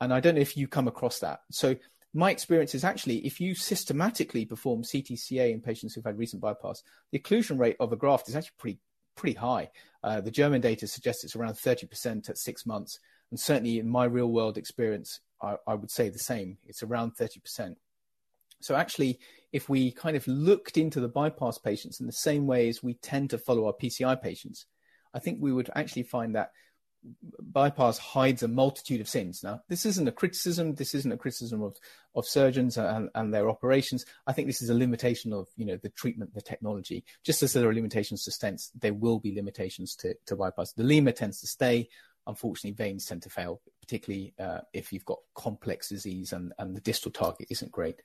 And 0.00 0.12
I 0.12 0.20
don't 0.20 0.34
know 0.34 0.40
if 0.40 0.56
you 0.56 0.66
come 0.68 0.88
across 0.88 1.20
that. 1.20 1.40
So 1.50 1.76
my 2.14 2.30
experience 2.30 2.74
is 2.74 2.84
actually 2.84 3.18
if 3.26 3.40
you 3.40 3.54
systematically 3.54 4.44
perform 4.44 4.82
CTCA 4.82 5.52
in 5.52 5.60
patients 5.60 5.94
who've 5.94 6.04
had 6.04 6.18
recent 6.18 6.40
bypass, 6.40 6.82
the 7.12 7.18
occlusion 7.18 7.58
rate 7.58 7.76
of 7.80 7.92
a 7.92 7.96
graft 7.96 8.28
is 8.28 8.36
actually 8.36 8.56
pretty 8.58 8.80
pretty 9.16 9.34
high. 9.34 9.70
Uh, 10.02 10.20
the 10.20 10.30
German 10.30 10.60
data 10.60 10.86
suggests 10.86 11.24
it's 11.24 11.36
around 11.36 11.54
30% 11.54 12.28
at 12.28 12.38
six 12.38 12.66
months. 12.66 12.98
And 13.34 13.40
certainly 13.40 13.80
in 13.80 13.88
my 13.88 14.04
real 14.04 14.30
world 14.30 14.56
experience, 14.56 15.18
I, 15.42 15.56
I 15.66 15.74
would 15.74 15.90
say 15.90 16.08
the 16.08 16.20
same. 16.20 16.58
It's 16.62 16.84
around 16.84 17.16
30%. 17.16 17.74
So 18.60 18.76
actually, 18.76 19.18
if 19.52 19.68
we 19.68 19.90
kind 19.90 20.16
of 20.16 20.24
looked 20.28 20.76
into 20.76 21.00
the 21.00 21.08
bypass 21.08 21.58
patients 21.58 21.98
in 21.98 22.06
the 22.06 22.12
same 22.12 22.46
way 22.46 22.68
as 22.68 22.80
we 22.80 22.94
tend 22.94 23.30
to 23.30 23.38
follow 23.38 23.66
our 23.66 23.72
PCI 23.72 24.22
patients, 24.22 24.66
I 25.12 25.18
think 25.18 25.38
we 25.40 25.52
would 25.52 25.68
actually 25.74 26.04
find 26.04 26.36
that 26.36 26.52
bypass 27.40 27.98
hides 27.98 28.44
a 28.44 28.48
multitude 28.48 29.00
of 29.00 29.08
sins. 29.08 29.42
Now, 29.42 29.62
this 29.68 29.84
isn't 29.84 30.06
a 30.06 30.12
criticism. 30.12 30.76
This 30.76 30.94
isn't 30.94 31.10
a 31.10 31.16
criticism 31.16 31.60
of, 31.60 31.76
of 32.14 32.28
surgeons 32.28 32.78
and, 32.78 33.10
and 33.16 33.34
their 33.34 33.50
operations. 33.50 34.06
I 34.28 34.32
think 34.32 34.46
this 34.46 34.62
is 34.62 34.70
a 34.70 34.74
limitation 34.74 35.32
of 35.32 35.48
you 35.56 35.66
know 35.66 35.76
the 35.76 35.88
treatment, 35.88 36.34
the 36.34 36.40
technology. 36.40 37.04
Just 37.24 37.42
as 37.42 37.52
there 37.52 37.68
are 37.68 37.74
limitations 37.74 38.22
to 38.22 38.30
stents, 38.30 38.70
there 38.80 38.94
will 38.94 39.18
be 39.18 39.34
limitations 39.34 39.96
to, 39.96 40.14
to 40.26 40.36
bypass. 40.36 40.72
The 40.72 40.84
Lima 40.84 41.10
tends 41.10 41.40
to 41.40 41.48
stay. 41.48 41.88
Unfortunately, 42.26 42.72
veins 42.72 43.06
tend 43.06 43.22
to 43.22 43.30
fail, 43.30 43.60
particularly 43.80 44.34
uh, 44.38 44.60
if 44.72 44.92
you've 44.92 45.04
got 45.04 45.18
complex 45.34 45.88
disease 45.88 46.32
and, 46.32 46.52
and 46.58 46.74
the 46.74 46.80
distal 46.80 47.10
target 47.10 47.48
isn't 47.50 47.72
great. 47.72 47.96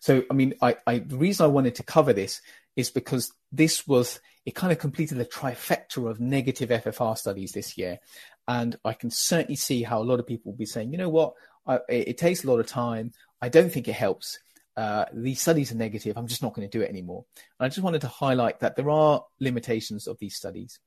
So, 0.00 0.22
I 0.30 0.34
mean, 0.34 0.54
I, 0.62 0.76
I, 0.86 0.98
the 0.98 1.18
reason 1.18 1.44
I 1.44 1.48
wanted 1.48 1.74
to 1.76 1.82
cover 1.82 2.12
this 2.12 2.40
is 2.74 2.90
because 2.90 3.32
this 3.52 3.86
was 3.86 4.20
it 4.46 4.54
kind 4.54 4.72
of 4.72 4.78
completed 4.78 5.18
the 5.18 5.24
trifecta 5.24 6.08
of 6.08 6.20
negative 6.20 6.70
FFR 6.70 7.18
studies 7.18 7.52
this 7.52 7.76
year. 7.76 7.98
And 8.46 8.76
I 8.84 8.92
can 8.92 9.10
certainly 9.10 9.56
see 9.56 9.82
how 9.82 10.00
a 10.00 10.04
lot 10.04 10.20
of 10.20 10.26
people 10.26 10.52
will 10.52 10.58
be 10.58 10.66
saying, 10.66 10.92
you 10.92 10.98
know 10.98 11.08
what, 11.08 11.34
I, 11.66 11.76
it, 11.88 12.08
it, 12.08 12.18
takes 12.18 12.44
a 12.44 12.46
lot 12.46 12.60
of 12.60 12.66
time. 12.66 13.12
I 13.42 13.48
don't 13.48 13.72
think 13.72 13.88
it 13.88 13.94
helps. 13.94 14.38
Uh, 14.76 15.06
these 15.12 15.40
studies 15.40 15.72
are 15.72 15.76
negative. 15.76 16.16
I'm 16.16 16.28
just 16.28 16.42
not 16.42 16.54
going 16.54 16.68
to 16.68 16.78
do 16.78 16.84
it 16.84 16.88
anymore. 16.88 17.24
And 17.58 17.66
I 17.66 17.68
just 17.68 17.82
wanted 17.82 18.02
to 18.02 18.08
highlight 18.08 18.60
that 18.60 18.76
there 18.76 18.88
are 18.88 19.24
limitations 19.40 20.06
of 20.06 20.18
these 20.18 20.36
studies. 20.36 20.78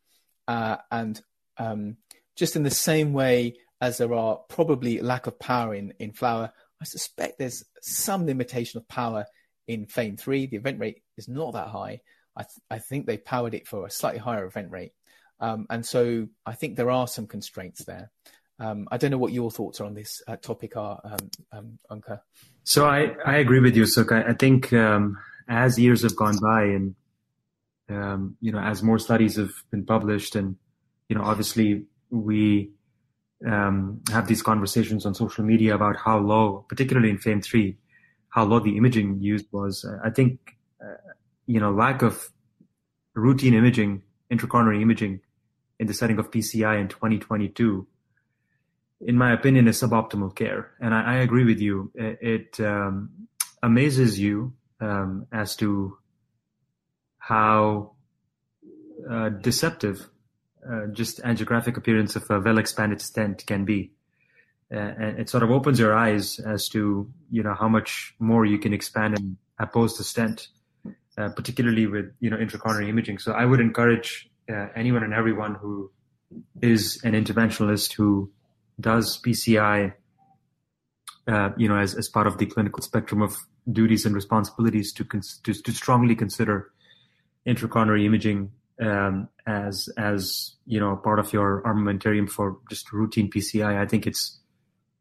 Uh, 0.48 0.78
and 0.90 1.22
um, 1.58 1.98
just 2.40 2.56
in 2.56 2.64
the 2.64 2.72
same 2.72 3.12
way 3.12 3.58
as 3.82 3.98
there 3.98 4.14
are 4.14 4.38
probably 4.48 5.00
lack 5.02 5.28
of 5.28 5.38
power 5.38 5.76
in, 5.76 5.94
in 6.00 6.14
FLOWER, 6.14 6.52
I 6.82 6.86
suspect 6.86 7.38
there's 7.38 7.66
some 7.82 8.26
limitation 8.26 8.78
of 8.78 8.88
power 8.88 9.26
in 9.68 9.86
FAME 9.86 10.18
3. 10.18 10.48
The 10.48 10.56
event 10.58 10.80
rate 10.80 11.04
is 11.18 11.28
not 11.28 11.54
that 11.54 11.68
high. 11.68 12.00
I, 12.38 12.44
th- 12.44 12.64
I 12.72 12.80
think 12.80 13.06
they 13.06 13.18
powered 13.18 13.54
it 13.54 13.68
for 13.68 13.86
a 13.86 13.92
slightly 13.92 14.20
higher 14.20 14.46
event 14.46 14.72
rate. 14.72 14.94
Um, 15.42 15.68
and 15.70 15.86
so 15.86 16.28
I 16.46 16.54
think 16.54 16.78
there 16.78 16.90
are 16.90 17.08
some 17.08 17.28
constraints 17.28 17.84
there. 17.84 18.10
Um, 18.58 18.88
I 18.90 18.98
don't 18.98 19.12
know 19.12 19.18
what 19.18 19.34
your 19.34 19.52
thoughts 19.52 19.82
are 19.82 19.86
on 19.86 19.94
this 19.94 20.22
uh, 20.28 20.38
topic 20.38 20.78
are, 20.78 21.00
um, 21.04 21.30
um 21.52 21.80
Ankur. 21.92 22.22
So 22.64 22.86
I, 22.86 23.16
I 23.26 23.38
agree 23.38 23.60
with 23.60 23.76
you, 23.76 23.84
Sukh. 23.84 24.12
I, 24.12 24.30
I 24.30 24.34
think 24.34 24.72
um, 24.72 25.18
as 25.50 25.78
years 25.78 26.04
have 26.04 26.16
gone 26.16 26.38
by 26.42 26.64
and, 26.64 26.96
um, 27.90 28.38
you 28.40 28.54
know, 28.54 28.60
as 28.60 28.82
more 28.82 29.00
studies 29.00 29.36
have 29.36 29.52
been 29.72 29.86
published 29.86 30.36
and, 30.36 30.56
you 31.10 31.18
know, 31.18 31.24
obviously 31.24 31.86
we 32.10 32.72
have 33.46 34.28
these 34.28 34.42
conversations 34.42 35.06
on 35.06 35.16
social 35.16 35.44
media 35.44 35.74
about 35.76 35.96
how 35.98 36.20
low, 36.20 36.66
particularly 36.68 37.10
in 37.10 37.18
FAME 37.18 37.42
3, 37.42 37.78
how 38.30 38.44
low 38.46 38.60
the 38.60 38.78
imaging 38.78 39.20
used 39.22 39.46
was. 39.52 39.86
I 40.04 40.10
think, 40.10 40.58
uh, 40.84 40.96
you 41.48 41.60
know, 41.60 41.72
lack 41.72 42.02
of 42.02 42.30
routine 43.14 43.54
imaging, 43.54 44.04
intracoronary 44.32 44.82
imaging 44.82 45.22
in 45.80 45.88
the 45.88 45.94
setting 45.94 46.20
of 46.20 46.30
PCI 46.32 46.80
in 46.80 46.88
2022, 46.88 47.88
in 49.02 49.18
my 49.18 49.32
opinion, 49.34 49.68
is 49.68 49.82
suboptimal 49.82 50.36
care. 50.36 50.72
And 50.82 50.94
I, 50.94 51.14
I 51.14 51.16
agree 51.18 51.46
with 51.46 51.60
you. 51.60 51.92
It, 51.96 52.20
it 52.22 52.66
um, 52.66 53.28
amazes 53.64 54.20
you 54.20 54.54
um, 54.82 55.26
as 55.32 55.56
to 55.58 55.98
how 57.18 57.94
uh, 59.10 59.30
deceptive 59.30 60.10
uh, 60.68 60.88
just 60.88 61.22
angiographic 61.24 61.78
appearance 61.78 62.16
of 62.16 62.30
a 62.30 62.40
well-expanded 62.40 63.02
stent 63.02 63.46
can 63.46 63.66
be. 63.66 63.92
Uh, 64.74 64.78
and 64.78 65.20
it 65.20 65.30
sort 65.30 65.44
of 65.44 65.50
opens 65.50 65.80
your 65.80 65.96
eyes 65.96 66.40
as 66.40 66.70
to 66.70 67.12
you 67.32 67.42
know 67.42 67.56
how 67.60 67.68
much 67.68 68.14
more 68.20 68.46
you 68.46 68.60
can 68.60 68.72
expand 68.72 69.18
and 69.18 69.38
oppose 69.58 69.98
the 69.98 70.04
stent, 70.04 70.50
uh, 71.18 71.30
particularly 71.30 71.88
with 71.88 72.14
you 72.20 72.30
know 72.30 72.38
intracoronary 72.38 72.88
imaging. 72.88 73.18
So 73.18 73.32
I 73.32 73.46
would 73.46 73.60
encourage 73.60 74.30
uh, 74.48 74.68
anyone 74.76 75.04
and 75.04 75.14
everyone 75.14 75.56
who 75.56 75.92
is 76.62 77.02
an 77.04 77.14
interventionalist 77.14 77.94
who 77.94 78.32
does 78.80 79.20
PCI, 79.22 79.94
uh, 81.28 81.50
you 81.58 81.68
know, 81.68 81.78
as, 81.78 81.96
as 81.96 82.08
part 82.08 82.28
of 82.28 82.38
the 82.38 82.46
clinical 82.46 82.82
spectrum 82.82 83.22
of 83.22 83.38
duties 83.72 84.06
and 84.06 84.16
responsibilities 84.16 84.94
to, 84.94 85.04
cons- 85.04 85.40
to, 85.44 85.54
to 85.54 85.72
strongly 85.72 86.16
consider 86.16 86.72
intracoronary 87.48 88.06
imaging 88.06 88.52
um, 88.80 89.30
as 89.46 89.90
as 89.98 90.56
you 90.66 90.80
know 90.80 90.96
part 90.96 91.20
of 91.20 91.34
your 91.34 91.62
armamentarium 91.66 92.30
for 92.30 92.58
just 92.70 92.92
routine 92.92 93.30
PCI. 93.30 93.78
I 93.78 93.86
think 93.86 94.08
it's 94.08 94.40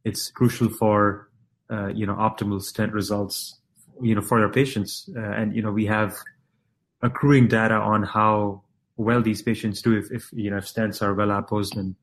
it's 0.05 0.31
crucial 0.31 0.69
for 0.69 1.29
uh, 1.71 1.89
you 1.89 2.07
know 2.07 2.15
optimal 2.15 2.63
stent 2.63 2.93
results 2.93 3.59
you 4.01 4.15
know 4.15 4.21
for 4.21 4.39
your 4.39 4.49
patients, 4.49 5.09
uh, 5.17 5.21
and 5.21 5.55
you 5.55 5.63
know 5.63 5.73
we 5.73 5.87
have 5.87 6.17
accruing 7.03 7.49
data 7.49 7.75
on 7.75 8.03
how 8.03 8.63
well 8.97 9.23
these 9.23 9.43
patients 9.43 9.81
do 9.83 9.97
if, 9.97 10.11
if 10.11 10.29
you 10.33 10.51
know 10.51 10.57
if 10.59 10.65
stents 10.65 11.03
are 11.03 11.15
well 11.15 11.31
apposed 11.31 11.77
and 11.77 11.95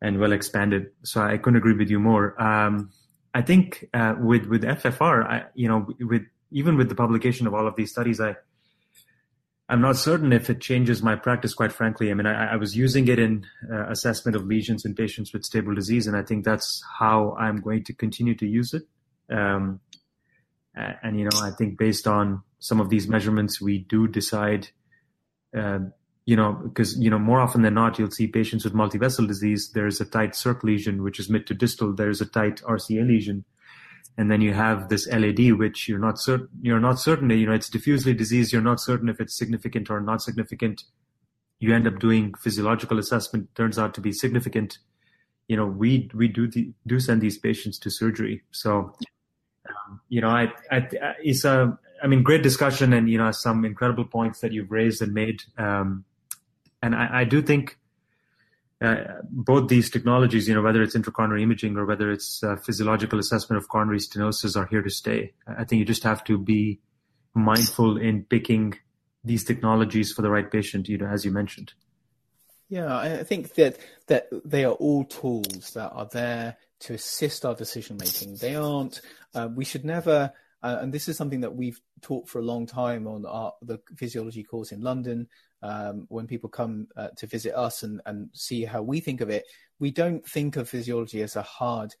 and 0.00 0.18
well 0.18 0.32
expanded. 0.32 0.90
So 1.02 1.20
I 1.22 1.38
couldn't 1.38 1.58
agree 1.58 1.74
with 1.74 1.90
you 1.90 1.98
more. 1.98 2.40
Um, 2.40 2.90
I 3.34 3.42
think 3.42 3.88
uh, 3.94 4.14
with 4.18 4.46
with 4.46 4.62
FFR, 4.62 5.24
I, 5.24 5.44
you 5.54 5.68
know, 5.68 5.88
with 6.00 6.22
even 6.50 6.76
with 6.76 6.88
the 6.88 6.94
publication 6.94 7.46
of 7.46 7.54
all 7.54 7.66
of 7.66 7.76
these 7.76 7.90
studies, 7.90 8.20
I 8.20 8.36
I'm 9.68 9.82
not 9.82 9.96
certain 9.96 10.32
if 10.32 10.48
it 10.48 10.60
changes 10.60 11.02
my 11.02 11.14
practice. 11.14 11.52
Quite 11.52 11.72
frankly, 11.72 12.10
I 12.10 12.14
mean, 12.14 12.26
I, 12.26 12.54
I 12.54 12.56
was 12.56 12.74
using 12.76 13.06
it 13.08 13.18
in 13.18 13.46
uh, 13.70 13.88
assessment 13.88 14.34
of 14.34 14.46
lesions 14.46 14.84
in 14.84 14.94
patients 14.94 15.32
with 15.32 15.44
stable 15.44 15.74
disease, 15.74 16.06
and 16.06 16.16
I 16.16 16.22
think 16.22 16.44
that's 16.44 16.82
how 16.98 17.36
I'm 17.38 17.60
going 17.60 17.84
to 17.84 17.92
continue 17.92 18.34
to 18.36 18.46
use 18.46 18.72
it. 18.72 18.84
Um, 19.30 19.80
and 20.74 21.18
you 21.18 21.24
know, 21.24 21.40
I 21.42 21.50
think 21.50 21.76
based 21.76 22.06
on 22.06 22.42
some 22.60 22.80
of 22.80 22.88
these 22.88 23.08
measurements, 23.08 23.60
we 23.60 23.78
do 23.78 24.08
decide 24.08 24.68
uh, 25.56 25.80
you 26.28 26.36
know, 26.36 26.52
because, 26.52 26.98
you 26.98 27.08
know, 27.08 27.18
more 27.18 27.40
often 27.40 27.62
than 27.62 27.72
not, 27.72 27.98
you'll 27.98 28.10
see 28.10 28.26
patients 28.26 28.62
with 28.62 28.74
multivessel 28.74 29.26
disease. 29.26 29.70
There's 29.72 29.98
a 29.98 30.04
tight 30.04 30.34
circ 30.34 30.62
lesion, 30.62 31.02
which 31.02 31.18
is 31.18 31.30
mid 31.30 31.46
to 31.46 31.54
distal. 31.54 31.94
There's 31.94 32.20
a 32.20 32.26
tight 32.26 32.60
RCA 32.68 33.08
lesion. 33.08 33.46
And 34.18 34.30
then 34.30 34.40
you 34.40 34.52
have 34.52 34.88
this 34.88 35.06
LAD, 35.06 35.52
which 35.52 35.88
you're 35.88 36.00
not 36.00 36.18
certain, 36.18 36.48
you're 36.60 36.80
not 36.80 36.98
certain, 36.98 37.30
you 37.30 37.46
know, 37.46 37.52
it's 37.52 37.70
diffusely 37.70 38.12
diseased. 38.12 38.52
You're 38.52 38.60
not 38.60 38.80
certain 38.80 39.08
if 39.08 39.20
it's 39.20 39.38
significant 39.38 39.90
or 39.90 40.00
not 40.00 40.20
significant. 40.22 40.82
You 41.60 41.72
end 41.72 41.86
up 41.86 42.00
doing 42.00 42.34
physiological 42.34 42.98
assessment, 42.98 43.54
turns 43.54 43.78
out 43.78 43.94
to 43.94 44.00
be 44.00 44.12
significant. 44.12 44.78
You 45.46 45.56
know, 45.56 45.66
we, 45.66 46.10
we 46.14 46.26
do 46.26 46.48
the, 46.48 46.72
do 46.84 46.98
send 46.98 47.20
these 47.20 47.38
patients 47.38 47.78
to 47.78 47.90
surgery. 47.90 48.42
So, 48.50 48.92
um, 49.68 50.00
you 50.08 50.20
know, 50.20 50.30
I, 50.30 50.52
I, 50.70 50.88
it's 51.22 51.44
a, 51.44 51.78
I 52.02 52.08
mean, 52.08 52.24
great 52.24 52.42
discussion 52.42 52.92
and, 52.92 53.08
you 53.08 53.18
know, 53.18 53.30
some 53.30 53.64
incredible 53.64 54.04
points 54.04 54.40
that 54.40 54.52
you've 54.52 54.72
raised 54.72 55.00
and 55.00 55.14
made. 55.14 55.42
Um, 55.56 56.04
and 56.82 56.94
I, 56.94 57.20
I 57.20 57.24
do 57.24 57.40
think 57.40 57.77
uh, 58.80 59.04
both 59.28 59.68
these 59.68 59.90
technologies, 59.90 60.48
you 60.48 60.54
know, 60.54 60.62
whether 60.62 60.82
it's 60.82 60.96
intracoronary 60.96 61.42
imaging 61.42 61.76
or 61.76 61.84
whether 61.84 62.12
it's 62.12 62.42
uh, 62.44 62.56
physiological 62.56 63.18
assessment 63.18 63.60
of 63.60 63.68
coronary 63.68 63.98
stenosis, 63.98 64.56
are 64.56 64.66
here 64.66 64.82
to 64.82 64.90
stay. 64.90 65.32
I 65.46 65.64
think 65.64 65.80
you 65.80 65.84
just 65.84 66.04
have 66.04 66.22
to 66.24 66.38
be 66.38 66.80
mindful 67.34 67.96
in 67.96 68.24
picking 68.24 68.74
these 69.24 69.44
technologies 69.44 70.12
for 70.12 70.22
the 70.22 70.30
right 70.30 70.50
patient, 70.50 70.88
you 70.88 70.98
know, 70.98 71.06
as 71.06 71.24
you 71.24 71.32
mentioned. 71.32 71.72
Yeah, 72.68 72.96
I 72.96 73.24
think 73.24 73.54
that 73.54 73.78
that 74.08 74.28
they 74.44 74.64
are 74.64 74.74
all 74.74 75.04
tools 75.04 75.72
that 75.72 75.90
are 75.90 76.08
there 76.12 76.56
to 76.80 76.94
assist 76.94 77.44
our 77.44 77.54
decision 77.54 77.96
making. 77.96 78.36
They 78.36 78.56
aren't. 78.56 79.00
Uh, 79.34 79.48
we 79.54 79.64
should 79.64 79.84
never. 79.84 80.32
Uh, 80.62 80.78
and 80.80 80.92
this 80.92 81.08
is 81.08 81.16
something 81.16 81.40
that 81.40 81.54
we've 81.54 81.80
taught 82.02 82.28
for 82.28 82.40
a 82.40 82.44
long 82.44 82.66
time 82.66 83.06
on 83.06 83.24
our, 83.24 83.54
the 83.62 83.78
physiology 83.96 84.42
course 84.42 84.72
in 84.72 84.82
London. 84.82 85.28
Um, 85.62 86.06
when 86.08 86.26
people 86.26 86.48
come 86.48 86.86
uh, 86.96 87.08
to 87.16 87.26
visit 87.26 87.54
us 87.56 87.82
and, 87.82 88.00
and 88.06 88.30
see 88.32 88.64
how 88.64 88.82
we 88.82 89.00
think 89.00 89.20
of 89.20 89.30
it, 89.30 89.44
we 89.78 89.90
don't 89.90 90.24
think 90.26 90.56
of 90.56 90.68
physiology 90.68 91.22
as 91.22 91.36
a 91.36 91.42
hard 91.42 91.94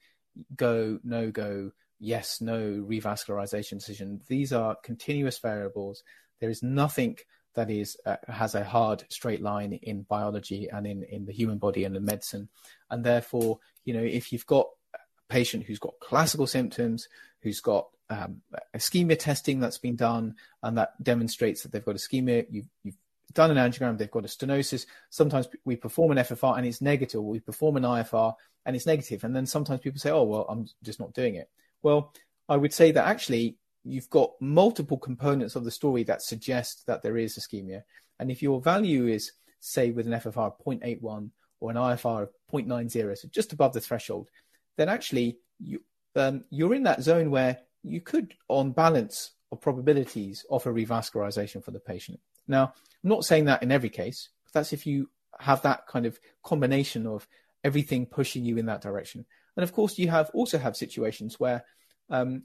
go, 0.56 0.98
no 1.02 1.30
go, 1.30 1.72
yes, 1.98 2.40
no 2.40 2.60
revascularization 2.60 3.78
decision. 3.78 4.20
These 4.28 4.52
are 4.52 4.76
continuous 4.82 5.38
variables. 5.38 6.02
There 6.40 6.50
is 6.50 6.62
nothing 6.62 7.16
that 7.54 7.70
is 7.70 7.96
uh, 8.06 8.16
has 8.28 8.54
a 8.54 8.62
hard 8.62 9.04
straight 9.08 9.42
line 9.42 9.72
in 9.72 10.02
biology 10.02 10.68
and 10.70 10.86
in, 10.86 11.02
in 11.02 11.24
the 11.24 11.32
human 11.32 11.58
body 11.58 11.84
and 11.84 11.96
in 11.96 12.04
medicine. 12.04 12.48
And 12.90 13.02
therefore, 13.02 13.58
you 13.84 13.94
know, 13.94 14.02
if 14.02 14.32
you've 14.32 14.46
got 14.46 14.68
a 14.94 14.98
patient 15.28 15.64
who's 15.64 15.80
got 15.80 15.98
classical 16.00 16.46
symptoms, 16.46 17.08
who's 17.42 17.60
got 17.60 17.88
um, 18.10 18.42
ischemia 18.76 19.18
testing 19.18 19.60
that's 19.60 19.78
been 19.78 19.96
done, 19.96 20.36
and 20.62 20.78
that 20.78 21.02
demonstrates 21.02 21.62
that 21.62 21.72
they've 21.72 21.84
got 21.84 21.96
ischemia, 21.96 22.46
you've, 22.48 22.68
you've 22.84 22.96
done 23.34 23.56
an 23.56 23.70
angiogram, 23.70 23.98
they've 23.98 24.10
got 24.10 24.24
a 24.24 24.28
stenosis. 24.28 24.86
Sometimes 25.10 25.48
we 25.64 25.76
perform 25.76 26.12
an 26.12 26.18
FFR 26.18 26.56
and 26.56 26.66
it's 26.66 26.80
negative, 26.80 27.22
we 27.22 27.40
perform 27.40 27.76
an 27.76 27.82
IFR 27.82 28.34
and 28.64 28.76
it's 28.76 28.86
negative. 28.86 29.24
And 29.24 29.34
then 29.34 29.46
sometimes 29.46 29.80
people 29.80 29.98
say, 29.98 30.10
oh, 30.10 30.24
well, 30.24 30.46
I'm 30.48 30.66
just 30.82 31.00
not 31.00 31.14
doing 31.14 31.36
it. 31.36 31.48
Well, 31.82 32.12
I 32.48 32.56
would 32.56 32.72
say 32.72 32.92
that 32.92 33.06
actually 33.06 33.56
you've 33.84 34.10
got 34.10 34.32
multiple 34.40 34.98
components 34.98 35.56
of 35.56 35.64
the 35.64 35.70
story 35.70 36.02
that 36.04 36.22
suggest 36.22 36.86
that 36.86 37.02
there 37.02 37.16
is 37.16 37.38
ischemia. 37.38 37.82
And 38.18 38.30
if 38.30 38.42
your 38.42 38.60
value 38.60 39.06
is, 39.06 39.32
say, 39.60 39.90
with 39.90 40.06
an 40.06 40.14
FFR 40.14 40.46
of 40.46 40.58
0.81 40.64 41.30
or 41.60 41.70
an 41.70 41.76
IFR 41.76 42.22
of 42.24 42.30
0.90, 42.52 43.18
so 43.18 43.28
just 43.28 43.52
above 43.52 43.72
the 43.72 43.80
threshold, 43.80 44.28
then 44.76 44.88
actually 44.88 45.38
you, 45.58 45.82
um, 46.16 46.44
you're 46.50 46.74
in 46.74 46.84
that 46.84 47.02
zone 47.02 47.30
where 47.30 47.58
you 47.82 48.00
could, 48.00 48.34
on 48.48 48.72
balance 48.72 49.32
of 49.52 49.60
probabilities, 49.60 50.44
offer 50.50 50.72
revascularization 50.72 51.64
for 51.64 51.70
the 51.70 51.80
patient. 51.80 52.20
Now, 52.48 52.72
I'm 53.04 53.10
not 53.10 53.24
saying 53.24 53.44
that 53.44 53.62
in 53.62 53.70
every 53.70 53.90
case, 53.90 54.30
but 54.44 54.52
that's 54.54 54.72
if 54.72 54.86
you 54.86 55.10
have 55.38 55.62
that 55.62 55.86
kind 55.86 56.06
of 56.06 56.18
combination 56.42 57.06
of 57.06 57.28
everything 57.62 58.06
pushing 58.06 58.44
you 58.44 58.56
in 58.56 58.66
that 58.66 58.80
direction. 58.80 59.24
And 59.56 59.62
of 59.62 59.72
course, 59.72 59.98
you 59.98 60.08
have 60.08 60.30
also 60.34 60.58
have 60.58 60.76
situations 60.76 61.38
where 61.38 61.64
um, 62.10 62.44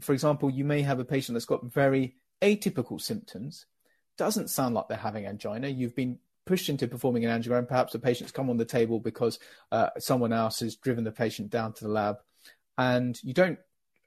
for 0.00 0.12
example, 0.12 0.50
you 0.50 0.64
may 0.64 0.82
have 0.82 0.98
a 0.98 1.04
patient 1.04 1.34
that's 1.34 1.44
got 1.44 1.64
very 1.64 2.16
atypical 2.42 3.00
symptoms, 3.00 3.66
doesn't 4.16 4.50
sound 4.50 4.74
like 4.74 4.88
they're 4.88 4.96
having 4.96 5.26
angina. 5.26 5.68
You've 5.68 5.96
been 5.96 6.18
pushed 6.46 6.68
into 6.68 6.88
performing 6.88 7.24
an 7.24 7.42
angiogram. 7.42 7.68
Perhaps 7.68 7.92
the 7.92 7.98
patient's 7.98 8.32
come 8.32 8.50
on 8.50 8.56
the 8.56 8.64
table 8.64 8.98
because 8.98 9.38
uh, 9.72 9.90
someone 9.98 10.32
else 10.32 10.60
has 10.60 10.76
driven 10.76 11.04
the 11.04 11.12
patient 11.12 11.50
down 11.50 11.72
to 11.74 11.84
the 11.84 11.90
lab, 11.90 12.16
and 12.78 13.18
you 13.22 13.34
don't, 13.34 13.58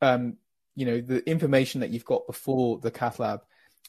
um, 0.01 0.38
you 0.76 0.86
know, 0.86 1.01
the 1.01 1.28
information 1.30 1.82
that 1.82 1.91
you've 1.91 2.05
got 2.05 2.28
before 2.28 2.80
the 2.80 2.91
cath 2.91 3.19
lab 3.19 3.41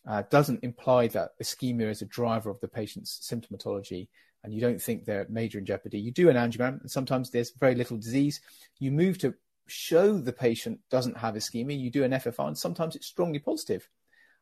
uh, 0.06 0.22
doesn't 0.30 0.62
imply 0.62 1.08
that 1.08 1.30
ischemia 1.42 1.90
is 1.90 2.02
a 2.02 2.06
driver 2.06 2.50
of 2.50 2.60
the 2.60 2.68
patient's 2.68 3.18
symptomatology, 3.30 4.08
and 4.42 4.52
you 4.52 4.60
don't 4.60 4.80
think 4.80 5.04
they're 5.04 5.26
major 5.30 5.58
in 5.58 5.64
jeopardy. 5.64 5.98
You 5.98 6.12
do 6.12 6.28
an 6.28 6.36
angiogram, 6.36 6.80
and 6.80 6.90
sometimes 6.90 7.30
there's 7.30 7.52
very 7.58 7.74
little 7.74 7.96
disease. 7.96 8.40
You 8.78 8.92
move 8.92 9.18
to 9.18 9.34
show 9.66 10.18
the 10.18 10.32
patient 10.32 10.80
doesn't 10.90 11.16
have 11.16 11.34
ischemia, 11.34 11.78
you 11.78 11.90
do 11.90 12.04
an 12.04 12.12
FFR, 12.12 12.48
and 12.48 12.58
sometimes 12.58 12.96
it's 12.96 13.06
strongly 13.06 13.38
positive. 13.38 13.88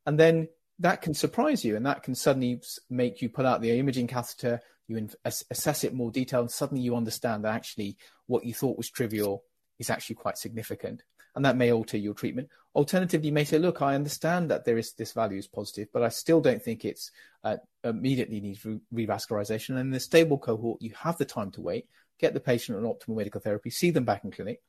And 0.05 0.19
then 0.19 0.49
that 0.81 1.03
can 1.03 1.15
surprise 1.15 1.65
you, 1.65 1.77
and 1.77 1.87
that 1.87 2.03
can 2.03 2.15
suddenly 2.15 2.61
make 2.91 3.23
you 3.23 3.29
pull 3.29 3.47
out 3.47 3.61
the 3.61 3.79
imaging 3.79 4.09
catheter, 4.09 4.61
you 4.89 5.09
assess 5.25 5.85
it 5.85 5.95
more 5.95 6.11
detail, 6.11 6.41
and 6.41 6.51
suddenly 6.51 6.83
you 6.83 6.97
understand 6.97 7.45
that 7.45 7.55
actually 7.55 7.97
what 8.27 8.45
you 8.45 8.53
thought 8.53 8.77
was 8.77 8.91
trivial 8.91 9.45
is 9.79 9.91
actually 9.91 10.17
quite 10.17 10.39
significant. 10.39 11.03
And 11.35 11.45
that 11.45 11.57
may 11.57 11.73
alter 11.73 11.97
your 11.97 12.15
treatment. 12.15 12.49
Alternatively, 12.75 13.29
you 13.29 13.33
may 13.33 13.45
say, 13.45 13.59
look, 13.59 13.83
I 13.83 13.95
understand 13.95 14.51
that 14.51 14.65
there 14.65 14.79
is 14.79 14.93
this 14.95 15.13
value 15.13 15.39
is 15.39 15.47
positive, 15.47 15.89
but 15.93 16.03
I 16.03 16.09
still 16.09 16.41
don't 16.41 16.63
think 16.63 16.85
it's 16.85 17.11
uh, 17.45 17.57
immediately 17.85 18.41
needs 18.41 18.65
re- 18.65 18.81
revascularization. 18.93 19.71
And 19.71 19.81
in 19.81 19.91
the 19.91 20.01
stable 20.01 20.39
cohort, 20.39 20.83
you 20.83 20.93
have 20.99 21.19
the 21.19 21.25
time 21.25 21.51
to 21.53 21.61
wait, 21.61 21.87
get 22.19 22.35
the 22.35 22.41
patient 22.41 22.79
on 22.79 22.85
optimal 22.85 23.17
medical 23.17 23.41
therapy, 23.41 23.71
see 23.71 23.91
them 23.91 24.05
back 24.05 24.25
in 24.25 24.31
clinic, 24.31 24.61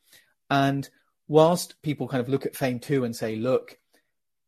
and 0.50 0.90
whilst 1.28 1.82
people 1.82 2.08
kind 2.08 2.22
of 2.22 2.30
look 2.30 2.46
at 2.46 2.56
FAME 2.56 2.80
2 2.80 3.04
and 3.04 3.16
say, 3.16 3.36
look, 3.36 3.78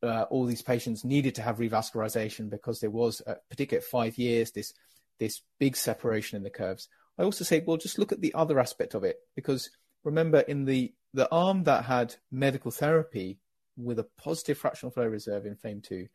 uh, 0.03 0.24
all 0.24 0.45
these 0.45 0.61
patients 0.61 1.03
needed 1.03 1.36
to 1.36 1.41
have 1.41 1.57
revascularization 1.57 2.49
because 2.49 2.80
there 2.80 2.89
was, 2.89 3.22
a, 3.26 3.36
particularly 3.49 3.84
at 3.84 3.89
five 3.89 4.18
years, 4.18 4.51
this 4.51 4.74
this 5.18 5.41
big 5.59 5.78
separation 5.78 6.36
in 6.36 6.43
the 6.43 6.49
curves. 6.49 6.89
I 7.18 7.24
also 7.24 7.45
say, 7.45 7.63
well, 7.66 7.78
just 7.78 7.97
look 7.97 8.11
at 8.11 8.20
the 8.20 8.34
other 8.34 8.59
aspect 8.59 8.93
of 8.93 9.03
it 9.05 9.18
because 9.36 9.70
remember, 10.03 10.39
in 10.41 10.66
the 10.66 10.93
the 11.16 11.32
arm 11.32 11.63
that 11.63 11.86
had 11.86 12.13
medical 12.30 12.72
therapy 12.72 13.39
with 13.78 13.99
a 13.99 14.07
positive 14.18 14.57
fractional 14.57 14.91
flow 14.91 15.07
reserve 15.07 15.45
in 15.45 15.55
FAME 15.55 15.82
2, 15.82 16.07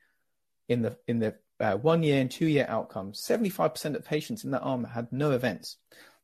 in 0.68 0.82
the 0.82 0.96
in 1.08 1.18
the 1.18 1.34
uh, 1.58 1.76
one 1.76 2.02
year 2.02 2.20
and 2.20 2.30
two 2.30 2.46
year 2.46 2.66
outcomes, 2.68 3.20
75% 3.20 3.94
of 3.94 4.04
patients 4.04 4.44
in 4.44 4.50
that 4.50 4.60
arm 4.60 4.84
had 4.84 5.10
no 5.10 5.32
events. 5.32 5.78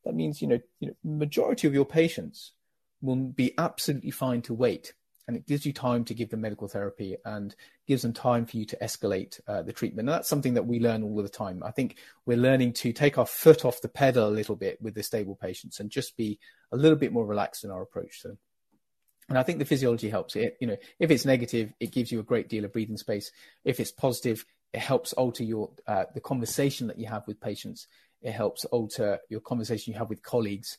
That 0.05 0.14
means, 0.14 0.41
you 0.41 0.49
know, 0.49 0.61
you 0.79 0.89
know, 0.89 0.95
majority 1.05 1.66
of 1.66 1.74
your 1.74 1.87
patients 1.87 2.53
will 3.01 3.16
be 3.16 3.55
absolutely 3.59 4.11
fine 4.11 4.43
to 4.43 4.55
wait. 4.55 4.93
And 5.27 5.37
it 5.37 5.47
gives 5.47 5.66
you 5.66 5.72
time 5.72 6.05
to 6.05 6.14
give 6.14 6.31
them 6.31 6.43
medical 6.43 6.68
therapy 6.68 7.16
and 7.24 7.55
gives 7.89 8.03
them 8.03 8.12
time 8.12 8.47
for 8.47 8.59
you 8.59 8.64
to 8.66 8.77
escalate 8.77 9.41
uh, 9.49 9.62
the 9.62 9.72
treatment. 9.72 10.09
And 10.09 10.14
that's 10.14 10.29
something 10.29 10.55
that 10.55 10.66
we 10.66 10.79
learn 10.79 11.03
all 11.03 11.20
the 11.20 11.29
time. 11.29 11.62
I 11.64 11.72
think 11.72 11.97
we're 12.27 12.37
learning 12.37 12.74
to 12.74 12.93
take 12.93 13.18
our 13.18 13.27
foot 13.27 13.64
off 13.64 13.81
the 13.81 13.89
pedal 13.89 14.29
a 14.29 14.31
little 14.31 14.55
bit 14.55 14.81
with 14.81 14.95
the 14.95 15.03
stable 15.03 15.35
patients 15.35 15.81
and 15.81 15.91
just 15.91 16.16
be 16.16 16.39
a 16.70 16.77
little 16.77 16.97
bit 16.97 17.12
more 17.12 17.27
relaxed 17.27 17.64
in 17.64 17.70
our 17.72 17.83
approach 17.83 18.22
to 18.22 18.29
them. 18.29 18.39
And 19.29 19.39
I 19.39 19.43
think 19.43 19.59
the 19.59 19.64
physiology 19.64 20.09
helps 20.09 20.37
it. 20.37 20.57
You 20.61 20.68
know, 20.68 20.77
if 21.01 21.11
it's 21.11 21.24
negative, 21.24 21.72
it 21.81 21.93
gives 21.93 22.12
you 22.12 22.20
a 22.20 22.24
great 22.24 22.49
deal 22.49 22.64
of 22.64 22.72
breathing 22.72 22.97
space. 22.97 23.31
If 23.64 23.81
it's 23.81 23.91
positive, 23.91 24.45
it 24.72 24.81
helps 24.81 25.12
alter 25.14 25.43
your 25.43 25.70
uh, 25.87 26.05
the 26.14 26.20
conversation 26.20 26.87
that 26.87 26.99
you 26.99 27.07
have 27.07 27.27
with 27.27 27.41
patients. 27.41 27.87
It 28.22 28.33
helps 28.33 28.64
alter 28.66 29.18
your 29.29 29.41
conversation 29.41 29.93
you 29.93 29.99
have 29.99 30.09
with 30.09 30.22
colleagues. 30.22 30.79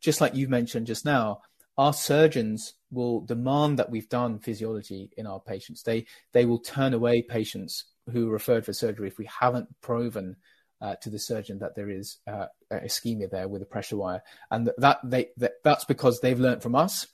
Just 0.00 0.20
like 0.20 0.34
you 0.34 0.48
mentioned 0.48 0.86
just 0.86 1.04
now, 1.04 1.40
our 1.78 1.92
surgeons 1.92 2.74
will 2.90 3.20
demand 3.20 3.78
that 3.78 3.90
we've 3.90 4.08
done 4.08 4.38
physiology 4.38 5.10
in 5.16 5.26
our 5.26 5.40
patients. 5.40 5.82
They 5.82 6.06
they 6.32 6.44
will 6.44 6.58
turn 6.58 6.94
away 6.94 7.22
patients 7.22 7.84
who 8.12 8.28
are 8.28 8.32
referred 8.32 8.64
for 8.64 8.72
surgery 8.72 9.08
if 9.08 9.18
we 9.18 9.28
haven't 9.40 9.68
proven 9.80 10.36
uh, 10.80 10.96
to 10.96 11.10
the 11.10 11.18
surgeon 11.18 11.58
that 11.58 11.74
there 11.74 11.90
is 11.90 12.18
uh, 12.26 12.46
ischemia 12.70 13.30
there 13.30 13.48
with 13.48 13.62
a 13.62 13.66
pressure 13.66 13.96
wire, 13.96 14.22
and 14.50 14.70
that 14.78 14.98
they 15.04 15.28
that, 15.38 15.54
that's 15.64 15.84
because 15.84 16.20
they've 16.20 16.40
learned 16.40 16.62
from 16.62 16.74
us. 16.74 17.06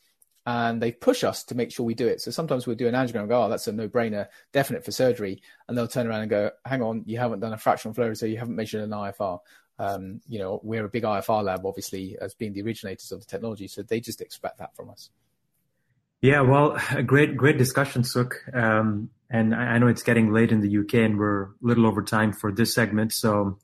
And 0.44 0.82
they 0.82 0.90
push 0.90 1.22
us 1.22 1.44
to 1.44 1.54
make 1.54 1.70
sure 1.70 1.86
we 1.86 1.94
do 1.94 2.08
it. 2.08 2.20
So 2.20 2.32
sometimes 2.32 2.66
we'll 2.66 2.76
do 2.76 2.88
an 2.88 2.94
angiogram 2.94 3.20
and 3.20 3.28
go, 3.28 3.44
oh, 3.44 3.48
that's 3.48 3.68
a 3.68 3.72
no 3.72 3.88
brainer, 3.88 4.26
definite 4.52 4.84
for 4.84 4.90
surgery. 4.90 5.40
And 5.68 5.78
they'll 5.78 5.86
turn 5.86 6.08
around 6.08 6.22
and 6.22 6.30
go, 6.30 6.50
hang 6.64 6.82
on, 6.82 7.04
you 7.06 7.18
haven't 7.18 7.40
done 7.40 7.52
a 7.52 7.58
fractional 7.58 7.94
flow, 7.94 8.12
so 8.14 8.26
you 8.26 8.38
haven't 8.38 8.56
measured 8.56 8.82
an 8.82 8.90
IFR. 8.90 9.38
Um, 9.78 10.20
you 10.28 10.38
know, 10.38 10.60
we're 10.62 10.84
a 10.84 10.88
big 10.88 11.04
IFR 11.04 11.44
lab, 11.44 11.64
obviously, 11.64 12.16
as 12.20 12.34
being 12.34 12.52
the 12.52 12.62
originators 12.62 13.10
of 13.12 13.20
the 13.20 13.26
technology, 13.26 13.68
so 13.68 13.82
they 13.82 14.00
just 14.00 14.20
expect 14.20 14.58
that 14.58 14.74
from 14.76 14.90
us. 14.90 15.10
Yeah, 16.20 16.42
well, 16.42 16.78
a 16.92 17.02
great, 17.02 17.36
great 17.36 17.58
discussion, 17.58 18.02
Sukh. 18.02 18.34
Um, 18.54 19.10
and 19.28 19.54
I, 19.54 19.78
know 19.78 19.88
it's 19.88 20.04
getting 20.04 20.32
late 20.32 20.52
in 20.52 20.60
the 20.60 20.78
UK, 20.78 20.94
and 20.94 21.18
we're 21.18 21.44
a 21.44 21.50
little 21.62 21.86
over 21.86 22.02
time 22.02 22.32
for 22.32 22.52
this 22.52 22.74
segment, 22.74 23.12
so 23.12 23.58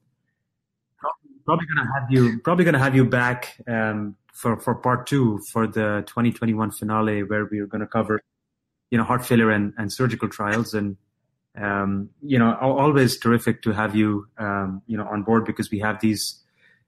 probably 1.48 1.66
gonna 1.66 1.90
have 1.94 2.10
you 2.10 2.38
probably 2.40 2.64
gonna 2.66 2.78
have 2.78 2.94
you 2.94 3.06
back 3.06 3.56
um, 3.66 4.16
for 4.34 4.60
for 4.60 4.74
part 4.74 5.06
two 5.06 5.38
for 5.50 5.66
the 5.66 6.04
2021 6.06 6.70
finale, 6.72 7.22
where 7.22 7.48
we're 7.50 7.66
gonna 7.66 7.86
cover, 7.86 8.20
you 8.90 8.98
know, 8.98 9.04
heart 9.04 9.24
failure 9.24 9.50
and, 9.50 9.72
and 9.78 9.90
surgical 9.90 10.28
trials 10.28 10.74
and 10.74 10.96
um, 11.56 12.10
you 12.22 12.38
know, 12.38 12.54
always 12.60 13.18
terrific 13.18 13.62
to 13.62 13.72
have 13.72 13.96
you, 13.96 14.28
um, 14.38 14.82
you 14.86 14.96
know, 14.96 15.08
on 15.08 15.22
board 15.22 15.44
because 15.44 15.70
we 15.70 15.80
have 15.80 16.00
these 16.00 16.40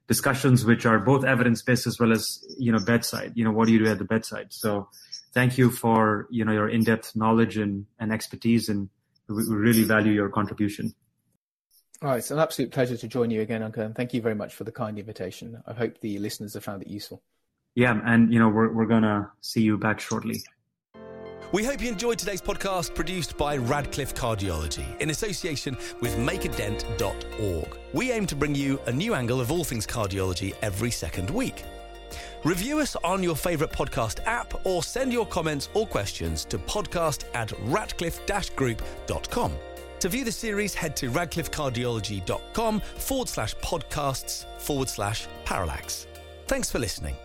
discussions 0.07 0.63
which 0.63 0.85
are 0.85 0.99
both 0.99 1.25
evidence 1.25 1.61
based 1.61 1.87
as 1.87 1.99
well 1.99 2.11
as 2.11 2.45
you 2.59 2.71
know 2.71 2.79
bedside. 2.85 3.33
You 3.35 3.43
know, 3.43 3.51
what 3.51 3.65
do 3.65 3.73
you 3.73 3.79
do 3.79 3.89
at 3.89 3.97
the 3.97 4.05
bedside? 4.05 4.47
So, 4.51 4.89
thank 5.33 5.57
you 5.57 5.71
for 5.71 6.27
you 6.29 6.45
know 6.45 6.51
your 6.51 6.69
in 6.69 6.83
depth 6.83 7.15
knowledge 7.15 7.57
and, 7.57 7.87
and 7.99 8.13
expertise, 8.13 8.69
and 8.69 8.89
we, 9.27 9.43
we 9.49 9.55
really 9.55 9.83
value 9.83 10.13
your 10.13 10.29
contribution. 10.29 10.93
All 12.03 12.09
right, 12.09 12.17
it's 12.17 12.31
an 12.31 12.39
absolute 12.39 12.71
pleasure 12.71 12.97
to 12.97 13.07
join 13.07 13.29
you 13.29 13.41
again, 13.41 13.61
Ankur, 13.61 13.85
and 13.85 13.93
thank 13.95 14.11
you 14.11 14.21
very 14.21 14.33
much 14.33 14.55
for 14.55 14.63
the 14.63 14.71
kind 14.71 14.97
invitation. 14.97 15.61
I 15.67 15.73
hope 15.73 15.99
the 15.99 16.17
listeners 16.17 16.55
have 16.55 16.63
found 16.63 16.81
it 16.81 16.87
useful. 16.87 17.21
Yeah, 17.75 18.01
and 18.03 18.33
you 18.33 18.39
know 18.39 18.49
we're 18.49 18.73
we're 18.73 18.87
gonna 18.87 19.31
see 19.41 19.61
you 19.61 19.77
back 19.77 19.99
shortly. 19.99 20.41
We 21.51 21.63
hope 21.63 21.79
you 21.81 21.89
enjoyed 21.89 22.17
today's 22.17 22.41
podcast 22.41 22.95
produced 22.95 23.37
by 23.37 23.57
Radcliffe 23.57 24.15
Cardiology 24.15 24.99
in 24.99 25.11
association 25.11 25.77
with 25.99 26.15
makeadent.org. 26.15 27.77
We 27.93 28.11
aim 28.11 28.25
to 28.27 28.35
bring 28.35 28.55
you 28.55 28.79
a 28.87 28.91
new 28.91 29.13
angle 29.13 29.41
of 29.41 29.51
all 29.51 29.63
things 29.63 29.85
cardiology 29.85 30.55
every 30.61 30.91
second 30.91 31.29
week. 31.29 31.63
Review 32.43 32.79
us 32.79 32.95
on 33.03 33.21
your 33.21 33.35
favourite 33.35 33.73
podcast 33.73 34.25
app 34.25 34.65
or 34.65 34.81
send 34.81 35.13
your 35.13 35.25
comments 35.27 35.69
or 35.73 35.85
questions 35.85 36.45
to 36.45 36.57
podcast 36.57 37.25
at 37.35 37.49
radcliffe-group.com. 37.65 39.51
To 40.01 40.09
view 40.09 40.25
the 40.25 40.31
series, 40.31 40.73
head 40.73 40.95
to 40.97 41.11
radcliffecardiology.com 41.11 42.79
forward 42.79 43.29
slash 43.29 43.55
podcasts 43.57 44.45
forward 44.59 44.89
slash 44.89 45.27
parallax. 45.45 46.07
Thanks 46.47 46.71
for 46.71 46.79
listening. 46.79 47.15